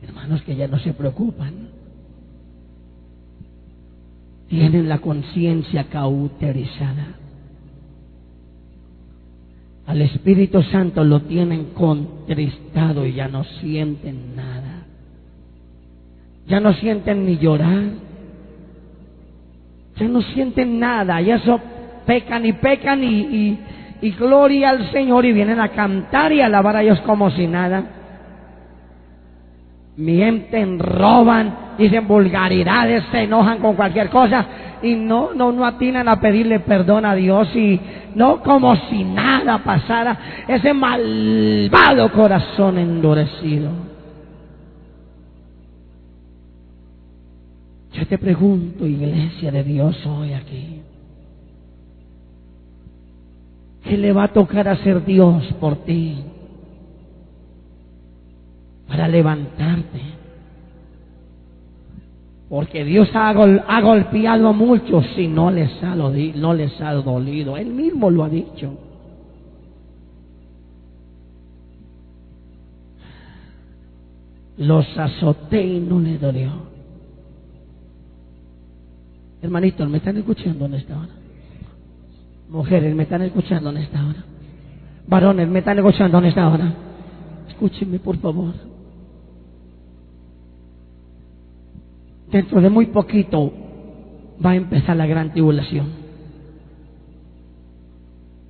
Hermanos 0.01 0.41
que 0.41 0.55
ya 0.55 0.67
no 0.67 0.79
se 0.79 0.93
preocupan. 0.93 1.78
Tienen 4.49 4.89
la 4.89 4.99
conciencia 4.99 5.85
cauterizada 5.85 7.19
al 9.89 10.03
Espíritu 10.03 10.61
Santo 10.61 11.03
lo 11.03 11.21
tienen 11.21 11.73
contristado 11.73 13.07
y 13.07 13.13
ya 13.13 13.27
no 13.27 13.43
sienten 13.43 14.35
nada. 14.35 14.83
Ya 16.45 16.59
no 16.59 16.73
sienten 16.73 17.25
ni 17.25 17.39
llorar. 17.39 17.85
Ya 19.97 20.07
no 20.07 20.21
sienten 20.21 20.77
nada. 20.77 21.19
Ya 21.21 21.37
eso 21.37 21.59
pecan 22.05 22.45
y 22.45 22.53
pecan 22.53 23.03
y, 23.03 23.57
y 23.99 24.11
gloria 24.11 24.69
al 24.69 24.91
Señor 24.91 25.25
y 25.25 25.33
vienen 25.33 25.59
a 25.59 25.69
cantar 25.69 26.33
y 26.33 26.41
a 26.41 26.45
alabar 26.45 26.75
a 26.75 26.81
Dios 26.81 26.99
como 27.01 27.31
si 27.31 27.47
nada. 27.47 27.83
Mienten, 29.99 30.79
roban, 30.79 31.75
dicen 31.77 32.07
vulgaridades, 32.07 33.03
se 33.11 33.23
enojan 33.23 33.59
con 33.59 33.75
cualquier 33.75 34.09
cosa 34.09 34.45
y 34.81 34.95
no, 34.95 35.33
no, 35.33 35.51
no 35.51 35.65
atinan 35.65 36.07
a 36.07 36.21
pedirle 36.21 36.61
perdón 36.61 37.03
a 37.03 37.15
Dios 37.15 37.53
y 37.53 37.77
no 38.15 38.41
como 38.41 38.77
si 38.89 39.03
nada 39.03 39.57
pasara, 39.57 40.17
ese 40.47 40.73
malvado 40.73 42.13
corazón 42.13 42.77
endurecido. 42.77 43.71
Yo 47.91 48.07
te 48.07 48.17
pregunto, 48.17 48.87
iglesia 48.87 49.51
de 49.51 49.65
Dios, 49.65 50.05
hoy 50.05 50.31
aquí, 50.31 50.79
¿qué 53.83 53.97
le 53.97 54.13
va 54.13 54.23
a 54.23 54.27
tocar 54.29 54.69
hacer 54.69 55.03
Dios 55.03 55.43
por 55.59 55.75
ti? 55.83 56.23
Para 58.89 59.07
levantarte 59.07 60.19
porque 62.49 62.83
Dios 62.83 63.07
ha, 63.13 63.31
golpeado 63.31 64.47
a 64.47 64.53
muchos 64.53 65.05
si 65.15 65.27
no 65.27 65.51
les, 65.51 65.71
ha, 65.83 65.93
no 65.93 66.53
les 66.53 66.81
ha 66.81 66.93
dolido. 66.93 67.55
Él 67.55 67.67
mismo 67.67 68.09
lo 68.09 68.23
ha 68.23 68.29
dicho. 68.29 68.75
Los 74.57 74.97
azoté 74.97 75.63
y 75.63 75.79
no 75.79 75.99
les 75.99 76.19
dolió. 76.19 76.51
Hermanitos, 79.43 79.87
¿me 79.87 79.99
están 79.99 80.17
escuchando 80.17 80.65
en 80.65 80.73
esta 80.73 80.97
hora? 80.97 81.13
Mujeres, 82.49 82.95
¿me 82.95 83.03
están 83.03 83.21
escuchando 83.21 83.69
en 83.69 83.77
esta 83.77 84.03
hora? 84.03 84.23
Varones, 85.07 85.47
¿me 85.47 85.59
están 85.59 85.77
escuchando 85.77 86.17
en 86.17 86.25
esta 86.25 86.49
hora? 86.49 86.73
Escúchenme, 87.47 87.99
por 87.99 88.17
favor. 88.17 88.68
Dentro 92.31 92.61
de 92.61 92.69
muy 92.69 92.87
poquito 92.87 93.51
va 94.43 94.51
a 94.51 94.55
empezar 94.55 94.95
la 94.95 95.05
gran 95.05 95.31
tribulación. 95.31 95.87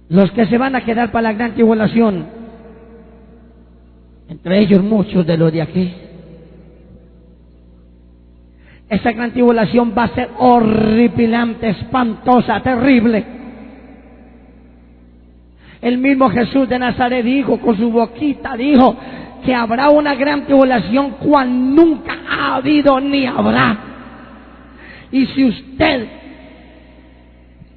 Los 0.10 0.32
que 0.32 0.46
se 0.48 0.58
van 0.58 0.76
a 0.76 0.84
quedar 0.84 1.12
para 1.12 1.30
la 1.30 1.34
gran 1.34 1.54
tribulación, 1.54 2.26
entre 4.28 4.60
ellos 4.60 4.84
muchos 4.84 5.26
de 5.26 5.38
los 5.38 5.52
de 5.52 5.62
aquí, 5.62 5.94
esa 8.90 9.12
gran 9.12 9.32
tribulación 9.32 9.94
va 9.96 10.06
a 10.06 10.16
ser 10.16 10.30
horripilante, 10.40 11.70
espantosa, 11.70 12.60
terrible. 12.62 13.24
El 15.80 16.00
mismo 16.00 16.30
Jesús 16.32 16.68
de 16.68 16.80
Nazaret 16.80 17.24
dijo, 17.24 17.60
con 17.60 17.78
su 17.78 17.92
boquita 17.92 18.58
dijo, 18.58 18.98
que 19.44 19.54
habrá 19.54 19.90
una 19.90 20.16
gran 20.16 20.46
tribulación 20.46 21.12
cual 21.12 21.76
nunca 21.76 22.14
ha 22.30 22.56
habido 22.56 23.00
ni 23.00 23.26
habrá. 23.26 23.78
Y 25.12 25.26
si 25.28 25.46
usted 25.46 26.08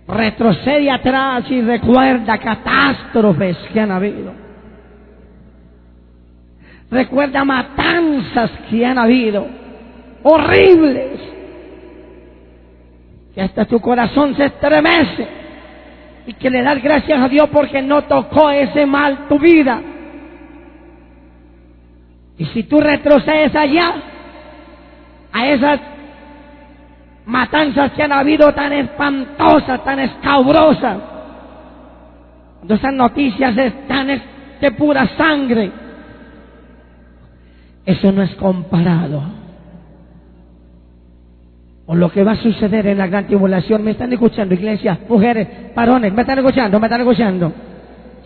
retrocede 0.06 0.90
atrás 0.90 1.44
y 1.50 1.60
recuerda 1.62 2.38
catástrofes 2.38 3.56
que 3.72 3.80
han 3.80 3.90
habido, 3.90 4.32
recuerda 6.90 7.44
matanzas 7.44 8.50
que 8.68 8.84
han 8.84 8.98
habido, 8.98 9.46
horribles, 10.22 11.20
que 13.34 13.40
hasta 13.40 13.64
tu 13.64 13.80
corazón 13.80 14.36
se 14.36 14.44
estremece 14.44 15.26
y 16.26 16.34
que 16.34 16.50
le 16.50 16.62
das 16.62 16.82
gracias 16.82 17.18
a 17.18 17.28
Dios 17.28 17.48
porque 17.50 17.80
no 17.80 18.02
tocó 18.02 18.50
ese 18.50 18.84
mal 18.84 19.26
tu 19.28 19.38
vida. 19.38 19.80
Y 22.38 22.44
si 22.46 22.62
tú 22.64 22.80
retrocedes 22.80 23.54
allá, 23.54 23.94
a 25.32 25.46
esas 25.48 25.80
matanzas 27.24 27.92
que 27.92 28.02
han 28.02 28.12
habido 28.12 28.52
tan 28.52 28.72
espantosas, 28.72 29.82
tan 29.84 29.98
escabrosas, 30.00 30.98
cuando 32.58 32.74
esas 32.74 32.92
noticias 32.92 33.56
están 33.56 34.08
de 34.60 34.72
pura 34.72 35.08
sangre, 35.16 35.70
eso 37.84 38.12
no 38.12 38.22
es 38.22 38.34
comparado 38.36 39.22
con 41.86 41.98
lo 41.98 42.10
que 42.10 42.22
va 42.22 42.32
a 42.32 42.36
suceder 42.36 42.86
en 42.86 42.98
la 42.98 43.08
gran 43.08 43.26
tribulación. 43.26 43.82
¿Me 43.82 43.90
están 43.90 44.12
escuchando, 44.12 44.54
iglesia? 44.54 44.98
Mujeres, 45.08 45.74
varones, 45.74 46.12
¿me 46.12 46.22
están 46.22 46.38
escuchando? 46.38 46.78
¿Me 46.78 46.86
están 46.86 47.00
escuchando? 47.00 47.52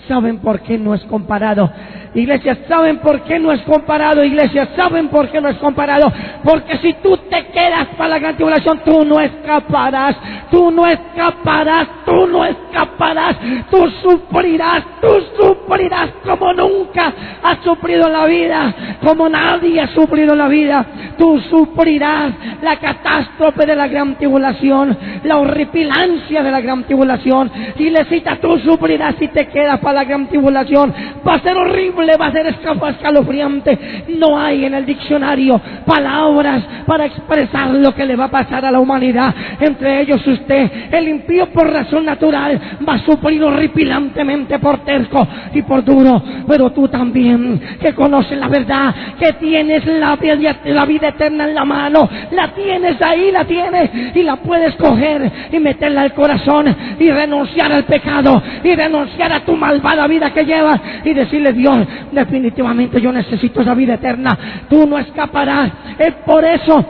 ¿Saben 0.07 0.39
por 0.39 0.61
qué 0.61 0.79
no 0.79 0.95
es 0.95 1.03
comparado? 1.05 1.71
Iglesias, 2.17 2.59
¿saben 2.67 2.99
por 2.99 3.21
qué 3.25 3.39
no 3.39 3.53
es 3.53 3.61
comparado? 3.63 4.25
Iglesias, 4.25 4.71
¿saben 4.75 5.09
por 5.09 5.29
qué 5.29 5.39
no 5.39 5.51
es 5.51 5.57
comparado? 5.59 6.11
Porque 6.43 6.79
si 6.79 6.95
tú 6.95 7.15
te 7.29 7.47
quedas 7.49 7.89
para 7.97 8.09
la 8.09 8.19
gran 8.19 8.37
tribulación, 8.37 8.81
tú 8.87 9.05
no 9.05 9.21
escaparás, 9.21 10.17
tú 10.51 10.71
no 10.71 10.87
escaparás, 10.87 11.87
tú 12.07 12.27
no 12.27 12.45
escaparás, 12.45 13.37
tú 13.71 13.91
sufrirás, 14.03 14.83
tú 15.03 15.09
sufrirás 15.37 16.11
como 16.25 16.55
nunca 16.55 17.13
has 17.43 17.59
sufrido 17.63 18.07
en 18.07 18.13
la 18.13 18.25
vida, 18.25 18.75
como 19.05 19.29
nadie 19.29 19.81
ha 19.81 19.89
sufrido 19.89 20.33
en 20.33 20.39
la 20.39 20.49
vida, 20.49 20.87
tú 21.19 21.39
sufrirás 21.51 22.33
la 22.63 22.77
catástrofe 22.77 23.67
de 23.67 23.77
la 23.77 23.89
gran 23.89 24.17
tribulación, 24.17 24.97
la 25.25 25.37
horripilancia 25.37 26.43
de 26.43 26.51
la 26.51 26.61
gran 26.61 26.85
tribulación, 26.85 27.51
y 27.77 27.91
le 27.91 28.07
cita, 28.07 28.37
tú 28.37 28.59
sufrirás 28.61 29.17
si 29.19 29.29
te 29.29 29.49
quedas 29.49 29.81
para 29.81 29.97
la 29.97 30.05
gran 30.05 30.29
tribulación, 30.29 30.95
va 31.27 31.35
a 31.35 31.41
ser 31.41 31.57
horrible, 31.57 32.06
va 32.17 32.27
a 32.27 32.33
ser 32.33 32.47
escalofriante, 32.47 34.05
no 34.19 34.39
hay 34.39 34.65
en 34.65 34.75
el 34.75 34.87
diccionario 34.87 35.61
palabras 35.85 36.63
para 36.87 37.07
expresar 37.07 37.71
lo 37.71 37.95
que 37.95 38.05
le 38.05 38.17
va 38.17 38.27
a 38.27 38.31
pasar 38.31 38.65
a 38.65 38.71
la 38.71 38.79
humanidad. 38.79 39.35
Entre 39.59 40.03
ellos 40.03 40.25
usted, 40.27 40.71
el 40.93 41.09
impío 41.09 41.47
por 41.47 41.73
razón 41.73 42.05
natural, 42.05 42.61
va 42.89 42.95
a 42.95 43.05
sufrir 43.05 43.43
horripilantemente 43.43 44.59
por 44.59 44.79
terco 44.85 45.27
y 45.53 45.63
por 45.63 45.85
duro. 45.85 46.23
Pero 46.47 46.71
tú 46.71 46.89
también, 46.89 47.61
que 47.81 47.95
conoces 47.95 48.39
la 48.39 48.49
verdad, 48.49 48.95
que 49.19 49.33
tienes 49.35 49.85
la 49.87 50.17
vida, 50.17 50.57
la 50.65 50.85
vida 50.85 51.09
eterna 51.09 51.49
en 51.49 51.55
la 51.55 51.65
mano, 51.65 52.09
la 52.31 52.49
tienes 52.49 53.01
ahí, 53.03 53.31
la 53.33 53.45
tienes 53.45 53.91
y 54.15 54.23
la 54.23 54.37
puedes 54.37 54.75
coger 54.77 55.31
y 55.53 55.59
meterla 55.59 56.03
al 56.03 56.13
corazón 56.13 56.75
y 56.99 57.11
renunciar 57.11 57.73
al 57.73 57.85
pecado 57.85 58.43
y 58.63 58.75
renunciar 58.75 59.33
a 59.33 59.41
tu 59.41 59.57
malvada 59.57 60.07
vida 60.07 60.33
que 60.33 60.45
llevas 60.45 60.81
y 61.05 61.15
decirle 61.15 61.53
Dios, 61.53 61.79
definitivamente 62.13 63.01
yo 63.01 63.13
necesito 63.13 63.63
esa 63.63 63.75
vida 63.75 63.95
eterna. 63.95 64.39
Tú 64.69 64.87
no 64.87 64.99
escaparás. 64.99 65.71
Es 65.99 66.15
por 66.27 66.45
eso 66.45 66.85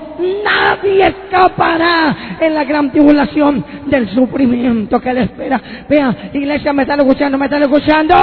nadie 0.45 1.07
escapará 1.09 2.37
en 2.41 2.55
la 2.55 2.65
gran 2.65 2.91
tribulación 2.91 3.65
del 3.87 4.09
sufrimiento 4.11 5.01
que 5.01 5.15
le 5.15 5.23
espera. 5.23 5.61
Vea, 5.89 6.31
iglesia, 6.33 6.73
me 6.73 6.83
están 6.83 7.01
escuchando, 7.01 7.39
me 7.39 7.47
están 7.47 7.63
escuchando. 7.63 8.15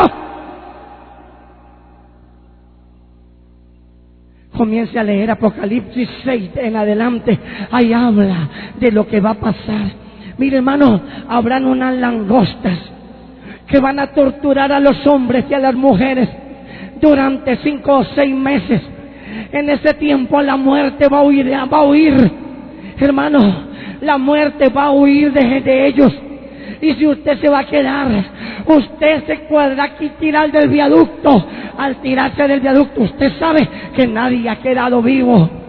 Comience 4.55 4.97
a 4.99 5.03
leer 5.03 5.31
Apocalipsis 5.31 6.09
6 6.23 6.51
en 6.55 6.75
adelante. 6.75 7.39
Ahí 7.71 7.91
habla 7.91 8.49
de 8.79 8.91
lo 8.91 9.07
que 9.07 9.19
va 9.19 9.31
a 9.31 9.35
pasar. 9.35 10.03
Mire, 10.37 10.57
hermano, 10.57 11.01
habrán 11.27 11.65
unas 11.65 11.95
langostas 11.95 12.77
que 13.67 13.79
van 13.79 13.99
a 13.99 14.07
torturar 14.07 14.71
a 14.71 14.79
los 14.79 15.05
hombres 15.07 15.45
y 15.49 15.53
a 15.53 15.59
las 15.59 15.73
mujeres 15.73 16.29
durante 17.03 17.57
cinco 17.57 17.97
o 17.99 18.05
seis 18.15 18.33
meses. 18.33 18.81
En 19.51 19.69
ese 19.69 19.93
tiempo 19.95 20.41
la 20.41 20.55
muerte 20.55 21.07
va 21.09 21.19
a 21.19 21.23
huir, 21.23 21.51
va 21.51 21.77
a 21.77 21.83
huir. 21.83 22.31
Hermano, 22.97 23.39
la 24.01 24.17
muerte 24.17 24.69
va 24.69 24.85
a 24.85 24.91
huir 24.91 25.33
de, 25.33 25.87
ellos. 25.87 26.13
Y 26.81 26.93
si 26.93 27.05
usted 27.05 27.39
se 27.39 27.49
va 27.49 27.59
a 27.59 27.65
quedar, 27.65 28.07
usted 28.65 29.25
se 29.25 29.35
podrá 29.49 29.89
tirar 30.19 30.51
del 30.51 30.69
viaducto. 30.69 31.45
Al 31.77 31.97
tirarse 31.97 32.47
del 32.47 32.61
viaducto, 32.61 33.01
usted 33.01 33.33
sabe 33.37 33.67
que 33.95 34.07
nadie 34.07 34.49
ha 34.49 34.57
quedado 34.57 35.01
vivo. 35.01 35.62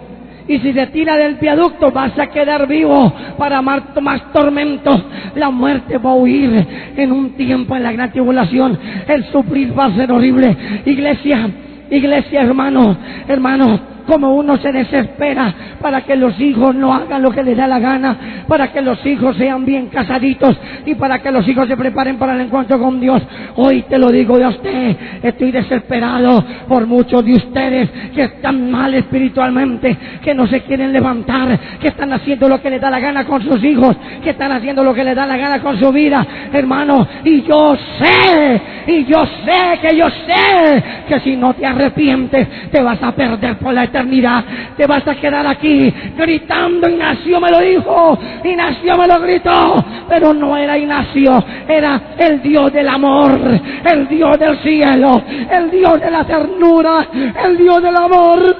Y 0.47 0.59
si 0.59 0.73
se 0.73 0.87
tira 0.87 1.17
del 1.17 1.35
viaducto, 1.35 1.91
vas 1.91 2.17
a 2.19 2.27
quedar 2.27 2.67
vivo 2.67 3.11
para 3.37 3.61
más, 3.61 3.81
más 4.01 4.31
tormento. 4.31 4.91
La 5.35 5.49
muerte 5.49 5.97
va 5.97 6.11
a 6.11 6.15
huir 6.15 6.67
en 6.95 7.11
un 7.11 7.31
tiempo 7.31 7.75
en 7.75 7.83
la 7.83 7.91
gran 7.91 8.11
tribulación. 8.11 8.77
El 9.07 9.23
sufrir 9.25 9.77
va 9.77 9.85
a 9.85 9.95
ser 9.95 10.11
horrible. 10.11 10.55
Iglesia, 10.85 11.49
iglesia, 11.89 12.41
hermano, 12.41 12.95
hermano 13.27 13.94
como 14.05 14.35
uno 14.35 14.57
se 14.57 14.71
desespera 14.71 15.53
para 15.81 16.01
que 16.01 16.15
los 16.15 16.39
hijos 16.39 16.75
no 16.75 16.93
hagan 16.93 17.21
lo 17.21 17.31
que 17.31 17.43
les 17.43 17.57
da 17.57 17.67
la 17.67 17.79
gana, 17.79 18.43
para 18.47 18.71
que 18.71 18.81
los 18.81 19.03
hijos 19.05 19.35
sean 19.37 19.65
bien 19.65 19.87
casaditos 19.87 20.57
y 20.85 20.95
para 20.95 21.19
que 21.19 21.31
los 21.31 21.47
hijos 21.47 21.67
se 21.67 21.75
preparen 21.75 22.17
para 22.17 22.33
el 22.35 22.41
encuentro 22.41 22.79
con 22.79 22.99
Dios. 22.99 23.21
Hoy 23.55 23.83
te 23.83 23.97
lo 23.97 24.09
digo 24.09 24.37
de 24.37 24.47
usted, 24.47 24.95
estoy 25.23 25.51
desesperado 25.51 26.43
por 26.67 26.85
muchos 26.85 27.25
de 27.25 27.33
ustedes 27.33 27.89
que 28.13 28.23
están 28.23 28.71
mal 28.71 28.93
espiritualmente, 28.93 29.97
que 30.23 30.33
no 30.33 30.47
se 30.47 30.61
quieren 30.61 30.93
levantar, 30.93 31.59
que 31.79 31.87
están 31.87 32.13
haciendo 32.13 32.47
lo 32.47 32.61
que 32.61 32.69
les 32.69 32.81
da 32.81 32.89
la 32.89 32.99
gana 32.99 33.25
con 33.25 33.41
sus 33.41 33.63
hijos, 33.63 33.95
que 34.23 34.31
están 34.31 34.51
haciendo 34.51 34.83
lo 34.83 34.93
que 34.93 35.03
les 35.03 35.15
da 35.15 35.25
la 35.25 35.37
gana 35.37 35.61
con 35.61 35.79
su 35.79 35.91
vida, 35.91 36.25
hermano. 36.53 37.07
Y 37.23 37.41
yo 37.43 37.75
sé, 37.99 38.61
y 38.87 39.05
yo 39.05 39.25
sé 39.45 39.79
que 39.81 39.97
yo 39.97 40.07
sé 40.09 40.83
que 41.07 41.19
si 41.21 41.35
no 41.35 41.53
te 41.53 41.65
arrepientes, 41.65 42.47
te 42.71 42.81
vas 42.81 43.01
a 43.01 43.11
perder 43.11 43.57
por 43.57 43.73
la 43.73 43.83
eternidad 43.83 43.94
eternidad. 43.95 44.43
Te 44.75 44.85
vas 44.85 45.07
a 45.07 45.15
quedar 45.15 45.47
aquí 45.47 45.93
gritando. 46.17 46.89
Ignacio 46.89 47.39
me 47.39 47.49
lo 47.49 47.59
dijo. 47.59 48.19
Ignacio 48.43 48.97
me 48.97 49.07
lo 49.07 49.19
gritó. 49.21 49.85
Pero 50.09 50.33
no 50.33 50.57
era 50.57 50.77
Ignacio. 50.77 51.43
Era 51.67 52.01
el 52.17 52.41
Dios 52.41 52.71
del 52.73 52.87
amor. 52.87 53.39
El 53.85 54.07
Dios 54.07 54.37
del 54.37 54.57
cielo. 54.59 55.23
El 55.49 55.71
Dios 55.71 55.99
de 55.99 56.11
la 56.11 56.25
ternura. 56.25 57.07
El 57.43 57.57
Dios 57.57 57.81
del 57.81 57.95
amor. 57.95 58.55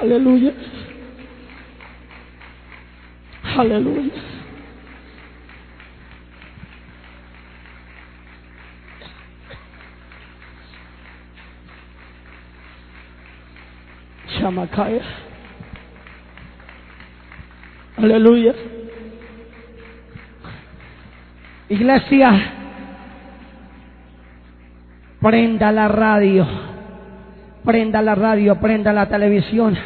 Aleluya. 0.00 0.52
Aleluya. 3.56 4.35
Chamacaya. 14.46 15.02
Aleluya. 17.98 18.54
Iglesia, 21.68 22.30
prenda 25.20 25.72
la 25.72 25.88
radio, 25.88 26.46
prenda 27.64 28.00
la 28.02 28.14
radio, 28.14 28.54
prenda 28.60 28.92
la 28.92 29.08
televisión 29.08 29.76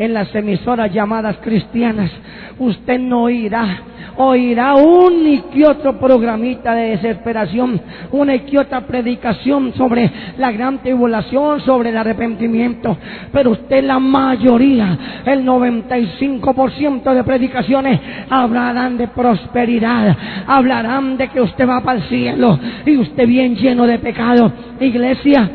en 0.00 0.14
las 0.14 0.34
emisoras 0.34 0.92
llamadas 0.92 1.36
cristianas. 1.42 2.10
Usted 2.58 2.98
no 2.98 3.24
oirá 3.24 3.82
oirá 4.16 4.74
un 4.74 5.26
y 5.26 5.38
que 5.52 5.66
otro 5.66 5.98
programita 5.98 6.74
de 6.74 6.90
desesperación, 6.90 7.80
una 8.12 8.34
y 8.34 8.40
que 8.40 8.58
otra 8.58 8.82
predicación 8.82 9.72
sobre 9.74 10.10
la 10.38 10.52
gran 10.52 10.78
tribulación, 10.78 11.60
sobre 11.60 11.90
el 11.90 11.96
arrepentimiento. 11.96 12.96
Pero 13.32 13.52
usted 13.52 13.82
la 13.84 13.98
mayoría, 13.98 15.22
el 15.24 15.44
95% 15.44 17.14
de 17.14 17.24
predicaciones 17.24 18.00
hablarán 18.28 18.98
de 18.98 19.08
prosperidad, 19.08 20.16
hablarán 20.46 21.16
de 21.16 21.28
que 21.28 21.40
usted 21.40 21.68
va 21.68 21.80
para 21.80 21.98
el 21.98 22.04
cielo 22.04 22.58
y 22.84 22.96
usted 22.96 23.26
bien 23.26 23.56
lleno 23.56 23.86
de 23.86 23.98
pecado. 23.98 24.52
Iglesia, 24.80 25.50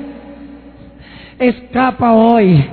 escapa 1.37 2.13
hoy 2.13 2.63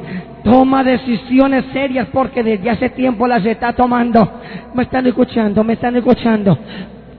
Toma 0.44 0.82
decisiones 0.82 1.66
serias 1.72 2.08
porque 2.12 2.42
desde 2.42 2.70
hace 2.70 2.90
tiempo 2.90 3.26
las 3.26 3.44
está 3.44 3.72
tomando. 3.72 4.40
Me 4.74 4.84
están 4.84 5.06
escuchando, 5.06 5.62
me 5.62 5.74
están 5.74 5.96
escuchando. 5.96 6.58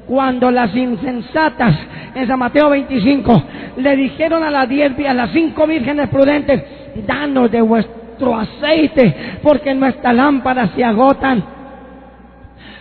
Cuando 0.07 0.51
las 0.51 0.76
insensatas 0.76 1.76
en 2.13 2.28
San 2.28 2.38
Mateo 2.38 2.69
25 2.69 3.43
le 3.78 3.95
dijeron 3.95 4.43
a 4.43 4.51
las 4.51 4.67
diez, 4.67 4.91
a 5.07 5.13
las 5.13 5.32
cinco 5.32 5.65
vírgenes 5.65 6.09
prudentes, 6.09 6.63
danos 7.07 7.49
de 7.49 7.61
vuestro 7.61 8.36
aceite 8.36 9.39
porque 9.41 9.74
nuestras 9.74 10.13
lámparas 10.13 10.71
se 10.76 10.84
agotan, 10.84 11.43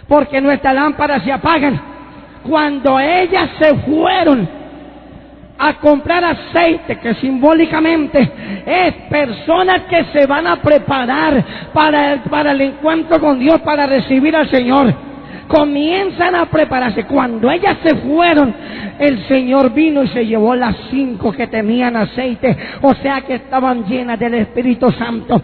porque 0.09 0.41
nuestras 0.41 0.75
lámparas 0.75 1.23
se 1.23 1.33
apagan. 1.33 1.81
Cuando 2.43 2.99
ellas 2.99 3.51
se 3.61 3.75
fueron, 3.77 4.62
a 5.65 5.75
comprar 5.75 6.25
aceite, 6.25 6.99
que 6.99 7.15
simbólicamente 7.15 8.19
es 8.67 8.95
personas 9.09 9.83
que 9.83 10.07
se 10.07 10.27
van 10.27 10.45
a 10.49 10.57
preparar 10.57 11.45
para 11.73 12.15
el, 12.15 12.21
para 12.23 12.51
el 12.51 12.63
encuentro 12.63 13.21
con 13.21 13.39
Dios, 13.39 13.61
para 13.61 13.87
recibir 13.87 14.35
al 14.35 14.51
Señor. 14.51 14.93
Comienzan 15.47 16.35
a 16.35 16.47
prepararse. 16.47 17.05
Cuando 17.05 17.49
ellas 17.49 17.77
se 17.85 17.95
fueron, 17.95 18.53
el 18.99 19.25
Señor 19.29 19.73
vino 19.73 20.03
y 20.03 20.09
se 20.09 20.27
llevó 20.27 20.57
las 20.57 20.75
cinco 20.91 21.31
que 21.31 21.47
tenían 21.47 21.95
aceite, 21.95 22.57
o 22.81 22.93
sea 22.95 23.21
que 23.21 23.35
estaban 23.35 23.85
llenas 23.85 24.19
del 24.19 24.35
Espíritu 24.35 24.91
Santo. 24.91 25.41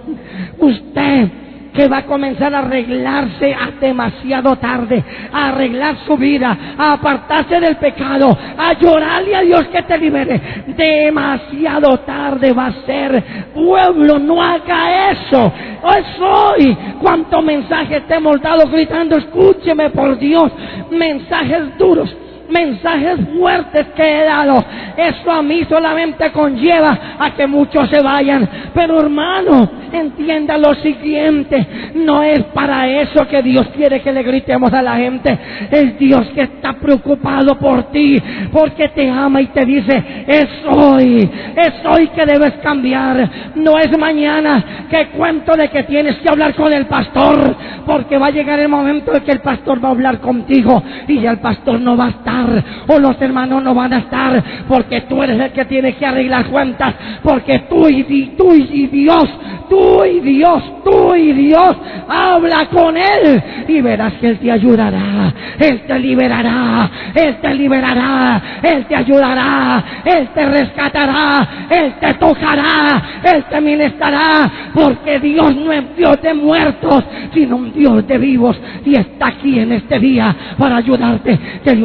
Usted 0.58 1.28
que 1.72 1.88
va 1.88 1.98
a 1.98 2.06
comenzar 2.06 2.54
a 2.54 2.60
arreglarse 2.60 3.54
demasiado 3.80 4.56
tarde, 4.56 5.02
a 5.32 5.48
arreglar 5.48 5.96
su 6.06 6.16
vida, 6.16 6.56
a 6.76 6.94
apartarse 6.94 7.60
del 7.60 7.76
pecado, 7.76 8.36
a 8.56 8.72
llorarle 8.74 9.36
a 9.36 9.42
Dios 9.42 9.66
que 9.68 9.82
te 9.82 9.98
libere. 9.98 10.40
Demasiado 10.66 11.98
tarde 11.98 12.52
va 12.52 12.66
a 12.66 12.72
ser. 12.84 13.22
Pueblo, 13.54 14.18
no 14.18 14.42
haga 14.42 15.10
eso. 15.10 15.52
Es 15.96 16.20
hoy. 16.20 16.76
Cuánto 17.00 17.40
mensaje 17.42 18.00
te 18.02 18.14
hemos 18.14 18.40
dado 18.40 18.68
gritando, 18.68 19.16
escúcheme 19.16 19.90
por 19.90 20.18
Dios. 20.18 20.50
Mensajes 20.90 21.76
duros 21.78 22.14
mensajes 22.48 23.18
fuertes 23.36 23.86
que 23.94 24.02
he 24.02 24.24
dado. 24.24 24.64
Eso 24.96 25.30
a 25.30 25.42
mí 25.42 25.64
solamente 25.68 26.30
conlleva 26.32 27.16
a 27.18 27.34
que 27.34 27.46
muchos 27.46 27.88
se 27.88 28.00
vayan. 28.00 28.48
Pero 28.74 29.00
hermano, 29.00 29.70
entienda 29.92 30.58
lo 30.58 30.74
siguiente, 30.76 31.66
no 31.94 32.22
es 32.22 32.42
para 32.54 32.88
eso 32.88 33.26
que 33.26 33.42
Dios 33.42 33.68
quiere 33.76 34.00
que 34.00 34.12
le 34.12 34.22
gritemos 34.22 34.72
a 34.72 34.82
la 34.82 34.96
gente. 34.96 35.38
Es 35.70 35.98
Dios 35.98 36.26
que 36.34 36.42
está 36.42 36.74
preocupado 36.74 37.58
por 37.58 37.84
ti, 37.90 38.20
porque 38.52 38.88
te 38.88 39.08
ama 39.08 39.40
y 39.40 39.46
te 39.46 39.64
dice, 39.64 40.04
es 40.26 40.48
hoy, 40.66 41.30
es 41.56 41.72
hoy 41.84 42.08
que 42.08 42.26
debes 42.26 42.52
cambiar. 42.62 43.28
No 43.54 43.78
es 43.78 43.96
mañana 43.98 44.86
que 44.90 45.08
cuento 45.08 45.56
de 45.56 45.68
que 45.68 45.82
tienes 45.84 46.16
que 46.16 46.28
hablar 46.28 46.54
con 46.54 46.72
el 46.72 46.86
pastor, 46.86 47.56
porque 47.86 48.18
va 48.18 48.26
a 48.26 48.30
llegar 48.30 48.58
el 48.60 48.68
momento 48.68 49.14
en 49.14 49.22
que 49.22 49.32
el 49.32 49.40
pastor 49.40 49.82
va 49.82 49.88
a 49.88 49.92
hablar 49.92 50.20
contigo 50.20 50.82
y 51.06 51.20
ya 51.20 51.30
el 51.32 51.38
pastor 51.38 51.80
no 51.80 51.96
va 51.96 52.06
a 52.06 52.10
estar, 52.10 52.37
o 52.86 52.98
los 52.98 53.20
hermanos 53.20 53.62
no 53.62 53.74
van 53.74 53.92
a 53.92 53.98
estar, 53.98 54.42
porque 54.68 55.02
tú 55.02 55.22
eres 55.22 55.40
el 55.40 55.52
que 55.52 55.64
tiene 55.64 55.94
que 55.94 56.06
arreglar 56.06 56.46
cuentas, 56.46 56.94
porque 57.22 57.60
tú 57.70 57.88
y, 57.88 58.02
tú 58.36 58.54
y 58.54 58.86
Dios, 58.86 59.28
tú 59.68 60.04
y 60.04 60.20
Dios, 60.20 60.62
tú 60.84 61.14
y 61.14 61.32
Dios, 61.32 61.76
habla 62.08 62.66
con 62.66 62.96
Él 62.96 63.42
y 63.66 63.80
verás 63.80 64.14
que 64.14 64.28
Él 64.28 64.38
te 64.38 64.50
ayudará, 64.50 65.32
Él 65.58 65.82
te 65.86 65.98
liberará, 65.98 66.90
Él 67.14 67.36
te 67.40 67.54
liberará, 67.54 68.42
Él 68.62 68.86
te 68.86 68.96
ayudará, 68.96 69.84
Él 70.04 70.28
te 70.34 70.46
rescatará, 70.46 71.48
Él 71.70 71.94
te 72.00 72.14
tocará, 72.14 73.02
Él 73.22 73.44
te 73.48 73.60
ministrará, 73.60 74.50
porque 74.74 75.18
Dios 75.20 75.54
no 75.54 75.72
es 75.72 75.96
Dios 75.96 76.20
de 76.22 76.34
muertos, 76.34 77.04
sino 77.32 77.56
un 77.56 77.72
Dios 77.72 78.06
de 78.06 78.18
vivos 78.18 78.58
y 78.84 78.94
está 78.96 79.28
aquí 79.28 79.58
en 79.58 79.72
este 79.72 79.98
día 79.98 80.34
para 80.56 80.76
ayudarte. 80.76 81.38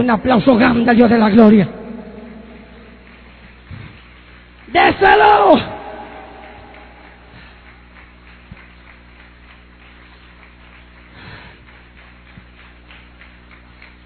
Un 0.04 0.10
aplauso 0.10 0.43
grande 0.46 0.92
al 0.92 0.98
Dios 0.98 1.10
de 1.10 1.18
la 1.18 1.30
gloria. 1.30 1.68
¡Déselo! 4.68 5.56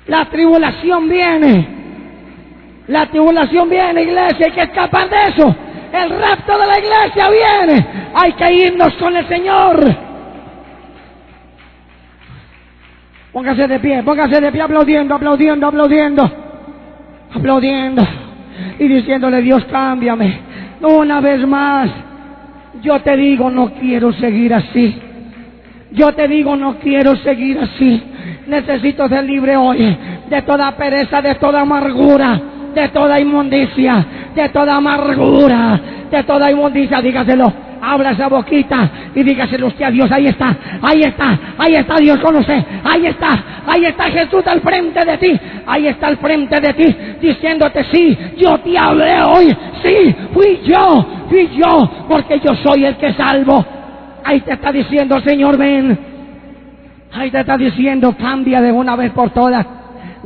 La 0.07 0.25
tribulación 0.25 1.09
viene. 1.09 1.67
La 2.88 3.05
tribulación 3.07 3.69
viene, 3.69 4.03
iglesia. 4.03 4.45
Hay 4.45 4.51
que 4.53 4.61
escapar 4.61 5.09
de 5.09 5.17
eso. 5.27 5.55
El 5.91 6.09
rapto 6.09 6.57
de 6.57 6.65
la 6.65 6.79
iglesia 6.79 7.29
viene. 7.29 7.88
Hay 8.13 8.33
que 8.33 8.53
irnos 8.53 8.93
con 8.93 9.15
el 9.15 9.27
Señor. 9.27 10.07
Póngase 13.38 13.67
de 13.67 13.79
pie, 13.79 14.01
póngase 14.01 14.41
de 14.41 14.51
pie 14.51 14.63
aplaudiendo, 14.63 15.13
aplaudiendo, 15.13 15.67
aplaudiendo. 15.67 16.31
Aplaudiendo. 17.35 18.01
Y 18.79 18.88
diciéndole, 18.88 19.43
Dios, 19.43 19.63
cámbiame. 19.65 20.39
Una 20.81 21.21
vez 21.21 21.45
más. 21.45 21.88
Yo 22.81 22.99
te 23.01 23.15
digo, 23.15 23.51
no 23.51 23.75
quiero 23.75 24.11
seguir 24.13 24.55
así. 24.55 24.99
Yo 25.91 26.13
te 26.13 26.27
digo, 26.27 26.55
no 26.55 26.79
quiero 26.79 27.15
seguir 27.17 27.59
así. 27.59 28.01
Necesito 28.47 29.07
ser 29.07 29.23
libre 29.23 29.55
hoy 29.55 29.95
de 30.27 30.41
toda 30.41 30.71
pereza, 30.71 31.21
de 31.21 31.35
toda 31.35 31.61
amargura, 31.61 32.41
de 32.73 32.89
toda 32.89 33.19
inmundicia, 33.19 34.03
de 34.33 34.49
toda 34.49 34.77
amargura, 34.77 35.79
de 36.09 36.23
toda 36.23 36.49
inmundicia. 36.49 37.01
Dígaselo. 37.03 37.66
Abra 37.82 38.11
esa 38.11 38.28
boquita 38.28 38.89
y 39.15 39.23
dígaselo 39.23 39.67
usted 39.67 39.86
a 39.86 39.91
Dios. 39.91 40.11
Ahí 40.11 40.28
está, 40.28 40.55
ahí 40.82 41.01
está, 41.01 41.39
ahí 41.57 41.75
está 41.75 41.95
Dios 41.97 42.19
con 42.19 42.36
usted. 42.36 42.63
Ahí 42.84 43.05
está, 43.07 43.43
ahí 43.65 43.86
está 43.86 44.03
Jesús 44.05 44.45
al 44.47 44.61
frente 44.61 45.03
de 45.05 45.17
ti. 45.17 45.39
Ahí 45.65 45.88
está 45.88 46.07
al 46.07 46.17
frente 46.17 46.59
de 46.59 46.73
ti 46.73 46.95
diciéndote, 47.21 47.84
sí, 47.91 48.17
yo 48.38 48.57
te 48.59 48.78
hablé 48.78 49.21
hoy. 49.23 49.57
Sí, 49.84 50.15
fui 50.34 50.59
yo, 50.63 51.05
fui 51.30 51.49
yo, 51.55 51.89
porque 52.09 52.39
yo 52.39 52.55
soy 52.55 52.86
el 52.86 52.97
que 52.97 53.13
salvo. 53.13 53.65
Ahí 54.23 54.41
te 54.41 54.53
está 54.53 54.71
diciendo, 54.71 55.19
Señor, 55.21 55.57
ven. 55.57 55.97
Ahí 57.13 57.32
te 57.32 57.39
está 57.39 57.57
diciendo, 57.57 58.15
cambia 58.19 58.61
de 58.61 58.71
una 58.71 58.95
vez 58.95 59.11
por 59.11 59.30
todas. 59.32 59.65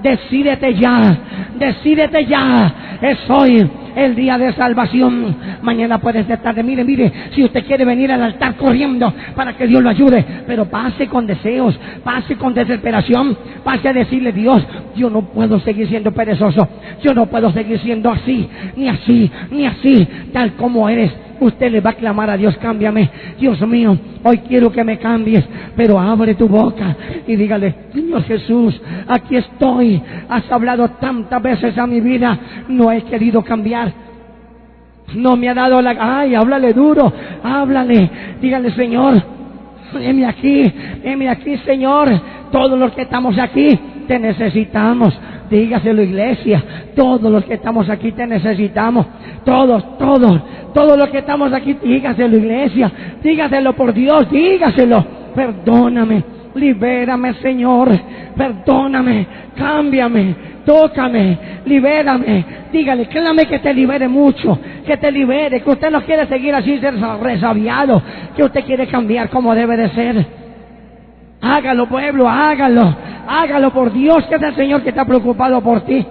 Decídete 0.02 0.74
ya, 0.76 1.18
decídete 1.58 2.26
ya. 2.26 2.74
Es 3.02 3.18
hoy 3.30 3.68
el 3.95 4.16
día 4.16 4.38
de 4.38 4.54
salvación. 4.54 5.36
Mañana 5.62 5.99
puedes 5.99 6.30
estar 6.30 6.56
de, 6.56 6.64
mire, 6.64 6.84
mire, 6.84 7.12
si 7.34 7.43
usted 7.43 7.66
quiere 7.66 7.86
venir 7.86 8.12
al 8.12 8.22
altar 8.22 8.56
corriendo 8.56 9.14
para 9.36 9.54
que 9.54 9.68
Dios 9.68 9.82
lo 9.82 9.89
ayude, 9.89 10.26
pero 10.47 10.66
pase 10.66 11.08
con 11.08 11.26
deseos, 11.26 11.78
pase 12.04 12.36
con 12.36 12.54
desesperación, 12.54 13.38
pase 13.64 13.89
a 13.89 13.93
decirle, 13.93 14.32
Dios, 14.32 14.64
yo 14.95 15.10
no 15.10 15.24
puedo 15.24 15.60
seguir 15.60 15.88
siendo 15.88 16.12
perezoso, 16.12 16.68
yo 17.04 17.14
no 17.14 17.26
puedo 17.28 17.52
seguir 17.52 17.80
siendo 17.80 18.12
así, 18.12 18.47
ni 18.76 18.88
así, 18.88 19.32
ni 19.52 19.66
así, 19.66 20.08
tal 20.32 20.54
como 20.54 20.88
eres 20.89 21.12
usted 21.42 21.72
le 21.72 21.82
va 21.82 21.92
a 21.92 21.94
clamar 21.94 22.30
a 22.30 22.38
Dios, 22.38 22.56
cámbiame. 22.58 23.10
Dios 23.39 23.60
mío, 23.68 23.98
hoy 24.24 24.38
quiero 24.48 24.72
que 24.72 24.84
me 24.84 24.98
cambies, 24.98 25.44
pero 25.76 26.00
abre 26.00 26.36
tu 26.36 26.48
boca 26.48 26.96
y 27.28 27.36
dígale, 27.36 27.76
Señor 27.94 28.24
Jesús, 28.24 28.82
aquí 29.08 29.36
estoy. 29.36 30.02
Has 30.30 30.50
hablado 30.52 30.88
tantas 30.92 31.42
veces 31.42 31.78
a 31.78 31.88
mi 31.88 32.00
vida, 32.00 32.38
no 32.70 32.92
he 32.92 33.02
querido 33.04 33.44
cambiar. 33.44 33.92
No 35.16 35.36
me 35.36 35.50
ha 35.50 35.54
dado 35.54 35.82
la... 35.82 35.96
Ay, 36.00 36.36
háblale 36.36 36.74
duro, 36.74 37.12
háblale. 37.44 38.10
Dígale, 38.39 38.72
Señor, 38.72 39.22
heme 40.00 40.26
aquí, 40.26 40.72
heme 41.04 41.28
aquí, 41.28 41.58
Señor. 41.58 42.10
Todos 42.52 42.80
los 42.80 42.92
que 42.94 43.02
estamos 43.02 43.38
aquí, 43.38 43.78
te 44.08 44.20
necesitamos. 44.20 45.18
Dígaselo, 45.52 46.02
iglesia. 46.02 46.64
Todos 46.95 47.30
los 47.30 47.43
que 47.43 47.56
estamos 47.56 47.89
aquí 47.89 48.14
te 48.14 48.26
necesitamos. 48.26 49.06
Todos, 49.43 49.97
todos, 49.97 50.41
todos 50.74 50.97
los 50.97 51.10
que 51.10 51.18
estamos 51.18 51.52
aquí, 51.52 51.74
dígaselo, 51.74 52.38
iglesia. 52.38 52.89
Dígaselo 53.22 53.74
por 53.74 53.93
Dios, 53.93 54.32
dígaselo. 54.32 55.06
Perdóname, 55.36 56.24
libérame, 56.56 57.34
Señor. 57.36 57.89
Perdóname, 58.38 59.28
cámbiame, 59.58 60.36
tócame, 60.66 61.38
libérame. 61.66 62.45
Dígale, 62.72 63.08
créame 63.08 63.45
que 63.45 63.60
te 63.60 63.74
libere 63.74 64.08
mucho, 64.08 64.58
que 64.88 64.95
te 64.95 65.12
libere, 65.12 65.60
que 65.62 65.70
usted 65.70 65.91
no 65.91 66.02
quiere 66.04 66.28
seguir 66.28 66.56
así 66.56 66.80
resabiado, 67.22 68.02
que 68.38 68.43
usted 68.43 68.64
quiere 68.64 68.88
cambiar 68.88 69.30
como 69.30 69.54
debe 69.54 69.76
de 69.76 69.89
ser. 69.89 70.41
Hágalo, 71.42 71.88
pueblo, 71.88 72.30
hágalo. 72.30 72.96
Hágalo 73.28 73.72
por 73.72 73.92
Dios, 73.92 74.26
que 74.28 74.36
es 74.36 74.42
el 74.42 74.56
Señor 74.56 74.84
que 74.84 74.89
está 74.89 75.06
preocupado 75.06 75.62
por 75.62 75.82
ti. 75.82 76.06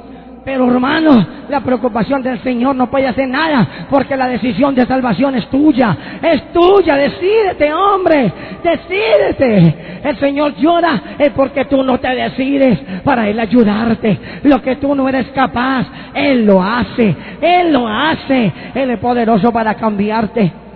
Pero 0.45 0.71
hermano, 0.71 1.27
la 1.51 1.61
preocupación 1.61 2.23
del 2.23 2.43
Señor 2.43 2.75
no 2.75 2.91
puede 2.91 3.07
hacer 3.07 3.29
nada, 3.29 3.87
porque 3.91 4.17
la 4.17 4.27
decisión 4.27 4.75
de 4.75 4.87
salvación 4.87 5.35
es 5.35 5.47
tuya, 5.51 5.97
es 6.23 6.51
tuya, 6.53 6.97
decídete 6.97 7.73
hombre, 7.73 8.33
decídete. 8.65 10.01
El 10.03 10.17
Señor 10.17 10.55
llora 10.57 11.03
es 11.19 11.31
porque 11.33 11.67
tú 11.67 11.83
no 11.83 11.99
te 11.99 12.09
decides 12.09 12.79
para 13.05 13.29
Él 13.29 13.39
ayudarte. 13.39 14.19
Lo 14.45 14.63
que 14.63 14.77
tú 14.77 14.95
no 14.95 15.09
eres 15.09 15.27
capaz, 15.29 15.87
Él 16.15 16.47
lo 16.47 16.63
hace, 16.63 17.15
Él 17.41 17.73
lo 17.73 17.87
hace, 17.87 18.53
Él 18.75 18.91
es 18.91 18.99
poderoso 18.99 19.53
para 19.53 19.75
cambiarte 19.75 20.70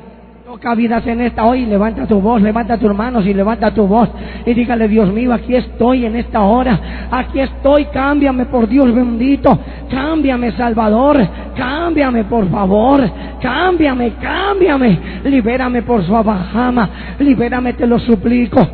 vidas 0.76 1.06
en 1.06 1.20
esta 1.20 1.44
hoy. 1.44 1.66
Levanta 1.66 2.06
tu 2.06 2.20
voz, 2.20 2.40
levanta 2.40 2.78
tus 2.78 2.94
manos 2.94 3.26
y 3.26 3.34
levanta 3.34 3.72
tu 3.72 3.86
voz. 3.86 4.08
Y 4.46 4.54
dígale, 4.54 4.88
Dios 4.88 5.12
mío, 5.12 5.32
aquí 5.32 5.54
estoy 5.54 6.06
en 6.06 6.16
esta 6.16 6.40
hora. 6.40 7.08
Aquí 7.10 7.40
estoy, 7.40 7.86
cámbiame 7.86 8.46
por 8.46 8.68
Dios 8.68 8.94
bendito. 8.94 9.58
Cámbiame, 9.90 10.52
Salvador. 10.52 11.26
Cámbiame, 11.56 12.24
por 12.24 12.48
favor. 12.50 13.02
Cámbiame, 13.40 14.12
cámbiame. 14.20 14.98
Libérame 15.24 15.82
por 15.82 16.04
su 16.04 16.14
abajama. 16.14 16.88
Libérame, 17.18 17.72
te 17.74 17.86
lo 17.86 17.98
suplico. 17.98 18.66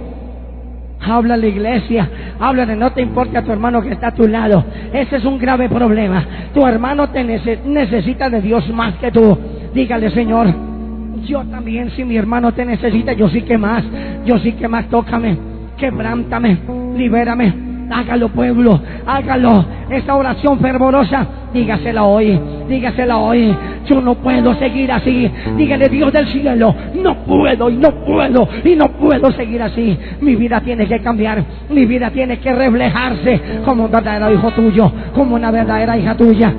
Habla 1.03 1.33
a 1.35 1.37
la 1.39 1.47
iglesia, 1.47 2.11
háblale, 2.39 2.77
no 2.77 2.93
te 2.93 3.01
importa 3.01 3.39
a 3.39 3.43
tu 3.43 3.51
hermano 3.51 3.81
que 3.81 3.89
está 3.89 4.09
a 4.09 4.15
tu 4.15 4.29
lado. 4.29 4.63
Ese 4.93 5.17
es 5.17 5.25
un 5.25 5.39
grave 5.39 5.67
problema. 5.71 6.23
Tu 6.53 6.67
hermano 6.67 7.09
te 7.09 7.25
necesita 7.25 8.29
de 8.29 8.43
Dios 8.43 8.69
más 8.69 8.97
que 8.97 9.11
tú. 9.11 9.39
Dígale, 9.73 10.11
Señor, 10.11 10.55
yo 11.25 11.45
también, 11.45 11.91
si 11.91 12.05
mi 12.05 12.17
hermano 12.17 12.53
te 12.53 12.65
necesita, 12.65 13.13
yo 13.13 13.29
sí 13.29 13.43
que 13.43 13.59
más, 13.59 13.85
yo 14.25 14.39
sí 14.39 14.53
que 14.53 14.69
más, 14.69 14.87
tócame, 14.89 15.37
quebrántame, 15.77 16.59
libérame, 16.97 17.53
hágalo 17.91 18.29
pueblo, 18.29 18.81
hágalo, 19.07 19.65
esa 19.91 20.15
oración 20.15 20.59
fervorosa, 20.61 21.27
dígasela 21.53 22.05
hoy, 22.05 22.39
dígasela 22.69 23.19
hoy, 23.19 23.55
yo 23.87 24.01
no 24.01 24.15
puedo 24.15 24.55
seguir 24.55 24.91
así, 24.93 25.31
dígale 25.57 25.89
Dios 25.89 26.13
del 26.13 26.27
cielo, 26.29 26.75
no 26.95 27.15
puedo 27.25 27.71
y 27.71 27.77
no 27.77 27.91
puedo 28.05 28.49
y 28.65 28.77
no 28.77 28.89
puedo 28.93 29.33
seguir 29.33 29.63
así, 29.63 29.99
mi 30.21 30.37
vida 30.37 30.61
tiene 30.61 30.87
que 30.87 31.01
cambiar, 31.01 31.45
mi 31.69 31.87
vida 31.87 32.11
tiene 32.11 32.39
que 32.39 32.53
reflejarse 32.53 33.41
como 33.65 33.85
un 33.85 33.91
verdadero 33.91 34.33
hijo 34.33 34.51
tuyo, 34.53 34.91
como 35.15 35.35
una 35.35 35.51
verdadera 35.51 35.97
hija 35.99 36.17
tuya, 36.17 36.53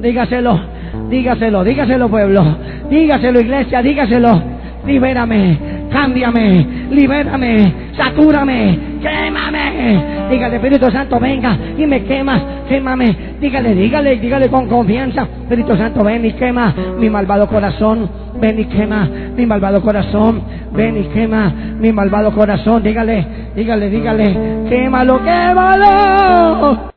dígaselo 0.00 0.71
Dígaselo, 1.12 1.62
dígaselo 1.62 2.08
pueblo. 2.08 2.42
Dígaselo 2.88 3.38
iglesia, 3.38 3.82
dígaselo. 3.82 4.42
Libérame, 4.86 5.58
cámbiame, 5.92 6.66
libérame, 6.90 7.72
satúrame, 7.94 8.78
quémame. 9.02 10.28
Dígale, 10.30 10.56
Espíritu 10.56 10.90
Santo, 10.90 11.20
venga 11.20 11.54
y 11.76 11.86
me 11.86 12.02
quema, 12.04 12.64
quémame. 12.66 13.14
Dígale, 13.38 13.74
dígale, 13.74 14.16
dígale 14.16 14.48
con 14.48 14.66
confianza. 14.66 15.28
Espíritu 15.42 15.76
Santo, 15.76 16.02
ven 16.02 16.24
y 16.24 16.32
quema 16.32 16.74
mi 16.98 17.10
malvado 17.10 17.46
corazón. 17.46 18.08
Ven 18.40 18.58
y 18.60 18.64
quema 18.64 19.06
mi 19.36 19.44
malvado 19.44 19.82
corazón. 19.82 20.40
Ven 20.72 20.96
y 20.96 21.04
quema 21.12 21.52
mi 21.78 21.92
malvado 21.92 22.32
corazón. 22.32 22.82
Dígale, 22.82 23.26
dígale, 23.54 23.90
dígale, 23.90 24.36
quémalo, 24.66 25.22
quémalo. 25.22 26.91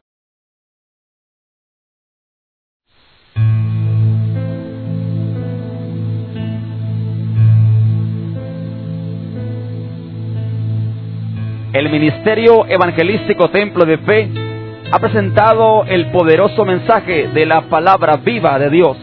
El 11.76 11.89
Ministerio 11.89 12.65
Evangelístico 12.69 13.49
Templo 13.49 13.84
de 13.84 13.97
Fe 13.97 14.30
ha 14.91 14.97
presentado 14.97 15.84
el 15.84 16.05
poderoso 16.09 16.63
mensaje 16.63 17.28
de 17.28 17.45
la 17.45 17.63
palabra 17.63 18.15
viva 18.15 18.57
de 18.57 18.69
Dios. 18.69 18.95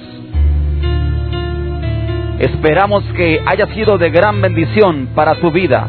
Esperamos 2.38 3.04
que 3.14 3.42
haya 3.44 3.66
sido 3.74 3.98
de 3.98 4.08
gran 4.08 4.40
bendición 4.40 5.10
para 5.14 5.34
tu 5.34 5.50
vida 5.50 5.86